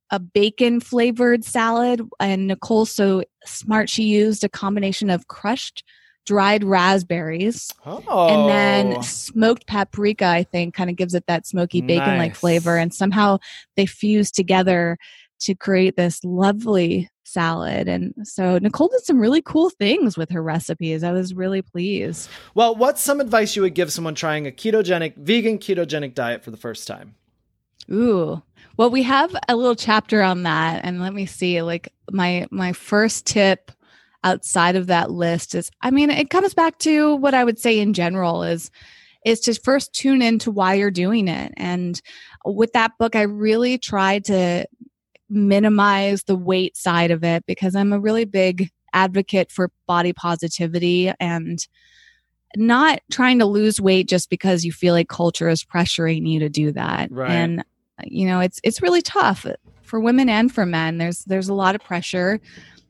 a 0.10 0.20
bacon 0.20 0.80
flavored 0.80 1.44
salad, 1.44 2.02
and 2.20 2.48
Nicole 2.48 2.86
so 2.86 3.24
smart. 3.46 3.90
She 3.90 4.04
used 4.04 4.44
a 4.44 4.50
combination 4.50 5.10
of 5.10 5.28
crushed 5.28 5.84
dried 6.26 6.64
raspberries 6.64 7.72
Oh, 7.86 8.28
and 8.30 8.48
then 8.48 9.02
smoked 9.02 9.68
paprika. 9.68 10.26
I 10.26 10.44
think 10.44 10.74
kind 10.74 10.90
of 10.90 10.96
gives 10.96 11.14
it 11.14 11.26
that 11.28 11.46
smoky 11.46 11.82
bacon 11.82 12.18
like 12.18 12.32
Nice. 12.32 12.40
flavor, 12.40 12.78
and 12.78 12.94
somehow 12.94 13.38
they 13.76 13.86
fuse 13.86 14.32
together 14.32 14.98
to 15.42 15.54
create 15.54 15.98
this 15.98 16.24
lovely 16.24 17.10
salad. 17.34 17.88
And 17.88 18.14
so 18.24 18.60
Nicole 18.60 18.88
did 18.88 19.04
some 19.04 19.20
really 19.20 19.42
cool 19.42 19.70
things 19.70 20.18
with 20.18 20.30
her 20.30 20.42
recipes. 20.42 21.04
I 21.04 21.12
was 21.12 21.34
really 21.34 21.62
pleased. 21.62 22.30
Well, 22.54 22.76
what's 22.76 23.02
some 23.02 23.20
advice 23.20 23.56
you 23.56 23.64
would 23.64 23.76
give 23.76 23.92
someone 23.92 24.16
trying 24.16 24.48
a 24.48 24.52
ketogenic, 24.52 25.18
vegan 25.18 25.58
ketogenic 25.58 26.14
diet 26.14 26.44
for 26.44 26.52
the 26.52 26.58
first 26.58 26.88
time? 26.88 27.16
Ooh. 27.92 28.42
Well, 28.78 28.90
we 28.90 29.04
have 29.04 29.36
a 29.50 29.56
little 29.56 29.76
chapter 29.76 30.22
on 30.22 30.44
that 30.44 30.86
and 30.86 31.02
let 31.02 31.14
me 31.14 31.26
see 31.26 31.62
like 31.62 31.92
my 32.12 32.48
my 32.50 32.74
first 32.74 33.26
tip 33.26 33.72
outside 34.24 34.76
of 34.76 34.88
that 34.88 35.12
list 35.12 35.54
is 35.56 35.70
I 35.82 35.92
mean, 35.92 36.10
it 36.10 36.30
comes 36.30 36.54
back 36.54 36.80
to 36.80 37.16
what 37.16 37.34
I 37.34 37.44
would 37.44 37.60
say 37.60 37.80
in 37.80 37.94
general 37.94 38.44
is 38.44 38.72
is 39.26 39.40
to 39.42 39.54
first 39.54 39.94
tune 39.94 40.22
into 40.22 40.52
why 40.52 40.74
you're 40.76 40.92
doing 40.92 41.28
it. 41.28 41.54
And 41.58 42.02
with 42.46 42.74
that 42.74 42.92
book, 42.98 43.16
I 43.16 43.22
really 43.24 43.78
tried 43.78 44.26
to 44.26 44.66
minimize 45.30 46.24
the 46.24 46.36
weight 46.36 46.78
side 46.78 47.12
of 47.12 47.24
it 47.24 47.46
because 47.46 47.76
I'm 47.76 47.94
a 47.94 48.00
really 48.00 48.26
big 48.26 48.70
advocate 48.94 49.52
for 49.52 49.72
body 49.88 50.14
positivity 50.14 51.12
and 51.20 51.66
not 52.56 53.00
trying 53.12 53.40
to 53.40 53.46
lose 53.46 53.82
weight 53.82 54.08
just 54.08 54.30
because 54.30 54.64
you 54.64 54.72
feel 54.72 54.94
like 54.94 55.10
culture 55.10 55.50
is 55.50 55.64
pressuring 55.64 56.28
you 56.28 56.40
to 56.40 56.50
do 56.50 56.72
that. 56.72 57.12
Right. 57.12 57.32
And 57.32 57.64
you 58.04 58.28
know, 58.28 58.40
it's 58.40 58.60
it's 58.64 58.82
really 58.82 59.02
tough 59.02 59.46
for 59.84 60.00
women 60.00 60.30
and 60.30 60.54
for 60.54 60.66
men. 60.66 60.98
There's 60.98 61.24
there's 61.26 61.50
a 61.50 61.54
lot 61.54 61.76
of 61.76 61.82
pressure 61.82 62.40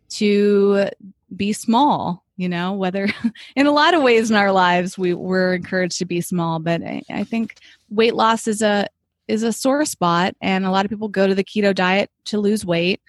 to 0.10 0.90
be 1.36 1.54
small, 1.54 2.24
you 2.38 2.50
know, 2.50 2.74
whether 2.74 3.08
in 3.56 3.68
a 3.68 3.72
lot 3.72 3.94
of 3.94 4.04
ways 4.04 4.30
in 4.30 4.36
our 4.36 4.52
lives 4.52 4.98
we 4.98 5.14
we're 5.14 5.56
encouraged 5.56 6.00
to 6.00 6.06
be 6.06 6.22
small, 6.22 6.60
but 6.60 6.82
I, 6.82 7.02
I 7.10 7.24
think 7.24 7.56
weight 7.90 8.16
loss 8.16 8.48
is 8.48 8.62
a 8.62 8.88
is 9.28 9.44
a 9.44 9.54
sore 9.54 9.86
spot 9.86 10.36
and 10.42 10.66
a 10.66 10.72
lot 10.72 10.86
of 10.86 10.90
people 10.90 11.08
go 11.08 11.28
to 11.28 11.36
the 11.36 11.44
keto 11.44 11.74
diet 11.74 12.10
to 12.26 12.40
lose 12.40 12.66
weight 12.66 13.02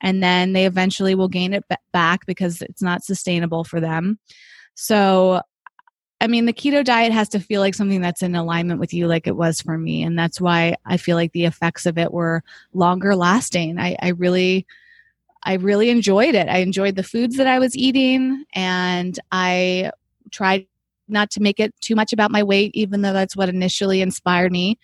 and 0.00 0.22
then 0.22 0.52
they 0.52 0.66
eventually 0.66 1.14
will 1.14 1.28
gain 1.28 1.52
it 1.52 1.64
back 1.92 2.24
because 2.26 2.62
it's 2.62 2.82
not 2.82 3.04
sustainable 3.04 3.64
for 3.64 3.80
them. 3.80 4.18
So 4.74 5.42
I 6.20 6.26
mean, 6.26 6.46
the 6.46 6.52
keto 6.52 6.84
diet 6.84 7.12
has 7.12 7.28
to 7.30 7.40
feel 7.40 7.60
like 7.60 7.74
something 7.74 8.00
that's 8.00 8.22
in 8.22 8.34
alignment 8.34 8.80
with 8.80 8.92
you, 8.92 9.06
like 9.06 9.28
it 9.28 9.36
was 9.36 9.60
for 9.60 9.78
me. 9.78 10.02
And 10.02 10.18
that's 10.18 10.40
why 10.40 10.74
I 10.84 10.96
feel 10.96 11.16
like 11.16 11.32
the 11.32 11.44
effects 11.44 11.86
of 11.86 11.96
it 11.96 12.12
were 12.12 12.42
longer 12.74 13.14
lasting. 13.14 13.78
I, 13.78 13.96
I 14.02 14.08
really, 14.08 14.66
I 15.44 15.54
really 15.54 15.90
enjoyed 15.90 16.34
it. 16.34 16.48
I 16.48 16.58
enjoyed 16.58 16.96
the 16.96 17.04
foods 17.04 17.36
that 17.36 17.46
I 17.46 17.60
was 17.60 17.76
eating 17.76 18.44
and 18.52 19.18
I 19.30 19.92
tried 20.32 20.66
not 21.06 21.30
to 21.30 21.40
make 21.40 21.60
it 21.60 21.72
too 21.80 21.94
much 21.94 22.12
about 22.12 22.32
my 22.32 22.42
weight, 22.42 22.72
even 22.74 23.02
though 23.02 23.12
that's 23.12 23.36
what 23.36 23.48
initially 23.48 24.02
inspired 24.02 24.50
me. 24.50 24.76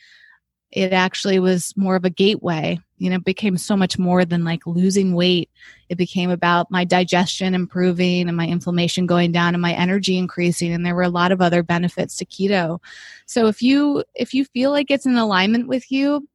It 0.75 0.93
actually 0.93 1.39
was 1.39 1.73
more 1.77 1.95
of 1.95 2.05
a 2.05 2.11
gateway. 2.11 2.81
You 2.99 3.11
know, 3.11 3.17
it 3.17 3.25
became 3.25 3.57
so 3.57 3.77
much 3.77 3.97
more 3.97 4.25
than 4.25 4.43
like 4.43 4.67
losing 4.67 5.15
weight. 5.15 5.49
It 5.89 5.97
became 5.97 6.31
about 6.31 6.69
my 6.69 6.85
digestion 6.85 7.55
improving 7.55 8.27
and 8.27 8.37
my 8.37 8.49
inflammation 8.49 9.07
going 9.07 9.31
down 9.31 9.55
and 9.55 9.63
my 9.63 9.73
energy 9.73 10.19
increasing. 10.19 10.73
And 10.73 10.85
there 10.85 10.97
were 10.97 11.03
a 11.03 11.09
lot 11.09 11.31
of 11.31 11.41
other 11.41 11.63
benefits 11.63 12.17
to 12.17 12.25
keto. 12.25 12.81
So 13.27 13.47
if 13.47 13.63
you 13.63 14.03
if 14.17 14.35
you 14.35 14.45
feel 14.47 14.73
like 14.73 14.91
it's 14.91 15.07
in 15.07 15.17
alignment 15.17 15.69
with 15.69 15.93
you, 15.93 16.29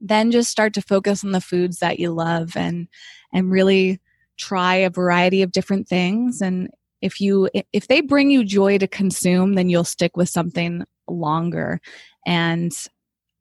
then 0.00 0.30
just 0.30 0.50
start 0.50 0.72
to 0.74 0.82
focus 0.82 1.22
on 1.22 1.32
the 1.32 1.40
foods 1.40 1.80
that 1.80 1.98
you 1.98 2.10
love 2.10 2.56
and 2.56 2.88
and 3.34 3.50
really 3.50 4.00
try 4.38 4.76
a 4.76 4.90
variety 4.90 5.42
of 5.42 5.52
different 5.52 5.88
things 5.88 6.40
and 6.40 6.70
if 7.00 7.20
you 7.20 7.48
if 7.72 7.86
they 7.86 8.00
bring 8.00 8.30
you 8.30 8.44
joy 8.44 8.76
to 8.78 8.88
consume 8.88 9.54
then 9.54 9.68
you'll 9.68 9.84
stick 9.84 10.16
with 10.16 10.28
something 10.28 10.84
longer 11.06 11.80
and 12.26 12.88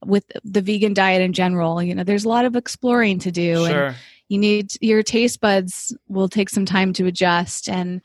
with 0.06 0.32
the 0.43 0.62
vegan 0.62 0.93
diet 0.93 1.22
in 1.22 1.34
general 1.34 1.82
you 1.82 1.93
know 1.95 2.04
there's 2.04 2.26
a 2.26 2.30
lot 2.30 2.45
of 2.45 2.56
exploring 2.56 3.20
to 3.20 3.32
do 3.32 3.66
Sure. 3.66 3.86
and 3.88 3.95
you 4.30 4.38
need 4.38 4.72
your 4.82 5.04
taste 5.04 5.39
buds 5.41 5.95
will 6.08 6.30
take 6.30 6.49
some 6.49 6.66
time 6.66 6.93
to 6.93 7.06
adjust 7.06 7.68
and 7.70 8.01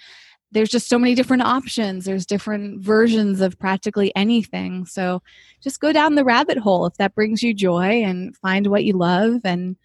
there's 0.51 0.71
just 0.71 0.89
so 0.89 0.99
many 0.99 1.15
different 1.15 1.43
options 1.43 2.05
there's 2.05 2.25
different 2.27 2.81
versions 2.83 3.41
of 3.41 3.59
practically 3.59 4.11
anything 4.17 4.85
so 4.87 5.23
just 5.61 5.81
go 5.81 5.93
down 5.93 6.15
the 6.15 6.25
rabbit 6.25 6.59
hole 6.59 6.87
if 6.87 6.95
that 6.97 7.15
brings 7.15 7.43
you 7.43 7.53
joy 7.55 8.03
and 8.03 8.37
find 8.37 8.67
what 8.67 8.85
you 8.85 8.93
love 8.95 9.41
and 9.45 9.77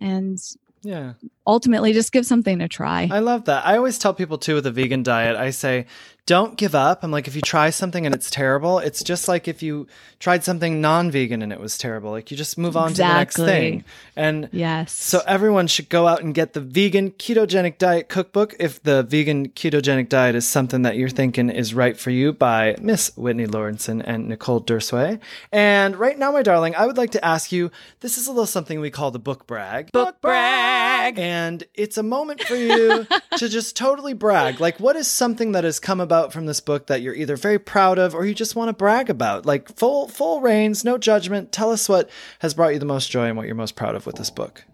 and 0.00 0.38
Yeah. 0.82 1.14
ultimately 1.46 1.92
just 1.92 2.12
give 2.12 2.24
something 2.26 2.60
a 2.60 2.68
try 2.68 3.08
I 3.10 3.18
love 3.18 3.44
that. 3.46 3.66
I 3.66 3.76
always 3.76 3.98
tell 3.98 4.14
people 4.14 4.38
too 4.38 4.54
with 4.54 4.66
a 4.66 4.70
vegan 4.70 5.02
diet, 5.02 5.34
I 5.36 5.50
say, 5.50 5.86
don't 6.28 6.58
give 6.58 6.74
up. 6.74 7.02
I'm 7.02 7.10
like, 7.10 7.26
if 7.26 7.34
you 7.34 7.40
try 7.40 7.70
something 7.70 8.04
and 8.04 8.14
it's 8.14 8.28
terrible, 8.28 8.80
it's 8.80 9.02
just 9.02 9.28
like 9.28 9.48
if 9.48 9.62
you 9.62 9.86
tried 10.20 10.44
something 10.44 10.78
non 10.82 11.10
vegan 11.10 11.40
and 11.40 11.54
it 11.54 11.58
was 11.58 11.78
terrible. 11.78 12.10
Like 12.10 12.30
you 12.30 12.36
just 12.36 12.58
move 12.58 12.76
on 12.76 12.90
to 12.90 12.96
the 12.98 13.08
next 13.08 13.36
Exactly. 13.36 13.46
thing. 13.46 13.84
And 14.14 14.48
yes 14.52 14.92
so 14.92 15.22
everyone 15.26 15.68
should 15.68 15.88
go 15.88 16.06
out 16.06 16.22
and 16.22 16.34
get 16.34 16.52
the 16.52 16.60
vegan 16.60 17.12
ketogenic 17.12 17.78
diet 17.78 18.10
cookbook 18.10 18.54
if 18.60 18.82
the 18.82 19.02
vegan 19.04 19.48
ketogenic 19.48 20.10
diet 20.10 20.34
is 20.34 20.46
something 20.46 20.82
that 20.82 20.96
you're 20.96 21.08
thinking 21.08 21.48
is 21.48 21.72
right 21.72 21.96
for 21.96 22.10
you 22.10 22.34
by 22.34 22.76
Miss 22.78 23.10
Whitney 23.16 23.46
Lauritsen 23.46 24.02
and 24.02 24.28
Nicole 24.28 24.60
Derseweh. 24.60 25.18
And 25.50 25.96
right 25.96 26.18
now, 26.18 26.30
my 26.32 26.42
darling, 26.42 26.74
I 26.74 26.84
would 26.84 26.98
like 26.98 27.12
to 27.12 27.24
ask 27.24 27.52
you 27.52 27.70
this 28.00 28.18
is 28.18 28.26
a 28.26 28.32
little 28.32 28.44
something 28.44 28.80
we 28.80 28.90
call 28.90 29.10
the 29.10 29.18
book 29.18 29.46
brag. 29.46 29.92
Book 29.92 30.20
brag. 30.20 31.18
And 31.18 31.64
it's 31.72 31.96
a 31.96 32.02
moment 32.02 32.42
for 32.42 32.54
you 32.56 33.06
to 33.38 33.48
just 33.48 33.76
totally 33.76 34.12
brag. 34.12 34.60
Like, 34.60 34.78
what 34.78 34.94
is 34.96 35.08
something 35.08 35.52
that 35.52 35.64
has 35.64 35.80
come 35.80 36.00
about 36.00 36.17
from 36.26 36.46
this 36.46 36.60
book 36.60 36.86
that 36.88 37.00
you're 37.00 37.14
either 37.14 37.36
very 37.36 37.58
proud 37.58 37.98
of 37.98 38.14
or 38.14 38.26
you 38.26 38.34
just 38.34 38.56
want 38.56 38.68
to 38.68 38.72
brag 38.72 39.08
about? 39.08 39.46
Like, 39.46 39.74
full 39.76 40.08
full 40.08 40.40
reins, 40.40 40.84
no 40.84 40.98
judgment. 40.98 41.52
Tell 41.52 41.70
us 41.70 41.88
what 41.88 42.10
has 42.40 42.54
brought 42.54 42.72
you 42.72 42.78
the 42.78 42.84
most 42.84 43.10
joy 43.10 43.26
and 43.26 43.36
what 43.36 43.46
you're 43.46 43.54
most 43.54 43.76
proud 43.76 43.94
of 43.94 44.06
with 44.06 44.16
this 44.16 44.30
book. 44.30 44.64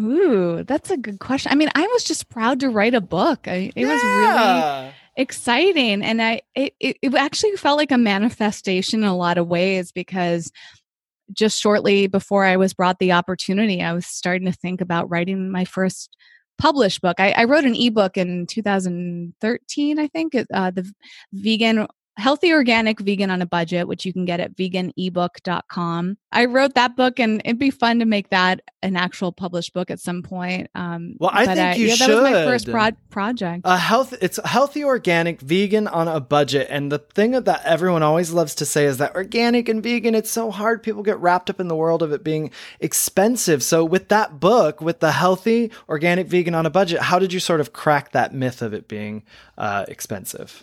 Ooh, 0.00 0.62
that's 0.64 0.90
a 0.90 0.96
good 0.96 1.20
question. 1.20 1.52
I 1.52 1.54
mean, 1.54 1.70
I 1.74 1.86
was 1.86 2.04
just 2.04 2.28
proud 2.28 2.60
to 2.60 2.68
write 2.68 2.94
a 2.94 3.00
book. 3.00 3.48
I, 3.48 3.72
it 3.74 3.86
was 3.86 4.02
really 4.02 4.92
exciting, 5.16 6.02
and 6.02 6.20
I 6.20 6.42
it, 6.54 6.74
it 6.80 6.98
it 7.00 7.14
actually 7.14 7.56
felt 7.56 7.78
like 7.78 7.92
a 7.92 7.98
manifestation 7.98 9.02
in 9.02 9.08
a 9.08 9.16
lot 9.16 9.38
of 9.38 9.46
ways 9.46 9.92
because 9.92 10.52
just 11.32 11.60
shortly 11.60 12.06
before 12.06 12.44
I 12.44 12.56
was 12.56 12.74
brought 12.74 12.98
the 12.98 13.12
opportunity, 13.12 13.82
I 13.82 13.92
was 13.92 14.06
starting 14.06 14.46
to 14.46 14.52
think 14.52 14.80
about 14.80 15.10
writing 15.10 15.50
my 15.50 15.64
first 15.64 16.16
published 16.58 17.00
book. 17.00 17.16
I, 17.18 17.32
I 17.32 17.44
wrote 17.44 17.64
an 17.64 17.74
ebook 17.74 18.16
in 18.16 18.46
2013, 18.46 19.98
I 19.98 20.06
think, 20.08 20.34
uh, 20.34 20.70
the 20.70 20.92
vegan 21.32 21.86
healthy 22.16 22.52
organic 22.52 23.00
vegan 23.00 23.30
on 23.30 23.42
a 23.42 23.46
budget 23.46 23.86
which 23.88 24.04
you 24.06 24.12
can 24.12 24.24
get 24.24 24.40
at 24.40 24.56
veganebook.com 24.56 26.16
i 26.32 26.44
wrote 26.44 26.74
that 26.74 26.96
book 26.96 27.18
and 27.20 27.42
it'd 27.44 27.58
be 27.58 27.70
fun 27.70 27.98
to 27.98 28.04
make 28.04 28.30
that 28.30 28.60
an 28.82 28.96
actual 28.96 29.32
published 29.32 29.72
book 29.72 29.90
at 29.90 30.00
some 30.00 30.22
point 30.22 30.70
um 30.74 31.14
Well, 31.18 31.30
I 31.32 31.44
but, 31.44 31.56
think 31.56 31.78
you 31.78 31.88
yeah, 31.88 31.96
that 31.96 32.08
was 32.08 32.22
my 32.22 32.32
first 32.32 32.70
pro- 32.70 32.90
project. 33.10 33.62
A 33.64 33.76
health 33.76 34.14
it's 34.20 34.38
healthy 34.44 34.84
organic 34.84 35.40
vegan 35.40 35.88
on 35.88 36.08
a 36.08 36.20
budget 36.20 36.68
and 36.70 36.90
the 36.92 36.98
thing 36.98 37.32
that 37.32 37.62
everyone 37.64 38.02
always 38.02 38.30
loves 38.30 38.54
to 38.56 38.66
say 38.66 38.84
is 38.84 38.98
that 38.98 39.14
organic 39.14 39.68
and 39.68 39.82
vegan 39.82 40.14
it's 40.14 40.30
so 40.30 40.50
hard. 40.50 40.82
People 40.82 41.02
get 41.02 41.18
wrapped 41.18 41.50
up 41.50 41.60
in 41.60 41.68
the 41.68 41.76
world 41.76 42.02
of 42.02 42.12
it 42.12 42.22
being 42.22 42.50
expensive. 42.80 43.62
So 43.62 43.84
with 43.84 44.08
that 44.08 44.38
book 44.38 44.80
with 44.80 45.00
the 45.00 45.12
healthy 45.12 45.70
organic 45.88 46.28
vegan 46.28 46.54
on 46.54 46.64
a 46.66 46.70
budget 46.70 47.00
how 47.00 47.18
did 47.18 47.32
you 47.32 47.40
sort 47.40 47.60
of 47.60 47.72
crack 47.72 48.12
that 48.12 48.32
myth 48.32 48.62
of 48.62 48.72
it 48.72 48.86
being 48.88 49.24
uh, 49.58 49.84
expensive 49.88 50.62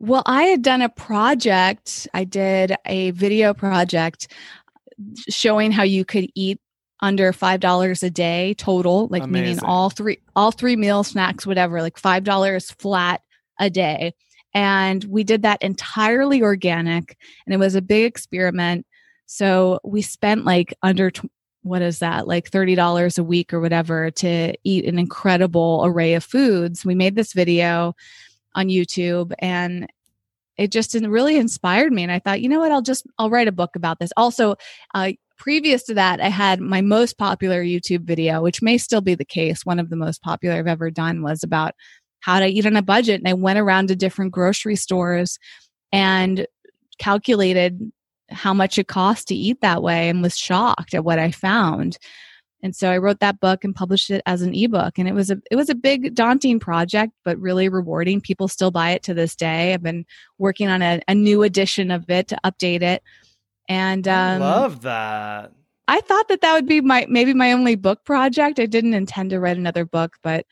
Well, 0.00 0.22
I 0.24 0.44
had 0.44 0.62
done 0.62 0.80
a 0.80 0.88
project. 0.88 2.08
I 2.14 2.24
did 2.24 2.74
a 2.86 3.10
video 3.10 3.52
project 3.52 4.28
showing 5.28 5.72
how 5.72 5.82
you 5.82 6.06
could 6.06 6.26
eat 6.34 6.58
under 7.00 7.32
five 7.34 7.60
dollars 7.60 8.02
a 8.02 8.10
day 8.10 8.54
total, 8.54 9.08
like 9.08 9.26
meaning 9.26 9.58
all 9.62 9.90
three 9.90 10.18
all 10.34 10.52
three 10.52 10.76
meals, 10.76 11.08
snacks, 11.08 11.46
whatever, 11.46 11.82
like 11.82 11.98
five 11.98 12.24
dollars 12.24 12.70
flat 12.70 13.20
a 13.58 13.68
day. 13.68 14.14
And 14.54 15.04
we 15.04 15.22
did 15.22 15.42
that 15.42 15.62
entirely 15.62 16.42
organic, 16.42 17.16
and 17.46 17.54
it 17.54 17.58
was 17.58 17.74
a 17.74 17.82
big 17.82 18.04
experiment. 18.06 18.86
So 19.26 19.80
we 19.84 20.00
spent 20.00 20.46
like 20.46 20.74
under 20.82 21.10
tw- 21.10 21.30
what 21.62 21.82
is 21.82 21.98
that, 21.98 22.26
like 22.26 22.48
thirty 22.48 22.74
dollars 22.74 23.18
a 23.18 23.24
week 23.24 23.52
or 23.52 23.60
whatever, 23.60 24.10
to 24.12 24.54
eat 24.64 24.86
an 24.86 24.98
incredible 24.98 25.82
array 25.84 26.14
of 26.14 26.24
foods. 26.24 26.86
We 26.86 26.94
made 26.94 27.16
this 27.16 27.34
video 27.34 27.94
on 28.54 28.68
YouTube 28.68 29.32
and 29.38 29.88
it 30.56 30.70
just 30.70 30.94
really 30.94 31.36
inspired 31.36 31.92
me 31.92 32.02
and 32.02 32.12
I 32.12 32.18
thought, 32.18 32.42
you 32.42 32.48
know 32.48 32.60
what, 32.60 32.72
I'll 32.72 32.82
just 32.82 33.06
I'll 33.18 33.30
write 33.30 33.48
a 33.48 33.52
book 33.52 33.76
about 33.76 33.98
this. 33.98 34.12
Also, 34.16 34.56
uh 34.94 35.12
previous 35.38 35.84
to 35.84 35.94
that, 35.94 36.20
I 36.20 36.28
had 36.28 36.60
my 36.60 36.82
most 36.82 37.16
popular 37.16 37.64
YouTube 37.64 38.02
video, 38.02 38.42
which 38.42 38.60
may 38.60 38.76
still 38.76 39.00
be 39.00 39.14
the 39.14 39.24
case, 39.24 39.64
one 39.64 39.78
of 39.78 39.88
the 39.88 39.96
most 39.96 40.20
popular 40.22 40.56
I've 40.56 40.66
ever 40.66 40.90
done 40.90 41.22
was 41.22 41.42
about 41.42 41.74
how 42.20 42.40
to 42.40 42.46
eat 42.46 42.66
on 42.66 42.76
a 42.76 42.82
budget 42.82 43.20
and 43.20 43.28
I 43.28 43.32
went 43.32 43.58
around 43.58 43.88
to 43.88 43.96
different 43.96 44.32
grocery 44.32 44.76
stores 44.76 45.38
and 45.92 46.46
calculated 46.98 47.90
how 48.28 48.54
much 48.54 48.78
it 48.78 48.86
cost 48.86 49.28
to 49.28 49.34
eat 49.34 49.60
that 49.62 49.82
way 49.82 50.08
and 50.08 50.22
was 50.22 50.36
shocked 50.36 50.94
at 50.94 51.04
what 51.04 51.18
I 51.18 51.30
found. 51.30 51.98
And 52.62 52.76
so 52.76 52.90
I 52.90 52.98
wrote 52.98 53.20
that 53.20 53.40
book 53.40 53.64
and 53.64 53.74
published 53.74 54.10
it 54.10 54.22
as 54.26 54.42
an 54.42 54.54
ebook. 54.54 54.98
And 54.98 55.08
it 55.08 55.14
was 55.14 55.30
a 55.30 55.38
it 55.50 55.56
was 55.56 55.68
a 55.70 55.74
big 55.74 56.14
daunting 56.14 56.60
project, 56.60 57.12
but 57.24 57.38
really 57.38 57.68
rewarding. 57.68 58.20
People 58.20 58.48
still 58.48 58.70
buy 58.70 58.90
it 58.90 59.02
to 59.04 59.14
this 59.14 59.34
day. 59.34 59.72
I've 59.72 59.82
been 59.82 60.04
working 60.38 60.68
on 60.68 60.82
a, 60.82 61.00
a 61.08 61.14
new 61.14 61.42
edition 61.42 61.90
of 61.90 62.08
it 62.10 62.28
to 62.28 62.38
update 62.44 62.82
it. 62.82 63.02
And 63.68 64.06
I 64.06 64.34
um, 64.34 64.40
love 64.40 64.82
that 64.82 65.52
I 65.90 66.00
thought 66.02 66.28
that 66.28 66.40
that 66.42 66.54
would 66.54 66.68
be 66.68 66.80
my 66.80 67.04
maybe 67.08 67.34
my 67.34 67.50
only 67.50 67.74
book 67.74 68.04
project. 68.04 68.60
I 68.60 68.66
didn't 68.66 68.94
intend 68.94 69.30
to 69.30 69.40
write 69.40 69.56
another 69.56 69.84
book, 69.84 70.18
but 70.22 70.46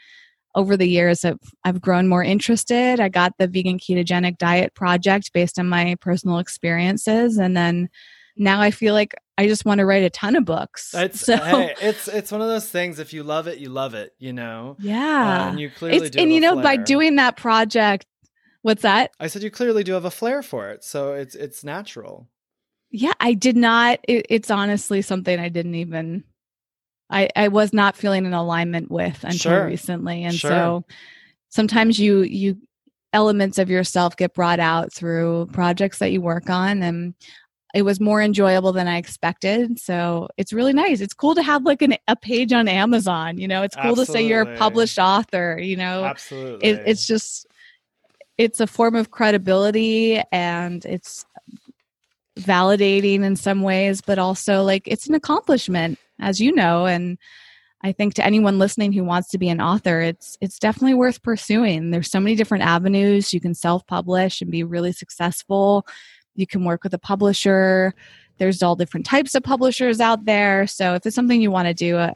over 0.57 0.77
the 0.77 0.89
years 0.89 1.25
I've, 1.25 1.39
I've 1.63 1.81
grown 1.81 2.09
more 2.09 2.25
interested. 2.25 2.99
I 2.99 3.09
got 3.09 3.35
the 3.39 3.47
vegan 3.47 3.79
ketogenic 3.79 4.39
diet 4.39 4.75
project 4.75 5.33
based 5.33 5.57
on 5.57 5.69
my 5.69 5.95
personal 6.01 6.39
experiences, 6.39 7.39
and 7.39 7.57
then 7.57 7.89
now 8.37 8.61
I 8.61 8.73
feel 8.73 8.95
like 8.95 9.15
I 9.39 9.47
just 9.47 9.65
want 9.65 9.79
to 9.79 9.87
write 9.87 10.03
a 10.03 10.11
ton 10.11 10.37
of 10.37 10.45
books. 10.45 10.93
it's 10.95 11.21
so 11.21 11.37
hey, 11.37 11.75
it's 11.81 12.09
it's 12.09 12.31
one 12.33 12.43
of 12.43 12.49
those 12.49 12.69
things 12.69 12.99
if 12.99 13.13
you 13.13 13.23
love 13.23 13.47
it 13.47 13.59
you 13.59 13.69
love 13.71 13.95
it 13.95 14.13
you 14.19 14.33
know 14.33 14.77
yeah, 14.81 15.47
Uh, 15.47 15.49
and 15.51 15.61
you 15.61 15.71
clearly 15.71 16.09
it's, 16.09 16.11
do 16.11 16.21
and 16.21 16.33
you 16.33 16.41
know 16.41 16.57
by 16.57 16.77
doing 16.77 17.17
that 17.17 17.37
project, 17.37 18.07
what's 18.63 18.83
that? 18.83 19.13
I 19.21 19.29
said 19.29 19.43
you 19.43 19.51
clearly 19.51 19.85
do 19.85 19.93
have 19.93 20.05
a 20.05 20.11
flair 20.11 20.43
for 20.43 20.71
it 20.71 20.85
so 20.85 21.15
it's 21.15 21.35
it's 21.35 21.65
natural 21.65 22.29
Yeah, 22.91 23.13
I 23.21 23.35
did 23.35 23.57
not. 23.57 24.01
It, 24.09 24.27
it's 24.29 24.51
honestly 24.51 25.03
something 25.03 25.39
I 25.39 25.49
didn't 25.49 25.75
even. 25.77 26.25
I 27.11 27.29
I 27.37 27.49
was 27.49 27.73
not 27.73 27.97
feeling 27.97 28.27
in 28.27 28.33
alignment 28.35 28.91
with 28.91 29.23
until 29.25 29.37
Sure. 29.37 29.67
recently, 29.67 30.25
and 30.25 30.35
Sure. 30.35 30.51
so 30.51 30.85
sometimes 31.49 31.99
you 31.99 32.23
you 32.23 32.59
elements 33.13 33.59
of 33.59 33.71
yourself 33.71 34.17
get 34.17 34.35
brought 34.35 34.61
out 34.61 34.93
through 34.93 35.49
projects 35.53 35.99
that 35.99 36.13
you 36.13 36.21
work 36.21 36.51
on, 36.51 36.83
and 36.83 37.15
it 37.75 37.83
was 37.83 38.01
more 38.01 38.23
enjoyable 38.23 38.73
than 38.73 38.89
I 38.89 38.97
expected. 38.97 39.79
So 39.79 40.29
it's 40.39 40.53
really 40.53 40.73
nice. 40.73 41.01
It's 41.01 41.15
cool 41.15 41.35
to 41.35 41.43
have 41.43 41.65
like 41.65 41.83
an, 41.83 41.97
a 42.09 42.17
page 42.17 42.53
on 42.53 42.67
Amazon. 42.67 43.39
You 43.39 43.47
know, 43.47 43.63
it's 43.63 43.77
cool 43.77 43.95
to 43.97 44.07
say 44.07 44.27
you're 44.27 44.43
a 44.43 44.57
published 44.57 44.99
author. 44.99 45.59
You 45.61 45.77
know, 45.77 46.05
absolutely 46.05 46.69
it, 46.69 46.83
it's 46.87 47.07
just 47.07 47.47
it's 48.39 48.61
a 48.61 48.67
form 48.67 48.95
of 48.95 49.11
credibility 49.11 50.23
and 50.33 50.85
it's 50.87 51.27
validating 52.39 53.25
in 53.25 53.35
some 53.35 53.63
ways 53.63 54.01
but 54.01 54.19
also 54.19 54.63
like 54.63 54.87
it's 54.87 55.09
an 55.09 55.15
accomplishment 55.15 55.99
as 56.21 56.41
you 56.41 56.55
know 56.55 56.87
and 56.87 57.19
i 57.83 57.91
think 57.91 58.15
to 58.15 58.25
anyone 58.25 58.61
listening 58.61 58.93
who 58.93 59.03
wants 59.03 59.29
to 59.29 59.39
be 59.39 59.49
an 59.49 59.61
author 59.61 60.01
it's 60.01 60.39
it's 60.41 60.57
definitely 60.61 60.95
worth 60.95 61.21
pursuing 61.25 61.91
there's 61.91 62.09
so 62.09 62.21
many 62.21 62.37
different 62.37 62.63
avenues 62.63 63.35
you 63.35 63.41
can 63.41 63.55
self-publish 63.55 64.41
and 64.41 64.53
be 64.53 64.63
really 64.63 64.93
successful 64.93 65.85
you 66.39 66.47
can 66.47 66.65
work 66.65 66.83
with 66.85 66.95
a 66.95 66.99
publisher 66.99 67.95
there's 68.39 68.63
all 68.63 68.77
different 68.77 69.05
types 69.05 69.35
of 69.35 69.43
publishers 69.43 70.01
out 70.01 70.25
there 70.25 70.67
so 70.67 70.95
if 70.95 71.05
it's 71.05 71.17
something 71.17 71.43
you 71.43 71.51
want 71.51 71.69
to 71.69 71.75
do 71.75 71.97
uh, 71.97 72.13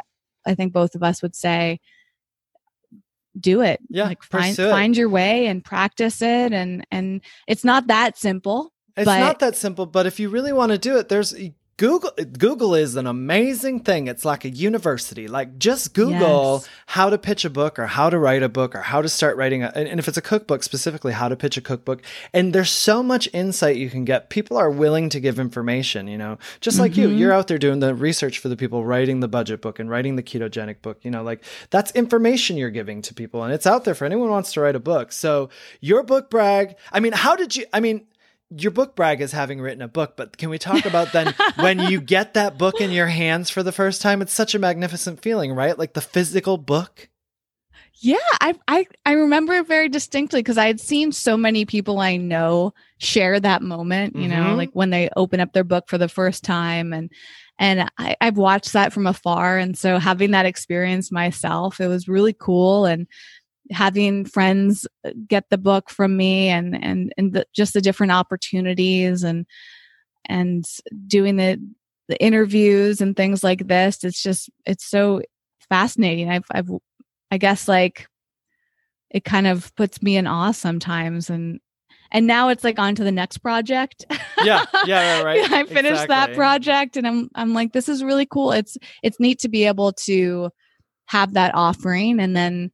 i 0.46 0.54
think 0.54 0.72
both 0.72 0.94
of 0.94 1.02
us 1.02 1.20
would 1.22 1.34
say 1.34 1.78
do 3.38 3.62
it. 3.62 3.80
Yeah, 3.88 4.04
like 4.04 4.22
find 4.22 4.58
it. 4.58 4.70
find 4.70 4.96
your 4.96 5.08
way 5.08 5.46
and 5.46 5.64
practice 5.64 6.22
it, 6.22 6.52
and 6.52 6.86
and 6.90 7.20
it's 7.46 7.64
not 7.64 7.86
that 7.88 8.18
simple. 8.18 8.72
It's 8.96 9.06
but 9.06 9.20
not 9.20 9.38
that 9.38 9.56
simple, 9.56 9.86
but 9.86 10.06
if 10.06 10.20
you 10.20 10.28
really 10.28 10.52
want 10.52 10.72
to 10.72 10.78
do 10.78 10.98
it, 10.98 11.08
there's 11.08 11.34
Google. 11.82 12.12
Google 12.38 12.76
is 12.76 12.94
an 12.94 13.08
amazing 13.08 13.80
thing. 13.80 14.06
It's 14.06 14.24
like 14.24 14.44
a 14.44 14.48
university. 14.50 15.26
Like 15.26 15.58
just 15.58 15.94
Google 15.94 16.60
Yes. 16.62 16.68
how 16.86 17.10
to 17.10 17.18
pitch 17.18 17.44
a 17.44 17.50
book 17.50 17.76
or 17.76 17.86
how 17.88 18.08
to 18.08 18.20
write 18.20 18.44
a 18.44 18.48
book 18.48 18.76
or 18.76 18.82
how 18.82 19.02
to 19.02 19.08
start 19.08 19.36
writing. 19.36 19.64
A, 19.64 19.72
and 19.74 19.88
and 19.88 19.98
if 19.98 20.06
it's 20.06 20.16
a 20.16 20.22
cookbook, 20.22 20.62
specifically 20.62 21.12
how 21.12 21.28
to 21.28 21.34
pitch 21.34 21.56
a 21.56 21.60
cookbook. 21.60 22.02
And 22.32 22.52
there's 22.54 22.70
so 22.70 23.02
much 23.02 23.28
insight 23.32 23.76
you 23.78 23.90
can 23.90 24.04
get. 24.04 24.30
People 24.30 24.56
are 24.56 24.70
willing 24.70 25.08
to 25.08 25.18
give 25.18 25.40
information. 25.40 26.06
You 26.06 26.18
know, 26.18 26.38
just 26.60 26.78
like 26.78 26.96
you, 26.96 27.08
Mhm. 27.08 27.18
you're 27.18 27.32
out 27.32 27.48
there 27.48 27.58
doing 27.58 27.80
the 27.80 27.96
research 27.96 28.38
for 28.38 28.48
the 28.48 28.56
people 28.56 28.84
writing 28.84 29.18
the 29.18 29.26
budget 29.26 29.60
book 29.60 29.80
and 29.80 29.90
writing 29.90 30.14
the 30.14 30.22
ketogenic 30.22 30.82
book. 30.82 30.98
You 31.02 31.10
know, 31.10 31.24
like 31.24 31.42
that's 31.70 31.90
information 31.92 32.56
you're 32.56 32.70
giving 32.70 33.02
to 33.02 33.12
people, 33.12 33.42
and 33.42 33.52
it's 33.52 33.66
out 33.66 33.82
there 33.84 33.96
for 33.96 34.04
anyone 34.04 34.28
who 34.28 34.32
wants 34.32 34.52
to 34.52 34.60
write 34.60 34.76
a 34.76 34.80
book. 34.92 35.10
So 35.10 35.50
your 35.80 36.04
book 36.04 36.30
brag. 36.30 36.76
I 36.92 37.00
mean, 37.00 37.12
how 37.12 37.34
did 37.34 37.56
you? 37.56 37.64
I 37.72 37.80
mean 37.80 38.02
your 38.56 38.70
book 38.70 38.94
brag 38.96 39.20
is 39.20 39.32
having 39.32 39.60
written 39.60 39.82
a 39.82 39.88
book, 39.88 40.16
but 40.16 40.36
can 40.36 40.50
we 40.50 40.58
talk 40.58 40.84
about 40.84 41.12
then 41.12 41.34
when 41.56 41.78
you 41.80 42.00
get 42.00 42.34
that 42.34 42.58
book 42.58 42.80
in 42.80 42.90
your 42.90 43.06
hands 43.06 43.50
for 43.50 43.62
the 43.62 43.72
first 43.72 44.02
time? 44.02 44.22
It's 44.22 44.32
such 44.32 44.54
a 44.54 44.58
magnificent 44.58 45.20
feeling, 45.22 45.52
right? 45.52 45.78
Like 45.78 45.94
the 45.94 46.00
physical 46.00 46.58
book. 46.58 47.08
Yeah, 48.00 48.16
I 48.40 48.54
I 48.66 48.86
I 49.06 49.12
remember 49.12 49.52
it 49.54 49.68
very 49.68 49.88
distinctly 49.88 50.40
because 50.40 50.58
I 50.58 50.66
had 50.66 50.80
seen 50.80 51.12
so 51.12 51.36
many 51.36 51.64
people 51.64 52.00
I 52.00 52.16
know 52.16 52.74
share 52.98 53.38
that 53.38 53.62
moment. 53.62 54.16
You 54.16 54.28
know, 54.28 54.54
Mhm. 54.54 54.56
like 54.56 54.70
when 54.72 54.90
they 54.90 55.08
open 55.16 55.40
up 55.40 55.52
their 55.52 55.64
book 55.64 55.84
for 55.88 55.98
the 55.98 56.08
first 56.08 56.42
time, 56.42 56.92
and 56.92 57.10
and 57.58 57.88
I, 57.98 58.16
I've 58.20 58.38
watched 58.38 58.72
that 58.72 58.92
from 58.92 59.06
afar, 59.06 59.58
and 59.58 59.78
so 59.78 59.98
having 59.98 60.32
that 60.32 60.46
experience 60.46 61.12
myself, 61.12 61.80
it 61.80 61.86
was 61.86 62.08
really 62.08 62.32
cool, 62.32 62.86
and 62.86 63.06
having 63.72 64.24
friends 64.24 64.86
get 65.26 65.44
the 65.50 65.58
book 65.58 65.90
from 65.90 66.16
me, 66.16 66.48
and 66.48 66.82
and 66.82 67.12
and 67.16 67.32
the, 67.32 67.46
just 67.54 67.74
the 67.74 67.80
different 67.80 68.12
opportunities, 68.12 69.22
and 69.22 69.46
and 70.26 70.64
doing 71.06 71.36
the 71.36 71.58
the 72.08 72.22
interviews 72.22 73.00
and 73.00 73.16
things 73.16 73.42
like 73.42 73.66
this. 73.68 74.04
It's 74.04 74.22
just 74.22 74.50
it's 74.66 74.84
so 74.84 75.22
fascinating. 75.68 76.30
I've 76.30 76.44
I've 76.52 76.68
I 77.30 77.38
guess 77.38 77.68
like 77.68 78.06
it 79.10 79.24
kind 79.24 79.46
of 79.46 79.74
puts 79.76 80.02
me 80.02 80.16
in 80.16 80.26
awe 80.26 80.52
sometimes 80.52 81.30
and 81.30 81.60
and 82.10 82.26
now 82.26 82.50
it's 82.50 82.62
like 82.62 82.78
on 82.78 82.94
to 82.96 83.04
the 83.04 83.12
next 83.12 83.38
project. 83.38 84.04
Yeah, 84.44 84.66
yeah, 84.84 85.22
right, 85.22 85.40
right. 85.50 85.52
I 85.52 85.64
finished 85.64 86.08
that 86.08 86.34
project 86.34 86.96
and 86.96 87.06
I'm 87.06 87.30
I'm 87.34 87.54
like 87.54 87.72
this 87.72 87.88
is 87.88 88.04
really 88.04 88.26
cool. 88.26 88.52
It's 88.52 88.76
it's 89.02 89.18
neat 89.18 89.38
to 89.40 89.48
be 89.48 89.64
able 89.64 89.92
to 89.92 90.50
have 91.06 91.34
that 91.34 91.54
offering 91.54 92.20
and 92.20 92.36
then 92.36 92.70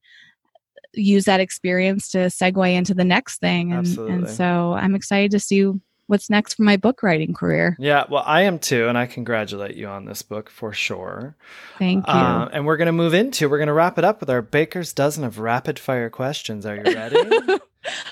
use 0.94 1.24
that 1.26 1.40
experience 1.40 2.10
to 2.10 2.18
segue 2.18 2.74
into 2.74 2.94
the 2.94 3.04
next 3.04 3.40
thing 3.40 3.72
and 3.72 3.80
Absolutely. 3.80 4.14
and 4.14 4.30
so 4.30 4.72
I'm 4.72 4.94
excited 4.94 5.30
to 5.32 5.38
see 5.40 5.70
what's 6.08 6.30
next 6.30 6.54
for 6.54 6.62
my 6.62 6.76
book 6.76 7.02
writing 7.02 7.34
career. 7.34 7.76
Yeah, 7.78 8.04
well, 8.08 8.24
I 8.26 8.42
am 8.42 8.58
too, 8.58 8.88
and 8.88 8.96
I 8.98 9.06
congratulate 9.06 9.76
you 9.76 9.86
on 9.86 10.06
this 10.06 10.22
book 10.22 10.48
for 10.50 10.72
sure. 10.72 11.36
Thank 11.78 12.06
you. 12.06 12.12
Uh, 12.12 12.48
and 12.52 12.66
we're 12.66 12.78
going 12.78 12.86
to 12.86 12.92
move 12.92 13.14
into, 13.14 13.48
we're 13.48 13.58
going 13.58 13.68
to 13.68 13.74
wrap 13.74 13.98
it 13.98 14.04
up 14.04 14.20
with 14.20 14.30
our 14.30 14.42
baker's 14.42 14.92
dozen 14.92 15.22
of 15.22 15.38
rapid 15.38 15.78
fire 15.78 16.08
questions. 16.10 16.64
Are 16.64 16.76
you 16.76 16.82
ready? 16.82 17.18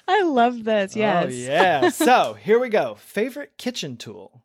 I 0.09 0.23
love 0.23 0.65
this. 0.65 0.95
Yes. 0.95 1.27
Oh, 1.27 1.31
yeah. 1.31 1.89
So 1.91 2.35
here 2.35 2.59
we 2.59 2.69
go. 2.69 2.97
Favorite 2.97 3.53
kitchen 3.57 3.97
tool? 3.97 4.43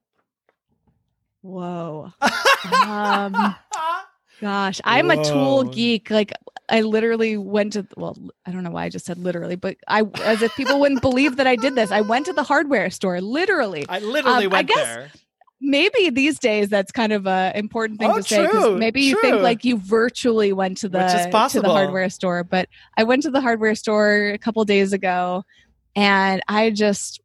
Whoa. 1.42 2.14
Um, 2.64 3.56
Gosh, 4.40 4.82
I'm 4.84 5.10
a 5.10 5.24
tool 5.24 5.64
geek. 5.64 6.12
Like 6.12 6.32
I 6.72 6.82
literally 6.82 7.38
went 7.38 7.74
to 7.74 7.86
well, 7.98 8.18
I 8.46 8.52
don't 8.52 8.64
know 8.64 8.72
why 8.72 8.86
I 8.86 8.90
just 8.90 9.06
said 9.06 9.18
literally, 9.18 9.56
but 9.58 9.78
I 9.88 10.04
as 10.24 10.42
if 10.42 10.56
people 10.56 10.80
wouldn't 10.80 11.02
believe 11.02 11.36
that 11.38 11.46
I 11.46 11.56
did 11.58 11.76
this. 11.76 11.92
I 11.92 12.02
went 12.02 12.26
to 12.28 12.34
the 12.34 12.44
hardware 12.44 12.90
store, 12.90 13.20
literally. 13.22 13.86
I 13.90 14.00
literally 14.00 14.46
Um, 14.48 14.54
I 14.54 14.56
went 14.58 14.68
guess- 14.70 14.78
there. 14.78 15.12
Maybe 15.64 16.10
these 16.10 16.40
days 16.40 16.70
that's 16.70 16.92
kind 16.92 17.14
of 17.14 17.28
a 17.28 17.52
important 17.54 18.00
thing 18.00 18.10
Oh, 18.10 18.18
to 18.18 18.24
say 18.24 18.48
'cause 18.48 18.52
true, 18.64 18.78
maybe 18.80 19.02
you 19.02 19.16
think 19.22 19.42
like 19.44 19.64
you 19.64 19.78
virtually 19.78 20.54
went 20.54 20.78
to 20.80 20.90
the 20.90 20.98
to 21.52 21.62
the 21.62 21.70
hardware 21.70 22.10
store, 22.10 22.44
but 22.44 22.68
I 22.98 23.04
went 23.04 23.22
to 23.24 23.30
the 23.30 23.42
hardware 23.42 23.76
store 23.76 24.32
a 24.34 24.40
couple 24.40 24.66
days 24.66 24.92
ago 24.92 25.44
and 25.96 26.42
I 26.48 26.72
just 26.72 27.20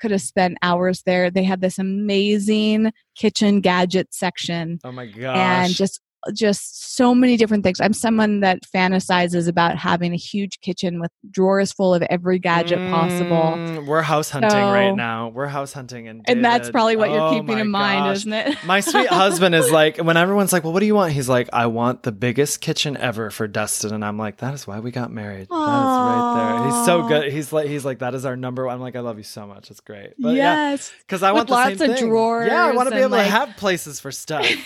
could 0.00 0.10
have 0.10 0.22
spent 0.22 0.56
hours 0.62 1.02
there. 1.02 1.30
They 1.30 1.42
had 1.44 1.60
this 1.60 1.78
amazing 1.78 2.92
kitchen 3.14 3.60
gadget 3.60 4.14
section 4.14 4.80
Oh 4.84 4.90
my 4.92 5.04
gosh. 5.06 5.36
and 5.36 5.74
just 5.74 6.00
just 6.34 6.94
so 6.96 7.14
many 7.14 7.36
different 7.36 7.64
things. 7.64 7.80
I'm 7.80 7.92
someone 7.92 8.40
that 8.40 8.60
fantasizes 8.74 9.48
about 9.48 9.76
having 9.76 10.12
a 10.12 10.16
huge 10.16 10.60
kitchen 10.60 11.00
with 11.00 11.10
drawers 11.30 11.72
full 11.72 11.94
of 11.94 12.02
every 12.02 12.38
gadget 12.38 12.78
possible. 12.90 13.26
Mm, 13.56 13.86
We're 13.86 14.02
house 14.02 14.30
hunting 14.30 14.50
right 14.50 14.92
now. 14.94 15.28
We're 15.28 15.46
house 15.46 15.72
hunting, 15.72 16.08
and 16.08 16.22
And 16.28 16.44
that's 16.44 16.70
probably 16.70 16.96
what 16.96 17.10
you're 17.10 17.20
oh 17.20 17.30
keeping 17.32 17.58
in 17.58 17.68
mind, 17.70 18.04
gosh. 18.04 18.16
isn't 18.18 18.32
it? 18.32 18.58
My 18.64 18.80
sweet 18.80 19.08
husband 19.08 19.54
is 19.54 19.70
like, 19.70 19.96
when 19.98 20.16
everyone's 20.16 20.52
like, 20.52 20.64
"Well, 20.64 20.72
what 20.72 20.80
do 20.80 20.86
you 20.86 20.94
want?" 20.94 21.12
He's 21.12 21.28
like, 21.28 21.48
"I 21.52 21.66
want 21.66 22.02
the 22.02 22.12
biggest 22.12 22.60
kitchen 22.60 22.96
ever 22.96 23.30
for 23.30 23.48
Dustin," 23.48 23.92
and 23.94 24.04
I'm 24.04 24.18
like, 24.18 24.38
"That 24.38 24.54
is 24.54 24.66
why 24.66 24.80
we 24.80 24.90
got 24.90 25.10
married. 25.10 25.48
That 25.48 25.54
is 25.54 25.58
right 25.58 26.60
there." 26.60 26.66
He's 26.70 26.86
so 26.86 27.08
good. 27.08 27.32
He's 27.32 27.52
like, 27.52 27.66
he's 27.68 27.84
like, 27.84 27.98
"That 28.00 28.14
is 28.14 28.24
our 28.24 28.36
number." 28.36 28.66
one." 28.66 28.74
I'm 28.74 28.80
like, 28.80 28.96
"I 28.96 29.00
love 29.00 29.18
you 29.18 29.24
so 29.24 29.46
much. 29.46 29.70
It's 29.70 29.80
great." 29.80 30.14
But 30.18 30.34
yeah, 30.34 30.70
yes. 30.70 30.92
because 31.06 31.22
I 31.22 31.32
With 31.32 31.38
want 31.40 31.48
the 31.48 31.54
lots 31.54 31.78
same 31.78 31.90
of 31.90 31.98
thing. 31.98 32.08
Yeah, 32.12 32.64
I 32.66 32.72
want 32.72 32.88
to 32.88 32.94
be 32.94 33.00
able 33.00 33.10
like- 33.10 33.26
to 33.26 33.30
have 33.32 33.56
places 33.56 33.98
for 34.00 34.12
stuff. 34.12 34.46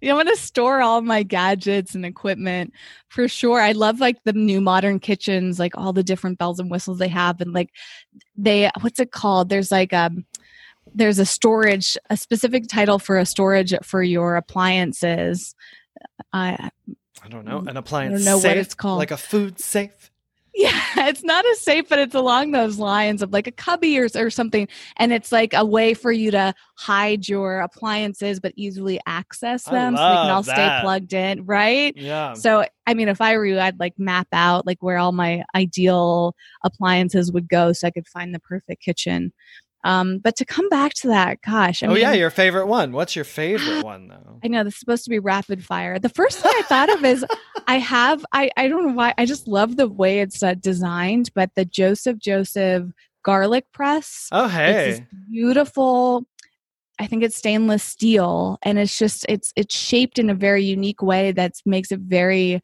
You 0.00 0.12
I'm 0.12 0.18
gonna 0.18 0.36
store 0.36 0.80
all 0.82 0.95
my 1.04 1.22
gadgets 1.22 1.94
and 1.94 2.04
equipment 2.04 2.72
for 3.08 3.28
sure. 3.28 3.60
I 3.60 3.72
love 3.72 4.00
like 4.00 4.16
the 4.24 4.32
new 4.32 4.60
modern 4.60 4.98
kitchens, 5.00 5.58
like 5.58 5.76
all 5.76 5.92
the 5.92 6.02
different 6.02 6.38
bells 6.38 6.58
and 6.58 6.70
whistles 6.70 6.98
they 6.98 7.08
have, 7.08 7.40
and 7.40 7.52
like 7.52 7.70
they 8.36 8.70
what's 8.80 9.00
it 9.00 9.12
called? 9.12 9.48
There's 9.48 9.70
like 9.70 9.92
um 9.92 10.26
there's 10.94 11.18
a 11.18 11.26
storage, 11.26 11.96
a 12.10 12.16
specific 12.16 12.68
title 12.68 12.98
for 12.98 13.18
a 13.18 13.26
storage 13.26 13.74
for 13.82 14.02
your 14.02 14.36
appliances. 14.36 15.54
I 16.32 16.70
I 17.22 17.28
don't 17.28 17.44
know 17.44 17.64
an 17.66 17.76
appliance. 17.76 18.12
I 18.12 18.16
don't 18.16 18.24
know 18.24 18.48
what 18.48 18.56
it's 18.56 18.74
called. 18.74 18.98
like 18.98 19.10
a 19.10 19.16
food 19.16 19.58
safe. 19.58 20.10
Yeah, 20.56 20.80
it's 21.08 21.22
not 21.22 21.44
a 21.44 21.54
safe, 21.56 21.86
but 21.88 21.98
it's 21.98 22.14
along 22.14 22.52
those 22.52 22.78
lines 22.78 23.20
of 23.20 23.30
like 23.30 23.46
a 23.46 23.52
cubby 23.52 23.98
or, 24.00 24.08
or 24.14 24.30
something. 24.30 24.66
And 24.96 25.12
it's 25.12 25.30
like 25.30 25.52
a 25.52 25.64
way 25.64 25.92
for 25.92 26.10
you 26.10 26.30
to 26.30 26.54
hide 26.76 27.28
your 27.28 27.60
appliances, 27.60 28.40
but 28.40 28.54
easily 28.56 28.98
access 29.06 29.64
them 29.64 29.96
so 29.98 30.02
they 30.08 30.16
can 30.16 30.30
all 30.30 30.36
love 30.36 30.46
stay 30.46 30.78
plugged 30.80 31.12
in, 31.12 31.44
right? 31.44 31.94
Yeah. 31.94 32.32
So, 32.32 32.64
I 32.86 32.94
mean, 32.94 33.08
if 33.08 33.20
I 33.20 33.36
were 33.36 33.44
you, 33.44 33.58
I'd 33.58 33.78
like 33.78 33.98
map 33.98 34.28
out 34.32 34.66
like 34.66 34.78
where 34.82 34.96
all 34.96 35.12
my 35.12 35.44
ideal 35.54 36.34
appliances 36.64 37.30
would 37.32 37.48
go 37.50 37.72
so 37.74 37.86
I 37.86 37.90
could 37.90 38.08
find 38.08 38.34
the 38.34 38.40
perfect 38.40 38.82
kitchen. 38.82 39.32
Um, 39.86 40.18
but 40.18 40.34
to 40.36 40.44
come 40.44 40.68
back 40.68 40.94
to 40.94 41.08
that, 41.08 41.40
gosh, 41.42 41.84
I 41.84 41.86
oh 41.86 41.90
mean, 41.90 42.00
yeah, 42.02 42.12
your 42.12 42.30
favorite 42.30 42.66
one. 42.66 42.90
What's 42.90 43.14
your 43.14 43.24
favorite 43.24 43.84
one 43.84 44.08
though? 44.08 44.40
I 44.44 44.48
know 44.48 44.64
this 44.64 44.74
is 44.74 44.80
supposed 44.80 45.04
to 45.04 45.10
be 45.10 45.20
rapid 45.20 45.64
fire. 45.64 46.00
The 46.00 46.08
first 46.08 46.40
thing 46.40 46.50
I 46.56 46.62
thought 46.62 46.92
of 46.92 47.04
is 47.04 47.24
I 47.68 47.78
have 47.78 48.26
I 48.32 48.50
I 48.56 48.66
don't 48.66 48.84
know 48.84 48.94
why 48.94 49.14
I 49.16 49.26
just 49.26 49.46
love 49.46 49.76
the 49.76 49.86
way 49.86 50.18
it's 50.18 50.42
uh, 50.42 50.54
designed, 50.54 51.30
but 51.36 51.50
the 51.54 51.64
Joseph 51.64 52.18
Joseph 52.18 52.88
garlic 53.22 53.66
press. 53.72 54.28
Oh 54.32 54.46
It's 54.46 54.52
hey. 54.54 54.90
this 54.90 55.00
beautiful. 55.30 56.26
I 56.98 57.06
think 57.06 57.22
it's 57.22 57.36
stainless 57.36 57.84
steel, 57.84 58.58
and 58.64 58.80
it's 58.80 58.98
just 58.98 59.24
it's 59.28 59.52
it's 59.54 59.76
shaped 59.76 60.18
in 60.18 60.30
a 60.30 60.34
very 60.34 60.64
unique 60.64 61.00
way 61.02 61.30
that 61.30 61.52
makes 61.64 61.92
it 61.92 62.00
very 62.00 62.60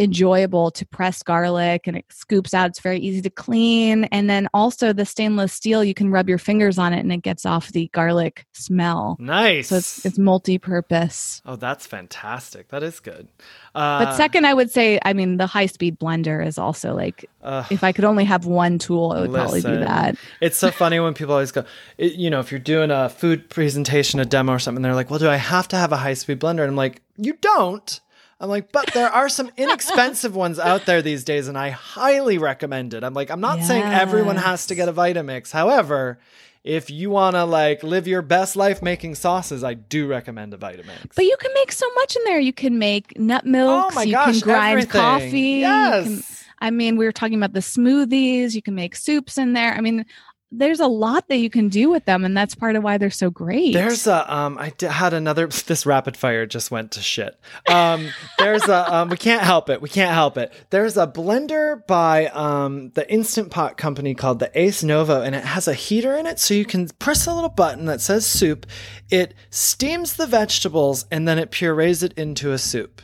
enjoyable 0.00 0.70
to 0.70 0.86
press 0.86 1.22
garlic 1.22 1.86
and 1.86 1.96
it 1.96 2.06
scoops 2.10 2.54
out 2.54 2.70
it's 2.70 2.80
very 2.80 2.98
easy 2.98 3.20
to 3.20 3.28
clean 3.30 4.04
and 4.04 4.30
then 4.30 4.48
also 4.54 4.92
the 4.92 5.04
stainless 5.04 5.52
steel 5.52 5.84
you 5.84 5.92
can 5.94 6.10
rub 6.10 6.28
your 6.28 6.38
fingers 6.38 6.78
on 6.78 6.92
it 6.94 7.00
and 7.00 7.12
it 7.12 7.22
gets 7.22 7.44
off 7.44 7.70
the 7.72 7.88
garlic 7.92 8.46
smell 8.54 9.16
Nice. 9.20 9.68
so 9.68 9.76
it's 9.76 10.06
it's 10.06 10.18
multi-purpose. 10.18 11.42
oh, 11.46 11.56
that's 11.56 11.86
fantastic. 11.86 12.68
That 12.68 12.82
is 12.82 13.00
good. 13.00 13.28
Uh, 13.74 14.04
But 14.04 14.16
second, 14.16 14.46
I 14.46 14.54
would 14.54 14.70
say, 14.70 14.98
I 15.04 15.12
mean, 15.12 15.36
the 15.36 15.46
high-speed 15.46 15.98
blender 15.98 16.44
is 16.44 16.58
also 16.58 16.94
like, 16.94 17.28
uh, 17.42 17.64
if 17.70 17.84
I 17.84 17.92
could 17.92 18.04
only 18.04 18.24
have 18.24 18.46
one 18.46 18.78
tool, 18.78 19.12
it 19.12 19.20
would 19.22 19.32
probably 19.32 19.60
be 19.62 19.76
that. 19.76 20.16
It's 20.40 20.56
so 20.56 20.70
funny 20.70 20.98
when 21.00 21.14
people 21.14 21.32
always 21.34 21.52
go, 21.52 21.64
it, 21.98 22.14
you 22.14 22.30
know, 22.30 22.40
if 22.40 22.50
you're 22.50 22.58
doing 22.60 22.90
a 22.90 23.08
food 23.08 23.48
presentation, 23.50 24.18
a 24.20 24.24
demo 24.24 24.52
or 24.54 24.58
something, 24.58 24.82
they're 24.82 24.94
like, 24.94 25.10
well, 25.10 25.18
do 25.18 25.28
I 25.28 25.36
have 25.36 25.68
to 25.68 25.76
have 25.76 25.92
a 25.92 25.96
high 25.98 26.14
speed 26.14 26.40
blender? 26.40 26.60
And 26.62 26.70
I'm 26.70 26.76
like, 26.76 27.02
you 27.16 27.34
don't. 27.40 28.00
I'm 28.40 28.48
like, 28.48 28.72
but 28.72 28.92
there 28.94 29.10
are 29.10 29.28
some 29.28 29.50
inexpensive 29.56 30.34
ones 30.34 30.58
out 30.58 30.86
there 30.86 31.02
these 31.02 31.24
days, 31.24 31.46
and 31.46 31.58
I 31.58 31.70
highly 31.70 32.38
recommend 32.38 32.94
it. 32.94 33.04
I'm 33.04 33.12
like, 33.14 33.30
I'm 33.30 33.40
not 33.40 33.62
saying 33.62 33.82
everyone 33.82 34.36
has 34.36 34.66
to 34.68 34.74
get 34.74 34.88
a 34.88 34.92
Vitamix. 34.92 35.50
However, 35.52 36.18
if 36.64 36.90
you 36.90 37.10
want 37.10 37.36
to 37.36 37.44
like 37.44 37.82
live 37.82 38.06
your 38.06 38.22
best 38.22 38.56
life 38.56 38.82
making 38.82 39.14
sauces, 39.14 39.62
I 39.62 39.74
do 39.74 40.06
recommend 40.06 40.54
a 40.54 40.58
Vitamix. 40.58 41.14
But 41.14 41.24
you 41.26 41.36
can 41.38 41.52
make 41.54 41.72
so 41.72 41.86
much 41.94 42.16
in 42.16 42.24
there. 42.24 42.40
You 42.40 42.52
can 42.52 42.78
make 42.78 43.18
nut 43.18 43.44
milks. 43.46 43.92
oh 43.92 43.94
my 43.94 44.02
you 44.04 44.12
gosh, 44.12 44.32
can 44.32 44.40
grind 44.40 44.72
everything. 44.72 45.00
coffee. 45.00 45.40
Yes. 45.60 46.04
can- 46.04 46.22
I 46.62 46.70
mean, 46.70 46.98
we 46.98 47.06
were 47.06 47.12
talking 47.12 47.36
about 47.36 47.54
the 47.54 47.60
smoothies. 47.60 48.54
You 48.54 48.60
can 48.60 48.74
make 48.74 48.94
soups 48.94 49.38
in 49.38 49.54
there. 49.54 49.72
I 49.72 49.80
mean, 49.80 50.04
there's 50.52 50.80
a 50.80 50.86
lot 50.86 51.28
that 51.28 51.36
you 51.36 51.48
can 51.48 51.68
do 51.68 51.90
with 51.90 52.04
them, 52.06 52.24
and 52.24 52.36
that's 52.36 52.54
part 52.54 52.74
of 52.74 52.82
why 52.82 52.98
they're 52.98 53.10
so 53.10 53.30
great. 53.30 53.72
There's 53.72 54.06
a 54.06 54.32
um 54.34 54.58
I 54.58 54.70
d- 54.70 54.86
had 54.86 55.14
another 55.14 55.46
this 55.66 55.86
rapid 55.86 56.16
fire 56.16 56.46
just 56.46 56.70
went 56.70 56.92
to 56.92 57.00
shit. 57.00 57.38
Um 57.68 58.08
there's 58.38 58.68
a 58.68 58.94
um 58.94 59.08
we 59.10 59.16
can't 59.16 59.42
help 59.42 59.70
it. 59.70 59.80
We 59.80 59.88
can't 59.88 60.12
help 60.12 60.36
it. 60.36 60.52
There's 60.70 60.96
a 60.96 61.06
blender 61.06 61.86
by 61.86 62.26
um 62.26 62.90
the 62.90 63.10
Instant 63.12 63.50
Pot 63.50 63.76
company 63.76 64.14
called 64.14 64.38
the 64.40 64.50
Ace 64.58 64.82
Nova 64.82 65.20
and 65.22 65.34
it 65.34 65.44
has 65.44 65.68
a 65.68 65.74
heater 65.74 66.16
in 66.16 66.26
it 66.26 66.38
so 66.38 66.54
you 66.54 66.64
can 66.64 66.88
press 66.98 67.26
a 67.26 67.34
little 67.34 67.48
button 67.50 67.86
that 67.86 68.00
says 68.00 68.26
soup. 68.26 68.66
It 69.10 69.34
steams 69.50 70.16
the 70.16 70.26
vegetables 70.26 71.06
and 71.10 71.28
then 71.28 71.38
it 71.38 71.50
purees 71.50 72.02
it 72.02 72.12
into 72.14 72.52
a 72.52 72.58
soup. 72.58 73.02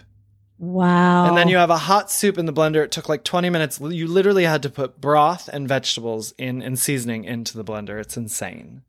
Wow. 0.59 1.27
And 1.27 1.37
then 1.37 1.49
you 1.49 1.57
have 1.57 1.71
a 1.71 1.77
hot 1.79 2.11
soup 2.11 2.39
in 2.39 2.47
the 2.47 2.53
blender. 2.53 2.85
It 2.85 2.91
took 2.91 3.09
like 3.09 3.25
20 3.25 3.51
minutes. 3.51 3.81
You 3.81 4.07
literally 4.07 4.45
had 4.45 4.63
to 4.63 4.71
put 4.71 5.01
broth 5.01 5.49
and 5.53 5.69
vegetables 5.69 6.33
in 6.39 6.63
and 6.63 6.79
seasoning 6.79 7.25
into 7.25 7.57
the 7.57 7.65
blender. 7.65 8.01
It's 8.01 8.17
insane. 8.17 8.83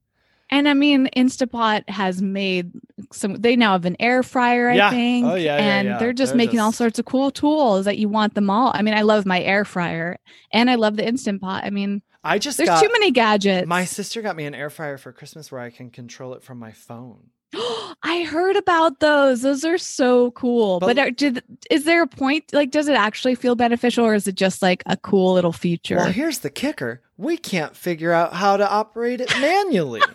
And 0.49 0.69
I 0.69 0.73
mean, 0.73 1.09
Instapot 1.15 1.89
has 1.89 2.21
made 2.21 2.71
some. 3.11 3.35
They 3.35 3.57
now 3.57 3.73
have 3.73 3.83
an 3.83 3.97
air 3.99 4.23
fryer, 4.23 4.69
I 4.69 4.75
Yeah. 4.75 4.89
think. 4.91 5.25
Oh, 5.25 5.35
yeah, 5.35 5.57
yeah, 5.57 5.57
and 5.57 5.87
yeah. 5.89 5.97
they're 5.97 6.13
just 6.13 6.31
They're 6.31 6.37
making 6.37 6.59
all 6.59 6.71
sorts 6.71 6.99
of 6.99 7.05
cool 7.05 7.31
tools 7.31 7.83
that 7.83 7.97
you 7.97 8.07
want 8.07 8.33
them 8.33 8.49
all. 8.49 8.71
I 8.73 8.81
mean, 8.81 8.93
I 8.93 9.01
love 9.01 9.25
my 9.25 9.41
air 9.41 9.65
fryer, 9.65 10.17
and 10.53 10.69
I 10.69 10.75
love 10.75 10.95
the 10.95 11.05
Instant 11.05 11.41
Pot. 11.41 11.65
I 11.65 11.69
mean, 11.69 12.01
I 12.23 12.39
just 12.39 12.57
there's 12.57 12.69
got 12.69 12.81
too 12.81 12.89
many 12.93 13.11
gadgets. 13.11 13.67
My 13.67 13.83
sister 13.83 14.21
got 14.21 14.37
me 14.37 14.45
an 14.45 14.55
air 14.55 14.69
fryer 14.69 14.97
for 14.97 15.11
Christmas 15.11 15.51
where 15.51 15.59
I 15.59 15.69
can 15.69 15.89
control 15.89 16.33
it 16.33 16.43
from 16.43 16.59
my 16.59 16.71
phone. 16.71 17.31
I 18.03 18.23
heard 18.29 18.55
about 18.55 18.99
those. 18.99 19.41
Those 19.41 19.63
are 19.65 19.77
so 19.77 20.31
cool. 20.31 20.79
But- 20.79 20.87
But, 20.87 20.99
are, 20.99 21.11
did, 21.11 21.43
is 21.71 21.83
there 21.85 22.03
a 22.03 22.07
point? 22.07 22.45
Like, 22.53 22.71
does 22.71 22.87
it 22.87 22.95
actually 22.95 23.35
feel 23.35 23.55
beneficial, 23.55 24.05
or 24.05 24.13
is 24.13 24.27
it 24.27 24.35
just 24.35 24.61
like 24.61 24.83
a 24.85 24.97
cool 24.97 25.33
little 25.33 25.53
feature? 25.53 25.95
Well, 25.97 26.11
here's 26.11 26.39
the 26.39 26.49
kicker. 26.49 27.01
We 27.17 27.37
can't 27.37 27.75
figure 27.75 28.11
out 28.11 28.33
how 28.33 28.57
to 28.57 28.69
operate 28.69 29.21
it 29.21 29.29
manually. 29.39 30.01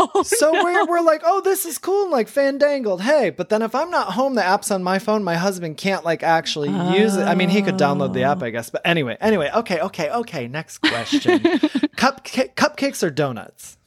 Oh, 0.00 0.24
so 0.24 0.50
no. 0.50 0.64
we're, 0.64 0.84
we're 0.86 1.00
like, 1.00 1.22
oh, 1.24 1.40
this 1.42 1.64
is 1.64 1.78
cool 1.78 2.02
and 2.02 2.10
like 2.10 2.26
fandangled. 2.26 3.02
Hey, 3.02 3.30
but 3.30 3.50
then 3.50 3.62
if 3.62 3.72
I'm 3.72 3.88
not 3.88 4.14
home, 4.14 4.34
the 4.34 4.44
app's 4.44 4.72
on 4.72 4.82
my 4.82 4.98
phone. 4.98 5.22
My 5.22 5.36
husband 5.36 5.76
can't 5.76 6.04
like 6.04 6.24
actually 6.24 6.70
use 6.98 7.14
it. 7.14 7.22
I 7.22 7.36
mean, 7.36 7.50
he 7.50 7.62
could 7.62 7.76
download 7.78 8.12
the 8.12 8.24
app, 8.24 8.42
I 8.42 8.50
guess. 8.50 8.68
But 8.68 8.82
anyway, 8.84 9.16
anyway, 9.20 9.48
okay, 9.54 9.78
okay, 9.78 10.10
okay. 10.10 10.48
Next 10.48 10.78
question. 10.78 11.38
Cupca- 11.96 12.52
cupcakes 12.56 13.04
or 13.04 13.10
donuts? 13.10 13.78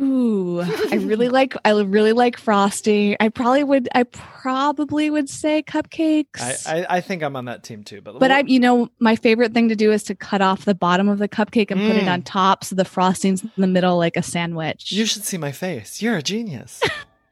Ooh, 0.00 0.60
I 0.62 0.94
really 0.96 1.28
like 1.28 1.54
I 1.64 1.70
really 1.72 2.12
like 2.12 2.38
frosting. 2.38 3.16
I 3.20 3.28
probably 3.28 3.64
would 3.64 3.88
I 3.94 4.04
probably 4.04 5.10
would 5.10 5.28
say 5.28 5.62
cupcakes. 5.62 6.66
I, 6.66 6.80
I, 6.80 6.86
I 6.96 7.00
think 7.00 7.22
I'm 7.22 7.36
on 7.36 7.44
that 7.46 7.62
team 7.62 7.84
too. 7.84 8.00
But, 8.00 8.18
but 8.18 8.30
I 8.30 8.40
you 8.46 8.58
know, 8.60 8.88
my 8.98 9.16
favorite 9.16 9.52
thing 9.52 9.68
to 9.68 9.76
do 9.76 9.92
is 9.92 10.02
to 10.04 10.14
cut 10.14 10.40
off 10.40 10.64
the 10.64 10.74
bottom 10.74 11.08
of 11.08 11.18
the 11.18 11.28
cupcake 11.28 11.70
and 11.70 11.80
put 11.80 11.96
it 11.96 12.00
Mm. 12.06 12.12
on 12.12 12.22
top 12.22 12.64
so 12.64 12.74
the 12.74 12.84
frosting's 12.84 13.42
in 13.42 13.50
the 13.58 13.66
middle 13.66 13.98
like 13.98 14.16
a 14.16 14.22
sandwich. 14.22 14.90
you 14.90 15.04
should 15.04 15.24
see 15.24 15.36
my 15.36 15.52
face. 15.52 16.00
You're 16.00 16.16
a 16.16 16.22
genius. 16.22 16.80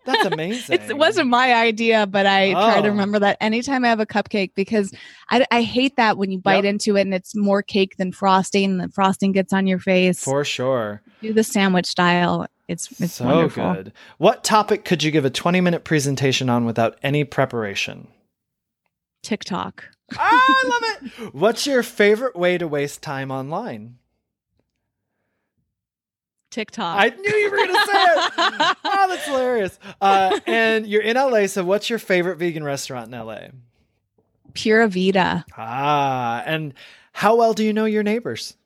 That's 0.05 0.25
amazing. 0.33 0.79
It 0.89 0.99
wasn't 0.99 1.29
my 1.31 1.55
idea, 1.55 2.07
but 2.07 2.27
I 2.27 2.53
try 2.53 2.81
to 2.83 2.89
Oh. 2.89 2.91
remember 2.91 3.19
that 3.21 3.39
anytime 3.41 3.85
I 3.85 3.89
have 3.89 4.01
a 4.01 4.07
cupcake 4.07 4.53
because 4.55 4.93
I, 5.31 5.47
I 5.51 5.63
hate 5.63 5.97
that 5.97 6.19
when 6.19 6.31
you 6.31 6.39
bite 6.39 6.65
Yep. 6.65 6.73
into 6.75 6.97
it 6.97 7.03
and 7.03 7.15
it's 7.15 7.35
more 7.35 7.63
cake 7.63 7.97
than 7.97 8.13
frosting 8.13 8.73
and 8.73 8.81
the 8.81 8.89
frosting 8.91 9.33
gets 9.33 9.53
on 9.55 9.67
your 9.67 9.79
face. 9.79 10.23
For 10.23 10.45
sure. 10.45 11.01
Do 11.23 11.33
the 11.33 11.45
sandwich 11.45 11.87
style. 11.87 12.47
It's 12.69 13.01
it's 13.01 13.15
so 13.15 13.25
wonderful. 13.25 13.75
good. 13.75 13.93
What 14.19 14.45
topic 14.45 14.85
could 14.85 15.03
you 15.03 15.11
give 15.11 15.25
a 15.25 15.31
20 15.31 15.61
minute 15.63 15.85
presentation 15.85 16.51
on 16.51 16.67
without 16.67 16.99
any 17.03 17.25
preparation? 17.25 18.09
TikTok. 19.23 19.85
ah, 20.17 20.19
I 20.21 20.69
love 20.69 21.03
it. 21.03 21.25
What's 21.35 21.67
your 21.67 21.83
favorite 21.83 22.37
way 22.37 22.59
to 22.59 22.69
waste 22.69 23.03
time 23.03 23.31
online? 23.31 23.97
TikTok. 26.51 26.99
I 26.99 27.09
knew 27.09 27.35
you 27.37 27.51
were 27.51 27.57
going 27.57 27.69
to 27.69 27.75
say 27.75 28.05
it. 28.05 28.77
oh, 28.85 29.07
that's 29.09 29.27
hilarious. 29.27 29.79
Uh, 30.01 30.41
and 30.47 30.87
you're 30.87 31.03
in 31.03 31.17
LA, 31.17 31.47
so 31.47 31.63
what's 31.63 31.91
your 31.91 31.99
favorite 31.99 32.37
vegan 32.39 32.65
restaurant 32.65 33.13
in 33.13 33.19
LA? 33.19 33.49
Pura 34.55 34.89
Vida. 34.89 35.45
Ah, 35.57 36.43
and 36.47 36.73
how 37.13 37.37
well 37.37 37.53
do 37.53 37.65
you 37.65 37.73
know 37.73 37.85
your 37.85 38.03
neighbors? 38.03 38.57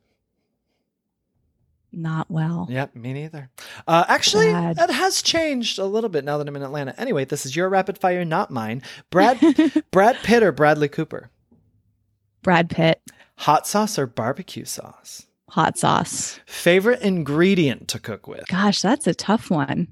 Not 1.92 2.30
well. 2.30 2.66
Yep, 2.70 2.96
me 2.96 3.12
neither. 3.12 3.50
Uh, 3.86 4.04
actually, 4.08 4.46
Sad. 4.50 4.76
that 4.76 4.90
has 4.90 5.20
changed 5.20 5.78
a 5.78 5.84
little 5.84 6.08
bit 6.08 6.24
now 6.24 6.38
that 6.38 6.48
I'm 6.48 6.56
in 6.56 6.62
Atlanta. 6.62 6.94
Anyway, 6.98 7.26
this 7.26 7.44
is 7.44 7.54
your 7.54 7.68
rapid 7.68 7.98
fire, 7.98 8.24
not 8.24 8.50
mine. 8.50 8.82
Brad, 9.10 9.38
Brad 9.90 10.16
Pitt 10.22 10.42
or 10.42 10.52
Bradley 10.52 10.88
Cooper? 10.88 11.30
Brad 12.42 12.70
Pitt. 12.70 13.02
Hot 13.38 13.66
sauce 13.66 13.98
or 13.98 14.06
barbecue 14.06 14.64
sauce? 14.64 15.26
Hot 15.50 15.76
sauce. 15.76 16.40
Favorite 16.46 17.02
ingredient 17.02 17.88
to 17.88 17.98
cook 17.98 18.26
with? 18.26 18.46
Gosh, 18.48 18.80
that's 18.80 19.06
a 19.06 19.14
tough 19.14 19.50
one. 19.50 19.88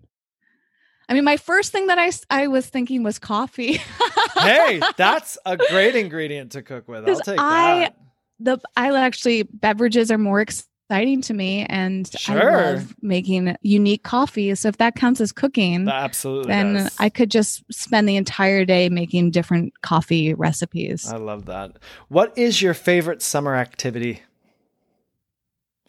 I 1.09 1.13
mean, 1.15 1.25
my 1.25 1.37
first 1.37 1.71
thing 1.73 1.89
that 1.89 1.99
I, 1.99 2.11
I 2.31 2.47
was 2.47 2.67
thinking 2.67 3.03
was 3.03 3.19
coffee. 3.19 3.75
hey, 4.39 4.81
that's 4.97 5.37
a 5.45 5.57
great 5.57 5.97
ingredient 5.97 6.53
to 6.53 6.63
cook 6.63 6.89
with. 6.89 7.07
I'll 7.07 7.21
take 7.21 7.39
I- 7.39 7.81
that. 7.81 7.97
the 8.39 8.59
I 8.77 8.97
actually 8.97 9.43
beverages 9.43 10.11
are 10.11 10.19
more 10.19 10.41
exciting 10.41 10.67
to 10.91 11.35
me, 11.35 11.65
and 11.67 12.11
Sure. 12.19 12.51
I 12.51 12.73
love 12.73 12.97
making 13.01 13.57
unique 13.63 14.03
coffee. 14.03 14.55
So 14.57 14.69
if 14.69 14.79
that 14.79 14.97
counts 14.97 15.21
as 15.21 15.31
cooking, 15.31 15.85
That 15.85 16.03
absolutely 16.03 16.49
then 16.49 16.75
does. 16.75 16.97
I 16.99 17.09
could 17.09 17.31
just 17.31 17.63
spend 17.73 18.09
the 18.09 18.17
entire 18.17 18.65
day 18.65 18.89
making 18.89 19.31
different 19.31 19.73
coffee 19.83 20.35
recipes. 20.35 21.11
I 21.11 21.17
love 21.17 21.47
that. 21.47 21.79
What 22.09 22.37
is 22.37 22.61
your 22.61 22.75
favorite 22.75 23.23
summer 23.23 23.55
activity? 23.55 24.23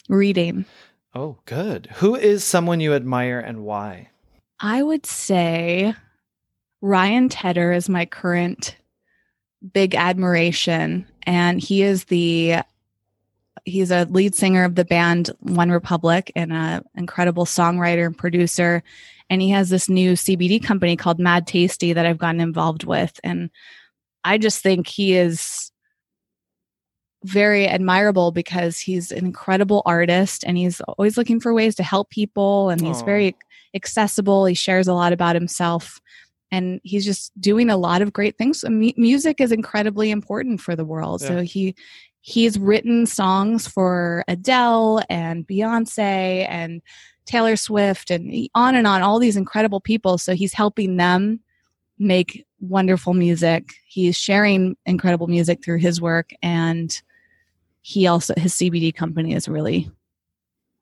Reading. 0.08 0.66
Oh, 1.16 1.38
good. 1.45 1.88
Who 1.95 2.16
is 2.16 2.43
someone 2.43 2.80
you 2.80 2.93
admire 2.93 3.39
and 3.39 3.64
why? 3.64 4.10
I 4.60 4.84
would 4.84 5.08
say 5.08 5.95
Ryan 6.82 7.28
Tedder 7.28 7.72
is 7.72 7.89
my 7.89 8.06
current 8.06 8.76
big 9.74 9.95
admiration 9.95 11.08
and 11.24 11.60
he 11.60 11.82
is 11.82 12.06
the 12.06 12.58
he's 13.66 13.91
a 13.91 14.05
lead 14.05 14.36
singer 14.36 14.64
of 14.64 14.76
the 14.76 14.86
band 14.86 15.30
OneRepublic 15.45 16.32
and 16.36 16.51
an 16.51 16.84
incredible 16.95 17.45
songwriter 17.45 18.05
and 18.05 18.18
producer 18.18 18.84
and 19.30 19.41
he 19.41 19.49
has 19.51 19.70
this 19.70 19.88
new 19.88 20.14
CBD 20.14 20.62
company 20.62 20.97
called 20.97 21.20
Mad 21.20 21.47
Tasty 21.47 21.93
that 21.93 22.05
I've 22.05 22.18
gotten 22.18 22.41
involved 22.41 22.84
with 22.84 23.20
and 23.24 23.49
I 24.24 24.38
just 24.38 24.62
think 24.62 24.88
he 24.88 25.16
is 25.16 25.72
very 27.24 27.68
admirable 27.68 28.32
because 28.32 28.80
he's 28.80 29.12
an 29.12 29.26
incredible 29.26 29.84
artist 29.86 30.43
and 30.45 30.57
he's 30.57 30.82
always 30.82 31.18
looking 31.18 31.39
for 31.39 31.53
ways 31.53 31.76
to 31.76 31.84
help 31.84 32.09
people 32.09 32.70
and 32.70 32.82
he's 32.82 33.01
Aw. 33.01 33.05
very 33.05 33.36
accessible. 33.76 34.45
He 34.45 34.55
shares 34.55 34.88
a 34.88 34.93
lot 34.93 35.14
about 35.14 35.36
himself 35.36 36.01
and 36.51 36.82
he's 36.84 37.05
just 37.05 37.32
doing 37.39 37.70
a 37.70 37.78
lot 37.78 38.01
of 38.01 38.12
great 38.12 38.38
things. 38.38 38.64
M- 38.64 38.91
music 38.97 39.39
is 39.39 39.51
incredibly 39.51 40.12
important 40.12 40.62
for 40.62 40.76
the 40.76 40.86
world. 40.86 41.22
So 41.22 41.41
he 41.41 41.76
he's 42.22 42.57
written 42.57 43.05
songs 43.05 43.67
for 43.67 44.24
Adele 44.28 45.01
and 45.09 45.45
Beyonce 45.45 46.47
and 46.47 46.82
Taylor 47.26 47.55
Swift 47.55 48.11
and 48.11 48.47
on 48.55 48.76
and 48.76 48.88
on 48.88 49.01
all 49.01 49.19
these 49.19 49.38
incredible 49.38 49.82
people. 49.82 50.17
So 50.17 50.34
he's 50.34 50.53
helping 50.53 50.97
them 50.97 51.39
make 51.99 52.45
wonderful 52.59 53.13
music. 53.13 53.74
He's 53.86 54.17
sharing 54.17 54.76
incredible 54.86 55.28
music 55.28 55.63
through 55.63 55.80
his 55.80 56.01
work 56.01 56.32
and 56.41 56.99
he 57.82 58.05
also 58.05 58.36
his 58.38 58.53
CBD 58.53 58.93
company 58.93 59.34
is 59.34 59.47
really 59.47 59.89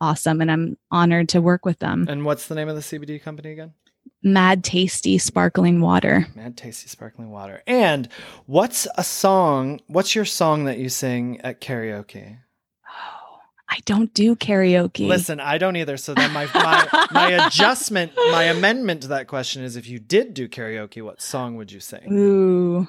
awesome 0.01 0.41
and 0.41 0.51
I'm 0.51 0.77
honored 0.91 1.29
to 1.29 1.41
work 1.41 1.65
with 1.65 1.79
them. 1.79 2.05
And 2.09 2.25
what's 2.25 2.47
the 2.47 2.55
name 2.55 2.67
of 2.69 2.75
the 2.75 2.81
CBD 2.81 3.21
company 3.21 3.51
again? 3.51 3.73
Mad 4.21 4.63
Tasty 4.63 5.17
Sparkling 5.17 5.79
Water. 5.79 6.27
Mad 6.35 6.57
Tasty 6.57 6.89
Sparkling 6.89 7.31
Water. 7.31 7.63
And 7.65 8.09
what's 8.45 8.87
a 8.97 9.03
song? 9.03 9.79
What's 9.87 10.13
your 10.13 10.25
song 10.25 10.65
that 10.65 10.77
you 10.77 10.89
sing 10.89 11.39
at 11.41 11.61
karaoke? 11.61 12.37
Oh, 12.85 13.37
I 13.69 13.79
don't 13.85 14.13
do 14.13 14.35
karaoke. 14.35 15.07
Listen, 15.07 15.39
I 15.39 15.57
don't 15.57 15.77
either. 15.77 15.95
So 15.95 16.13
then 16.13 16.33
my, 16.33 16.47
my 16.53 17.07
my 17.11 17.29
adjustment, 17.47 18.11
my 18.31 18.43
amendment 18.43 19.03
to 19.03 19.07
that 19.09 19.27
question 19.27 19.63
is: 19.63 19.77
if 19.77 19.87
you 19.87 19.99
did 19.99 20.33
do 20.33 20.49
karaoke, 20.49 21.01
what 21.01 21.21
song 21.21 21.55
would 21.55 21.71
you 21.71 21.79
sing? 21.79 22.11
Ooh. 22.11 22.87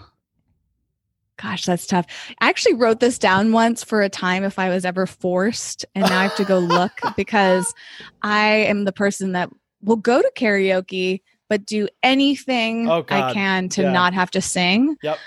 Gosh, 1.41 1.65
that's 1.65 1.87
tough. 1.87 2.05
I 2.41 2.51
actually 2.51 2.75
wrote 2.75 3.01
this 3.01 3.19
down 3.19 3.53
once 3.53 3.83
for 3.83 4.03
a 4.03 4.11
time 4.11 4.45
if 4.45 4.59
I 4.59 4.69
was 4.69 4.85
ever 4.85 5.07
forced, 5.07 5.87
and 5.95 6.05
now 6.05 6.19
I 6.19 6.25
have 6.25 6.37
to 6.37 6.45
go 6.45 6.59
look 6.59 6.93
because 7.17 7.73
I 8.21 8.47
am 8.47 8.85
the 8.85 8.93
person 8.93 9.33
that 9.33 9.49
will 9.83 9.97
go 9.97 10.21
to 10.21 10.31
karaoke 10.37 11.23
but 11.49 11.67
do 11.67 11.89
anything 12.03 12.89
Oh, 12.89 13.05
I 13.09 13.33
can 13.33 13.69
to 13.71 13.83
Yeah. 13.83 13.93
not 13.93 14.15
have 14.15 14.31
to 14.33 14.41
sing. 14.41 14.97
Yep. 15.03 15.19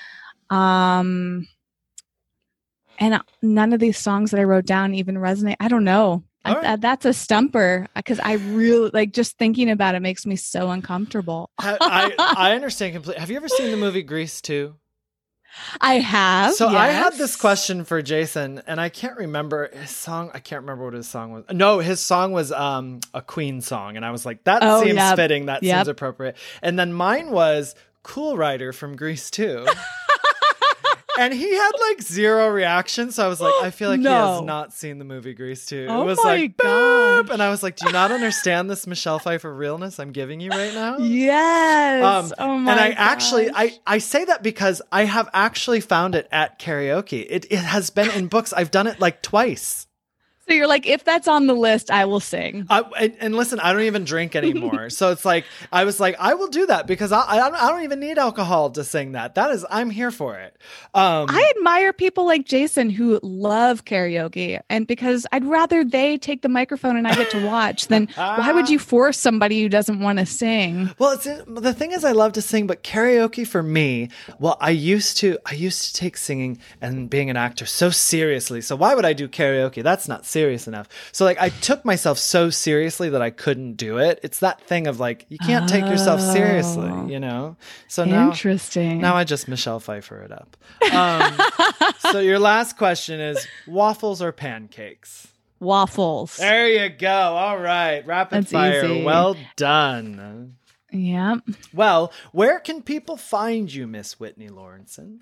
Um 0.50 1.48
and 3.00 3.20
none 3.42 3.74
of 3.74 3.80
these 3.80 3.98
songs 3.98 4.32
that 4.32 4.40
I 4.40 4.44
wrote 4.44 4.66
down 4.66 4.94
even 4.94 5.16
resonate. 5.16 5.56
I 5.60 5.68
don't 5.68 5.84
know. 5.84 6.24
I- 6.46 6.54
right. 6.56 6.82
that's 6.82 7.06
a 7.06 7.14
stumper 7.14 7.88
because 7.96 8.20
I 8.20 8.34
really 8.34 8.92
like 8.94 9.14
just 9.14 9.38
thinking 9.38 9.70
about 9.72 9.96
it 9.96 10.02
makes 10.02 10.26
me 10.26 10.36
so 10.36 10.72
uncomfortable. 10.72 11.50
I, 11.58 11.78
I 11.82 12.34
I 12.50 12.56
understand 12.56 12.94
completely. 12.94 13.20
Have 13.22 13.30
you 13.32 13.38
ever 13.38 13.48
seen 13.48 13.72
the 13.72 13.78
movie 13.78 14.04
Grease 14.04 14.42
2? 14.42 14.76
I 15.82 15.96
have. 16.00 16.54
So 16.56 16.68
I 16.68 16.88
had 16.88 17.14
this 17.18 17.36
question 17.36 17.84
for 17.86 18.02
Jason, 18.02 18.62
and 18.68 18.80
I 18.82 18.90
can't 18.90 19.18
remember 19.18 19.70
his 19.74 19.90
song. 19.92 20.32
I 20.34 20.40
can't 20.40 20.62
remember 20.62 20.86
what 20.86 20.94
his 20.94 21.08
song 21.08 21.32
was. 21.32 21.44
No, 21.52 21.80
his 21.80 22.00
song 22.00 22.32
was 22.32 22.52
um, 22.52 23.00
a 23.14 23.22
Queen 23.22 23.62
song, 23.62 23.96
and 23.96 24.06
I 24.06 24.12
was 24.12 24.26
like, 24.26 24.44
that 24.46 24.62
Oh, 24.64 24.82
seems 24.84 24.96
yep. 24.96 25.16
fitting. 25.16 25.46
That 25.48 25.64
Yep. 25.64 25.76
seems 25.78 25.88
appropriate. 25.88 26.38
And 26.62 26.78
then 26.78 26.94
mine 26.94 27.32
was 27.32 27.76
Cool 28.04 28.36
Rider 28.38 28.74
from 28.74 28.96
Grease 28.96 29.30
2. 29.32 29.66
and 31.18 31.34
he 31.34 31.56
had 31.56 31.72
like 31.90 32.02
zero 32.02 32.50
reaction, 32.50 33.12
so 33.12 33.26
I 33.26 33.28
was 33.28 33.40
like, 33.42 33.54
I 33.62 33.72
feel 33.72 33.90
like 33.90 34.00
he 34.02 34.06
has 34.06 34.42
not 34.44 34.74
seen 34.74 34.98
the 34.98 35.06
movie 35.06 35.34
Grease 35.34 35.66
too. 35.66 35.88
Oh 35.90 36.02
it 36.04 36.06
was 36.06 36.20
my 36.24 36.32
like, 36.32 36.58
boop, 36.58 37.30
and 37.30 37.42
I 37.42 37.50
was 37.50 37.64
like, 37.64 37.76
do 37.76 37.88
you 37.88 37.94
not 37.94 38.12
understand 38.12 38.70
this 38.70 38.88
Michelle 38.88 39.20
Pfeiffer 39.20 39.54
realness 39.54 40.00
I'm 40.00 40.12
giving 40.12 40.40
you 40.40 40.50
right 40.50 40.74
now? 40.74 40.98
Yes. 41.14 42.04
Um, 42.04 42.34
oh 42.40 42.58
my 42.58 42.72
and 42.72 42.80
I 42.80 42.90
actually. 42.90 43.50
I, 43.54 43.78
I 43.86 43.98
say 44.00 44.26
that 44.26 44.42
because 44.44 44.82
I 44.92 45.06
have 45.06 45.30
actually 45.34 45.80
found 45.80 46.16
it 46.16 46.28
at 46.32 46.60
karaoke. 46.60 47.26
It, 47.30 47.46
it 47.52 47.60
has 47.60 47.90
been 47.90 48.10
in 48.12 48.28
books. 48.28 48.52
I've 48.54 48.72
done 48.72 48.88
it 48.88 49.00
like 49.00 49.22
twice. 49.22 49.88
So 50.48 50.54
you're 50.54 50.68
like, 50.68 50.86
if 50.86 51.06
that's 51.06 51.28
on 51.28 51.48
the 51.48 51.54
list, 51.54 51.90
I 51.90 52.04
will 52.04 52.20
sing. 52.20 52.68
I, 52.70 52.84
and, 53.00 53.16
and 53.22 53.36
listen, 53.36 53.62
I 53.62 53.72
don't 53.72 53.84
even 53.84 54.04
drink 54.04 54.36
anymore. 54.36 54.90
so 54.90 55.12
it's 55.12 55.24
like, 55.24 55.46
I 55.72 55.86
was 55.86 56.02
like, 56.02 56.18
I 56.20 56.34
will 56.34 56.50
do 56.50 56.66
that 56.66 56.86
because 56.86 57.14
I, 57.14 57.22
I, 57.22 57.38
don't, 57.38 57.56
I 57.56 57.70
don't 57.70 57.84
even 57.84 58.02
need 58.02 58.18
alcohol 58.18 58.70
to 58.72 58.84
sing 58.84 59.14
that. 59.14 59.36
That 59.36 59.52
is, 59.52 59.66
I'm 59.70 59.90
here 59.90 60.12
for 60.12 60.38
it. 60.38 60.58
Um, 60.94 61.28
I 61.30 61.54
admire 61.56 61.94
people 61.94 62.26
like 62.26 62.46
Jason 62.46 62.90
who 62.90 63.22
love 63.24 63.86
karaoke, 63.86 64.60
and 64.70 64.86
because 64.86 65.26
I'd 65.32 65.46
rather 65.46 65.86
they 65.86 66.18
take 66.18 66.42
the 66.42 66.50
microphone 66.50 66.98
and 66.98 67.08
I 67.08 67.16
get 67.16 67.32
to 67.32 67.46
watch 67.46 67.88
than 67.88 68.10
why 68.16 68.52
would 68.52 68.70
you 68.70 68.80
force 68.94 69.18
somebody 69.18 69.62
who 69.62 69.70
doesn't 69.70 70.02
want 70.02 70.20
to 70.20 70.26
sing? 70.26 70.92
Well, 71.00 71.12
it's 71.14 71.24
the 71.24 71.74
thing 71.74 71.94
is, 71.94 72.04
I 72.04 72.12
love 72.12 72.34
to 72.34 72.42
sing, 72.42 72.68
but 72.68 72.84
karaoke 72.84 73.48
for 73.48 73.64
me, 73.64 74.10
well, 74.40 74.58
I 74.60 74.72
used 74.72 75.18
to, 75.18 75.38
I 75.46 75.54
used 75.54 75.86
to 75.86 75.94
take 75.94 76.18
singing 76.18 76.60
and 76.82 77.10
being 77.10 77.30
an 77.30 77.38
actor 77.38 77.66
so 77.66 77.90
seriously. 77.90 78.60
So 78.60 78.76
why 78.76 78.94
would 78.94 79.06
I 79.06 79.14
do 79.14 79.30
karaoke? 79.30 79.82
That's 79.82 80.10
not 80.10 80.26
serious 80.34 80.68
enough. 80.68 80.90
So 81.14 81.24
like, 81.24 81.40
I 81.40 81.48
took 81.50 81.86
myself 81.86 82.18
so 82.18 82.50
seriously 82.50 83.10
that 83.12 83.22
I 83.22 83.30
couldn't 83.30 83.76
do 83.76 84.00
it. 84.00 84.20
It's 84.24 84.40
that 84.40 84.60
thing 84.62 84.88
of 84.88 85.00
like, 85.00 85.26
you 85.30 85.38
can't 85.38 85.70
take 85.70 85.86
yourself 85.86 86.20
seriously, 86.20 86.90
Oh. 86.92 87.08
you 87.08 87.20
know. 87.20 87.56
So 87.88 88.04
now, 88.04 88.28
Interesting. 88.30 89.00
now 89.00 89.16
I 89.16 89.24
just 89.24 89.48
Michelle 89.48 89.80
Pfeiffer 89.80 90.22
it 90.24 90.32
up. 90.32 90.58
Um, 90.92 91.38
so 92.12 92.20
your 92.20 92.40
last 92.40 92.78
question 92.78 93.22
is 93.22 93.48
waffles 93.68 94.22
or 94.22 94.32
pancakes? 94.34 95.28
Waffles. 95.60 96.36
There 96.38 96.68
you 96.68 96.90
go. 96.90 97.08
All 97.10 97.58
right, 97.58 98.06
rapid 98.06 98.40
That's 98.44 98.52
fire. 98.52 98.84
easy. 98.84 99.04
Well 99.06 99.38
done. 99.56 100.56
Yeah. 100.92 101.38
Well, 101.74 102.12
where 102.34 102.60
can 102.60 102.82
people 102.82 103.16
find 103.16 103.74
you, 103.74 103.88
Miss 103.88 104.20
Whitney 104.20 104.50
Lauritsen? 104.50 105.22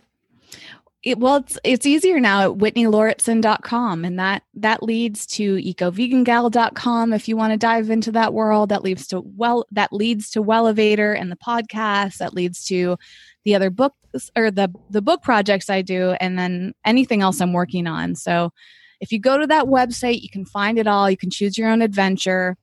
It, 1.04 1.18
well, 1.18 1.38
it's 1.38 1.58
it's 1.64 1.86
easier 1.88 2.20
now 2.20 2.52
at 2.52 2.60
whitneylauritsen.com 2.60 4.06
and 4.06 4.20
that 4.20 4.44
that 4.54 4.84
leads 4.84 5.26
to 5.28 5.56
ecovegangal.com 5.56 7.14
if 7.14 7.28
you 7.28 7.36
want 7.36 7.54
to 7.54 7.58
dive 7.58 7.90
into 7.90 8.12
that 8.12 8.34
world. 8.34 8.70
That 8.70 8.84
leads 8.84 9.08
to 9.08 9.22
well 9.22 9.66
that 9.72 9.92
leads 9.92 10.30
to 10.32 10.44
Wellevator 10.44 11.20
and 11.20 11.32
the 11.32 11.38
podcast. 11.38 12.18
That 12.18 12.36
leads 12.36 12.64
to 12.66 12.98
the 13.46 13.56
other 13.56 13.72
books 13.72 14.30
or 14.36 14.52
the 14.52 14.72
the 14.92 15.02
book 15.02 15.24
projects 15.24 15.72
I 15.72 15.82
do 15.82 16.12
and 16.20 16.38
then 16.38 16.74
anything 16.86 17.24
else 17.24 17.42
I'm 17.42 17.54
working 17.54 17.88
on. 17.88 18.14
So 18.14 18.52
if 19.00 19.12
you 19.12 19.20
go 19.20 19.40
to 19.40 19.48
that 19.48 19.66
website, 19.66 20.22
you 20.22 20.30
can 20.30 20.46
find 20.46 20.78
it 20.78 20.86
all. 20.86 21.10
You 21.10 21.18
can 21.18 21.32
choose 21.32 21.58
your 21.58 21.70
own 21.70 21.82
adventure. 21.82 22.58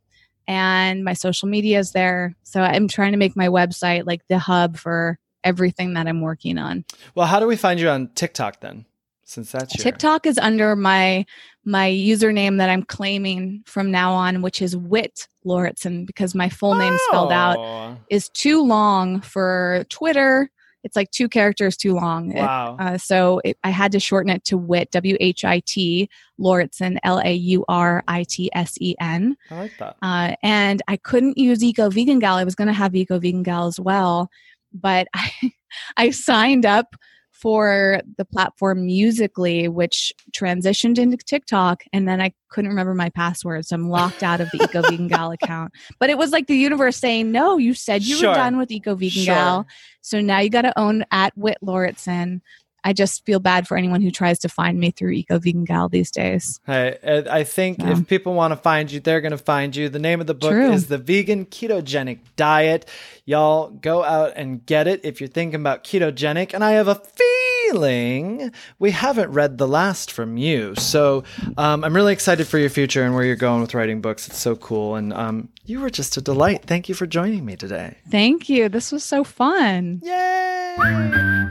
And 0.47 1.05
my 1.05 1.13
social 1.13 1.49
media 1.49 1.81
is 1.81 1.91
there. 1.91 2.35
So 2.45 2.63
I'm 2.63 2.87
trying 2.87 3.13
to 3.13 3.19
make 3.19 3.37
my 3.37 3.49
website 3.49 4.07
like 4.07 4.23
the 4.29 4.39
hub 4.39 4.77
for 4.79 5.19
everything 5.45 5.95
that 5.95 6.07
I'm 6.07 6.21
working 6.21 6.59
on. 6.59 6.85
Well, 7.15 7.27
how 7.27 7.41
do 7.41 7.47
we 7.47 7.57
find 7.57 7.79
you 7.81 7.89
on 7.89 8.09
TikTok 8.15 8.61
then? 8.61 8.85
Since 9.25 9.53
that's 9.53 9.77
your 9.77 9.83
TikTok 9.83 10.25
is 10.27 10.39
under 10.39 10.75
my 10.75 11.27
my 11.65 11.91
username 11.91 12.57
that 12.59 12.71
I'm 12.71 12.83
claiming 12.83 13.63
from 13.67 13.91
now 13.91 14.15
on, 14.15 14.41
which 14.41 14.63
is 14.63 14.75
Wit 14.75 15.29
Lauritsen, 15.45 16.07
because 16.07 16.35
my 16.35 16.49
full 16.49 16.75
name 16.75 16.97
spelled 17.09 17.33
out 17.33 17.59
Oh, 17.59 17.97
is 18.09 18.31
too 18.31 18.63
long 18.65 19.21
for 19.21 19.85
Twitter. 19.91 20.51
It's 20.83 20.97
like 20.97 21.11
two 21.11 21.29
characters 21.29 21.77
too 21.77 21.93
long. 21.93 22.31
It- 22.33 22.37
Wow. 22.41 22.77
uh, 22.81 22.97
so 22.97 23.43
it, 23.45 23.59
I 23.63 23.69
had 23.69 23.93
to 23.93 24.01
shorten 24.01 24.31
it 24.31 24.45
to 24.45 24.57
Wit, 24.57 24.91
W 24.93 25.17
H 25.21 25.45
I 25.45 25.61
T, 25.67 26.09
Lauritsen, 26.39 26.99
L 27.03 27.21
A 27.23 27.35
U 27.35 27.67
R 27.69 28.03
I 28.09 28.25
T 28.27 28.49
S 28.55 28.79
E 28.81 28.95
N. 28.99 29.37
I 29.51 29.59
like 29.59 29.73
that. 29.79 29.97
Uh, 30.01 30.37
and 30.43 30.81
I 30.89 30.97
couldn't 30.97 31.37
use 31.37 31.63
Eco 31.63 31.91
Vegan 31.91 32.19
Gal. 32.21 32.37
I 32.37 32.45
was 32.45 32.55
going 32.55 32.69
to 32.69 32.73
have 32.73 32.95
Eco 32.97 33.19
Vegan 33.19 33.43
Gal 33.43 33.67
as 33.67 33.79
well, 33.79 34.31
but 34.73 35.09
I, 35.15 35.53
I 35.97 36.11
signed 36.11 36.67
up 36.67 36.95
for 37.33 38.01
the 38.17 38.25
platform 38.25 38.85
Musical.ly, 38.85 39.69
which 39.69 40.13
transitioned 40.37 40.99
into 40.99 41.17
TikTok, 41.17 41.85
and 41.93 42.09
then 42.09 42.21
I 42.21 42.33
couldn't 42.49 42.71
remember 42.71 42.95
my 42.95 43.11
password, 43.11 43.65
so 43.65 43.77
I'm 43.77 43.89
locked 43.89 44.25
out 44.25 44.41
of 44.41 44.51
the 44.51 44.61
Eco 44.65 44.83
Vegan 44.83 45.07
Gal 45.09 45.31
account. 45.31 45.73
But 46.01 46.11
it 46.11 46.19
was 46.19 46.33
like 46.33 46.49
the 46.49 46.57
universe 46.57 46.97
saying, 46.97 47.31
"No, 47.31 47.57
you 47.57 47.75
said 47.75 48.03
you 48.03 48.17
Sure. 48.17 48.31
were 48.31 48.35
done 48.35 48.59
with 48.59 48.73
Eco 48.73 48.97
Vegan 48.97 49.23
Sure. 49.23 49.35
Gal, 49.35 49.67
so 50.01 50.21
now 50.21 50.41
you 50.41 50.51
got 50.51 50.63
to 50.63 50.77
own 50.79 51.05
at 51.13 51.33
Wit 51.37 51.59
Lauritsen." 51.63 52.43
I 52.85 52.93
just 52.93 53.27
feel 53.27 53.41
bad 53.41 53.67
for 53.69 53.77
anyone 53.77 54.01
who 54.01 54.11
tries 54.11 54.39
to 54.41 54.49
find 54.49 54.79
me 54.79 54.91
through 54.93 55.11
Eco 55.11 55.39
Vegan 55.39 55.65
Gal 55.65 55.89
these 55.89 56.11
days. 56.11 56.61
Uh, 56.67 56.93
I 57.31 57.45
think 57.45 57.79
Yeah. 57.81 57.91
if 57.93 58.07
people 58.07 58.35
want 58.35 58.53
to 58.53 58.57
find 58.57 58.91
you, 58.91 59.01
they're 59.01 59.21
going 59.21 59.33
to 59.33 59.37
find 59.39 59.75
you. 59.75 59.89
The 59.89 59.99
name 59.99 60.21
of 60.21 60.27
the 60.27 60.35
book 60.35 60.53
True. 60.53 60.71
is 60.73 60.87
The 60.87 60.97
Vegan 60.99 61.47
Ketogenic 61.47 62.19
Diet. 62.37 62.89
Y'all 63.25 63.71
go 63.71 64.05
out 64.05 64.33
and 64.37 64.65
get 64.65 64.87
it 64.87 65.01
if 65.05 65.21
you're 65.21 65.29
thinking 65.29 65.61
about 65.61 65.85
ketogenic. 65.85 66.55
And 66.55 66.63
I 66.65 66.73
have 66.73 66.89
a 66.89 66.95
feeling 66.95 68.53
we 68.79 68.91
haven't 68.93 69.31
read 69.33 69.59
the 69.59 69.69
last 69.69 70.11
from 70.13 70.37
you. 70.37 70.75
So 70.77 71.25
um, 71.59 71.85
I'm 71.85 71.95
really 71.95 72.13
excited 72.13 72.47
for 72.47 72.59
your 72.59 72.71
future 72.71 73.03
and 73.05 73.15
where 73.15 73.25
you're 73.25 73.37
going 73.37 73.61
with 73.61 73.75
writing 73.75 74.01
books. 74.01 74.29
It's 74.29 74.39
so 74.39 74.57
cool. 74.57 74.95
And 74.95 75.13
um, 75.13 75.49
you 75.67 75.81
were 75.81 75.91
just 75.91 76.17
a 76.17 76.21
delight. 76.23 76.65
Thank 76.65 76.89
you 76.89 76.95
for 76.95 77.07
joining 77.07 77.45
me 77.45 77.57
today. 77.57 77.99
Thank 78.11 78.49
you. 78.49 78.69
This 78.69 78.93
was 78.93 79.05
so 79.05 79.25
fun. 79.25 80.01
Yay! 80.05 81.49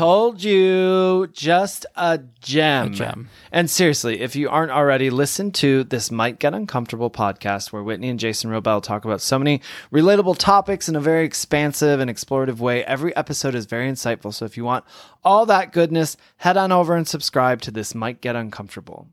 Told 0.00 0.42
you, 0.42 1.26
just 1.30 1.84
a 1.94 2.20
gem. 2.40 2.86
A 2.86 2.90
gem. 2.90 3.28
And 3.52 3.68
seriously, 3.68 4.22
if 4.22 4.34
you 4.34 4.48
aren't 4.48 4.72
already, 4.72 5.10
listen 5.10 5.50
to 5.52 5.84
this 5.84 6.10
Might 6.10 6.38
Get 6.38 6.54
Uncomfortable 6.54 7.10
podcast 7.10 7.70
where 7.70 7.82
Whitney 7.82 8.08
and 8.08 8.18
Jason 8.18 8.48
Wrobel 8.48 8.82
talk 8.82 9.04
about 9.04 9.20
so 9.20 9.38
many 9.38 9.60
relatable 9.92 10.38
topics 10.38 10.88
in 10.88 10.96
a 10.96 11.00
very 11.00 11.26
expansive 11.26 12.00
and 12.00 12.10
explorative 12.10 12.60
way. 12.60 12.82
Every 12.86 13.14
episode 13.14 13.54
is 13.54 13.66
very 13.66 13.90
insightful. 13.90 14.32
So 14.32 14.46
if 14.46 14.56
you 14.56 14.64
want 14.64 14.86
all 15.22 15.44
that 15.44 15.70
goodness, 15.70 16.16
head 16.38 16.56
on 16.56 16.72
over 16.72 16.96
and 16.96 17.06
subscribe 17.06 17.60
to 17.60 17.70
this 17.70 17.94
Might 17.94 18.22
Get 18.22 18.34
Uncomfortable. 18.34 19.06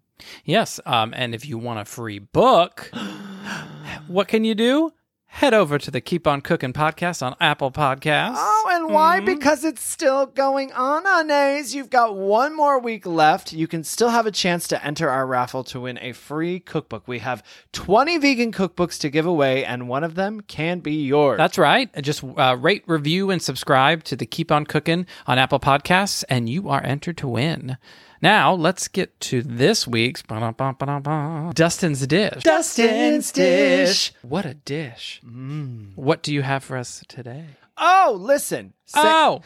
Yes. 0.46 0.80
Um, 0.86 1.14
and 1.18 1.36
if 1.36 1.46
you 1.46 1.58
want 1.58 1.82
a 1.82 1.86
free 1.86 2.20
book, 2.20 2.90
what 4.08 4.30
can 4.30 4.46
you 4.46 4.56
do? 4.56 4.94
Head 5.28 5.54
over 5.54 5.78
to 5.78 5.92
the 5.92 6.02
Keep 6.02 6.26
On 6.26 6.42
Cooking 6.42 6.74
podcast 6.74 7.22
on 7.22 7.36
Apple 7.40 7.70
Podcasts. 7.70 8.34
Oh, 8.38 8.70
and 8.74 8.92
why? 8.92 9.20
Because 9.20 9.64
it's 9.64 9.84
still 9.84 10.26
going 10.26 10.72
on, 10.72 11.06
Anays. 11.06 11.76
You've 11.76 11.92
got 11.92 12.16
one 12.16 12.56
more 12.56 12.80
week 12.80 13.06
left. 13.06 13.54
You 13.54 13.68
can 13.68 13.84
still 13.84 14.10
have 14.10 14.26
a 14.26 14.32
chance 14.32 14.68
to 14.70 14.84
enter 14.84 15.10
our 15.10 15.28
raffle 15.28 15.64
to 15.66 15.82
win 15.82 16.00
a 16.02 16.14
free 16.14 16.60
cookbook. 16.60 17.08
We 17.08 17.20
have 17.20 17.44
20 17.74 18.18
vegan 18.18 18.52
cookbooks 18.52 19.00
to 19.02 19.10
give 19.12 19.28
away, 19.28 19.64
and 19.64 19.88
one 19.88 20.04
of 20.04 20.16
them 20.16 20.42
can 20.42 20.80
be 20.80 21.04
yours. 21.06 21.38
That's 21.38 21.60
right. 21.60 21.90
Just 22.02 22.24
uh, 22.24 22.58
rate, 22.60 22.84
review, 22.88 23.30
and 23.30 23.40
subscribe 23.40 24.04
to 24.06 24.16
the 24.16 24.26
Keep 24.26 24.52
On 24.52 24.66
Cooking 24.66 25.06
on 25.28 25.38
Apple 25.38 25.60
Podcasts, 25.60 26.24
and 26.30 26.50
you 26.50 26.68
are 26.70 26.84
entered 26.84 27.18
to 27.18 27.28
win. 27.28 27.78
Now, 28.22 28.54
let's 28.54 28.88
get 28.88 29.20
to 29.22 29.42
this 29.42 29.88
week's 29.88 30.24
Dustin's 30.24 32.08
Dish. 32.08 32.44
Dustin's 32.44 33.32
Dish. 33.32 34.14
What 34.22 34.46
a 34.46 34.56
dish. 34.56 35.22
Mm. 35.26 35.96
What 35.96 36.24
do 36.24 36.34
you 36.34 36.42
have 36.42 36.64
for 36.64 36.78
us 36.78 37.04
today? 37.08 37.46
Oh, 37.78 38.18
listen. 38.20 38.74
Sa- 38.86 39.02
oh, 39.04 39.42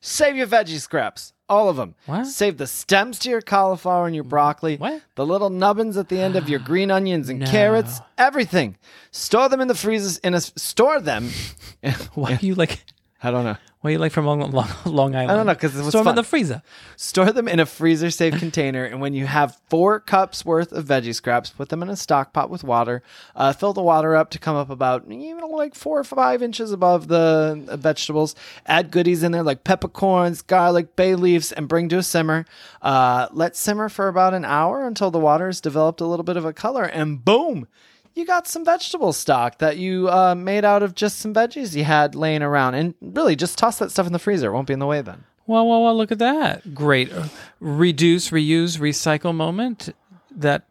Save 0.00 0.36
your 0.36 0.46
veggie 0.46 0.80
scraps. 0.80 1.34
All 1.48 1.68
of 1.68 1.76
them. 1.76 1.94
What? 2.06 2.26
Save 2.26 2.56
the 2.58 2.66
stems 2.66 3.18
to 3.20 3.28
your 3.28 3.42
cauliflower 3.42 4.06
and 4.06 4.14
your 4.14 4.24
broccoli. 4.24 4.76
What? 4.76 5.02
The 5.16 5.26
little 5.26 5.50
nubbins 5.50 5.96
at 5.96 6.08
the 6.08 6.20
end 6.20 6.36
of 6.36 6.48
your 6.48 6.60
green 6.60 6.90
onions 6.90 7.28
and 7.28 7.44
carrots. 7.46 8.00
Everything. 8.16 8.76
Store 9.10 9.48
them 9.48 9.60
in 9.60 9.68
the 9.68 9.74
freezers. 9.74 10.18
In 10.18 10.34
a 10.34 10.40
store 10.40 11.00
them. 11.00 11.30
why 12.14 12.34
are 12.34 12.38
you 12.40 12.54
like? 12.54 12.84
I 13.22 13.30
don't 13.30 13.44
know. 13.44 13.56
Why 13.82 13.88
are 13.88 13.92
you 13.92 13.98
like 13.98 14.12
from 14.12 14.26
Long, 14.26 14.40
Long, 14.50 14.68
Long 14.84 15.14
Island? 15.14 15.30
I 15.30 15.36
don't 15.36 15.46
know, 15.46 15.54
'cause 15.54 15.74
it 15.74 15.78
was 15.78 15.88
Store 15.88 16.02
'em 16.02 16.08
in 16.08 16.14
the 16.16 16.22
freezer. 16.22 16.60
Store 16.96 17.32
them 17.32 17.48
in 17.48 17.58
a 17.60 17.64
freezer 17.64 18.10
safe 18.10 18.38
container, 18.38 18.84
and 18.84 19.00
when 19.00 19.14
you 19.14 19.26
have 19.26 19.56
four 19.70 19.98
cups 20.00 20.44
worth 20.44 20.70
of 20.72 20.84
veggie 20.84 21.14
scraps, 21.14 21.48
put 21.48 21.70
them 21.70 21.82
in 21.82 21.88
a 21.88 21.96
stock 21.96 22.34
pot 22.34 22.50
with 22.50 22.62
water. 22.62 23.02
Uh, 23.34 23.54
fill 23.54 23.72
the 23.72 23.80
water 23.80 24.14
up 24.14 24.28
to 24.30 24.38
come 24.38 24.54
up 24.54 24.68
about 24.68 25.04
even 25.10 25.48
like 25.50 25.74
four 25.74 25.98
or 25.98 26.04
five 26.04 26.42
inches 26.42 26.72
above 26.72 27.08
the 27.08 27.58
vegetables. 27.80 28.34
Add 28.66 28.90
goodies 28.90 29.22
in 29.22 29.32
there 29.32 29.42
like 29.42 29.64
peppercorns, 29.64 30.42
garlic, 30.42 30.94
bay 30.94 31.14
leaves, 31.14 31.50
and 31.50 31.66
bring 31.66 31.88
to 31.88 31.96
a 31.96 32.02
simmer. 32.02 32.44
Uh, 32.82 33.28
let 33.32 33.56
simmer 33.56 33.88
for 33.88 34.08
about 34.08 34.34
an 34.34 34.44
hour 34.44 34.86
until 34.86 35.10
the 35.10 35.18
water 35.18 35.46
has 35.46 35.58
developed 35.58 36.02
a 36.02 36.06
little 36.06 36.24
bit 36.24 36.36
of 36.36 36.44
a 36.44 36.52
color, 36.52 36.84
and 36.84 37.24
boom. 37.24 37.66
You 38.14 38.26
got 38.26 38.46
some 38.46 38.64
vegetable 38.64 39.12
stock 39.12 39.58
that 39.58 39.76
you 39.76 40.08
uh, 40.08 40.34
made 40.34 40.64
out 40.64 40.82
of 40.82 40.94
just 40.94 41.18
some 41.18 41.32
veggies 41.34 41.74
you 41.76 41.84
had 41.84 42.14
laying 42.14 42.42
around. 42.42 42.74
And 42.74 42.94
really, 43.00 43.36
just 43.36 43.56
toss 43.58 43.78
that 43.78 43.90
stuff 43.90 44.06
in 44.06 44.12
the 44.12 44.18
freezer. 44.18 44.48
It 44.50 44.52
won't 44.52 44.66
be 44.66 44.72
in 44.72 44.78
the 44.78 44.86
way 44.86 45.00
then. 45.02 45.24
Well, 45.46 45.66
well, 45.66 45.82
well, 45.82 45.96
look 45.96 46.12
at 46.12 46.18
that. 46.18 46.74
Great. 46.74 47.12
uh, 47.12 47.26
Reduce, 47.60 48.30
reuse, 48.30 48.78
recycle 48.78 49.34
moment 49.34 49.94
that 50.30 50.64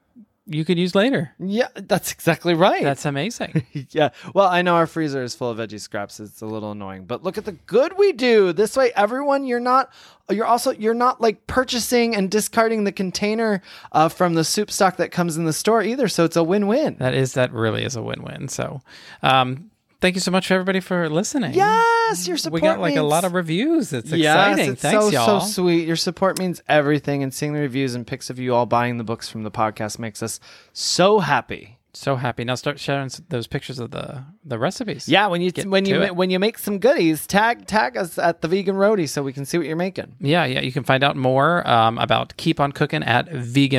you 0.49 0.65
could 0.65 0.79
use 0.79 0.95
later. 0.95 1.33
Yeah, 1.39 1.67
that's 1.75 2.11
exactly 2.11 2.53
right. 2.53 2.83
That's 2.83 3.05
amazing. 3.05 3.65
yeah. 3.91 4.09
Well, 4.33 4.47
I 4.47 4.61
know 4.61 4.75
our 4.75 4.87
freezer 4.87 5.21
is 5.21 5.35
full 5.35 5.51
of 5.51 5.57
veggie 5.57 5.79
scraps. 5.79 6.19
It's 6.19 6.41
a 6.41 6.45
little 6.45 6.71
annoying, 6.71 7.05
but 7.05 7.23
look 7.23 7.37
at 7.37 7.45
the 7.45 7.51
good 7.51 7.97
we 7.97 8.11
do. 8.13 8.51
This 8.51 8.75
way, 8.75 8.91
everyone, 8.95 9.45
you're 9.45 9.59
not, 9.59 9.93
you're 10.29 10.45
also, 10.45 10.71
you're 10.71 10.93
not 10.93 11.21
like 11.21 11.45
purchasing 11.47 12.15
and 12.15 12.31
discarding 12.31 12.83
the 12.83 12.91
container 12.91 13.61
uh, 13.91 14.09
from 14.09 14.33
the 14.33 14.43
soup 14.43 14.71
stock 14.71 14.97
that 14.97 15.11
comes 15.11 15.37
in 15.37 15.45
the 15.45 15.53
store 15.53 15.83
either. 15.83 16.07
So 16.07 16.25
it's 16.25 16.35
a 16.35 16.43
win-win. 16.43 16.97
that 16.99 17.13
is, 17.13 17.33
that 17.33 17.53
really 17.53 17.83
is 17.83 17.95
a 17.95 18.01
win 18.01 18.23
win. 18.23 18.47
So, 18.47 18.81
um, 19.21 19.69
thank 20.01 20.15
you 20.15 20.21
so 20.21 20.31
much, 20.31 20.47
for 20.47 20.53
everybody, 20.53 20.79
for 20.79 21.09
listening. 21.09 21.53
yes, 21.53 22.27
your 22.27 22.37
support. 22.37 22.61
We 22.61 22.67
got 22.67 22.79
like 22.79 22.95
a 22.95 23.01
lot 23.01 23.23
of 23.23 23.33
reviews. 23.33 23.91
It's 23.93 24.11
Yes, 24.11 24.47
exciting. 24.51 24.73
it's 24.73 24.81
Thanks, 24.81 25.05
so, 25.05 25.11
y'all. 25.11 25.39
so 25.41 25.47
sweet. 25.47 25.87
Your 25.87 25.95
support 25.95 26.37
means 26.39 26.61
everything, 26.67 27.23
and 27.23 27.33
seeing 27.33 27.53
the 27.53 27.59
reviews 27.61 27.95
and 27.95 28.05
pics 28.05 28.29
of 28.29 28.37
you 28.39 28.53
all 28.53 28.65
buying 28.65 28.97
the 28.97 29.03
books 29.03 29.29
from 29.29 29.43
the 29.43 29.51
podcast 29.51 29.97
makes 29.99 30.21
us 30.21 30.39
so 30.73 31.19
happy. 31.19 31.78
So 31.91 32.15
happy. 32.17 32.43
Now 32.43 32.53
start 32.55 32.79
sharing 32.79 33.09
those 33.29 33.47
pictures 33.47 33.79
of 33.79 33.89
the 33.91 34.23
the 34.45 34.59
recipes. 34.59 35.09
Yeah, 35.09 35.25
when 35.27 35.41
you 35.41 35.51
Get 35.51 35.67
when 35.67 35.85
you 35.85 35.99
ma- 35.99 36.13
when 36.13 36.29
you 36.29 36.37
make 36.37 36.59
some 36.59 36.77
goodies, 36.77 37.25
tag 37.25 37.65
tag 37.65 37.97
us 37.97 38.19
at 38.19 38.41
the 38.41 38.47
Vegan 38.47 38.75
Roadie 38.75 39.09
so 39.09 39.23
we 39.23 39.33
can 39.33 39.43
see 39.43 39.57
what 39.57 39.65
you're 39.65 39.75
making. 39.75 40.15
Yeah, 40.19 40.45
yeah. 40.45 40.61
You 40.61 40.71
can 40.71 40.83
find 40.83 41.03
out 41.03 41.15
more 41.17 41.67
um, 41.67 41.97
about 41.97 42.37
Keep 42.37 42.59
On 42.59 42.71
Cooking 42.71 43.01
at 43.03 43.27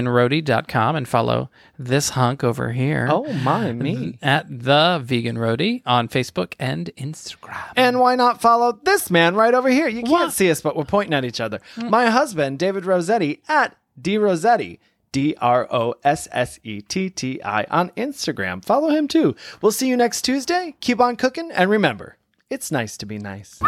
veganroadie.com 0.04 0.96
and 0.96 1.06
follow 1.08 1.50
this 1.78 2.10
hunk 2.10 2.42
over 2.44 2.72
here. 2.72 3.06
Oh 3.10 3.32
my 3.32 3.72
me! 3.72 4.18
At 4.22 4.46
the 4.48 5.00
Vegan 5.02 5.36
Roadie 5.36 5.82
on 5.86 6.08
Facebook 6.08 6.54
and 6.58 6.90
Instagram. 6.96 7.72
And 7.76 8.00
why 8.00 8.16
not 8.16 8.40
follow 8.40 8.78
this 8.84 9.10
man 9.10 9.34
right 9.34 9.54
over 9.54 9.68
here? 9.68 9.88
You 9.88 10.00
can't 10.02 10.10
What? 10.10 10.32
see 10.32 10.50
us, 10.50 10.60
but 10.60 10.76
we're 10.76 10.84
pointing 10.84 11.14
at 11.14 11.24
each 11.24 11.40
other. 11.40 11.60
My 11.76 12.06
husband, 12.10 12.58
David 12.58 12.84
Rossetti, 12.86 13.40
at 13.48 13.76
D 14.00 14.18
Rossetti. 14.18 14.80
D 15.12 15.34
R 15.40 15.66
O 15.70 15.94
S 16.04 16.28
S 16.32 16.58
E 16.62 16.80
T 16.80 17.10
T 17.10 17.42
I 17.42 17.64
on 17.64 17.90
Instagram. 17.90 18.64
Follow 18.64 18.90
him 18.90 19.08
too. 19.08 19.34
We'll 19.60 19.72
see 19.72 19.88
you 19.88 19.96
next 19.96 20.22
Tuesday. 20.22 20.74
Keep 20.80 21.00
on 21.00 21.16
cooking, 21.16 21.50
and 21.50 21.70
remember, 21.70 22.16
it's 22.48 22.70
nice 22.70 22.96
to 22.98 23.06
be 23.06 23.18
nice. 23.18 23.58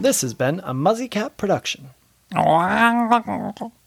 This 0.00 0.22
has 0.22 0.34
been 0.34 0.60
a 0.64 0.74
Muzzy 0.74 1.08
Cat 1.08 1.36
production. 1.36 1.90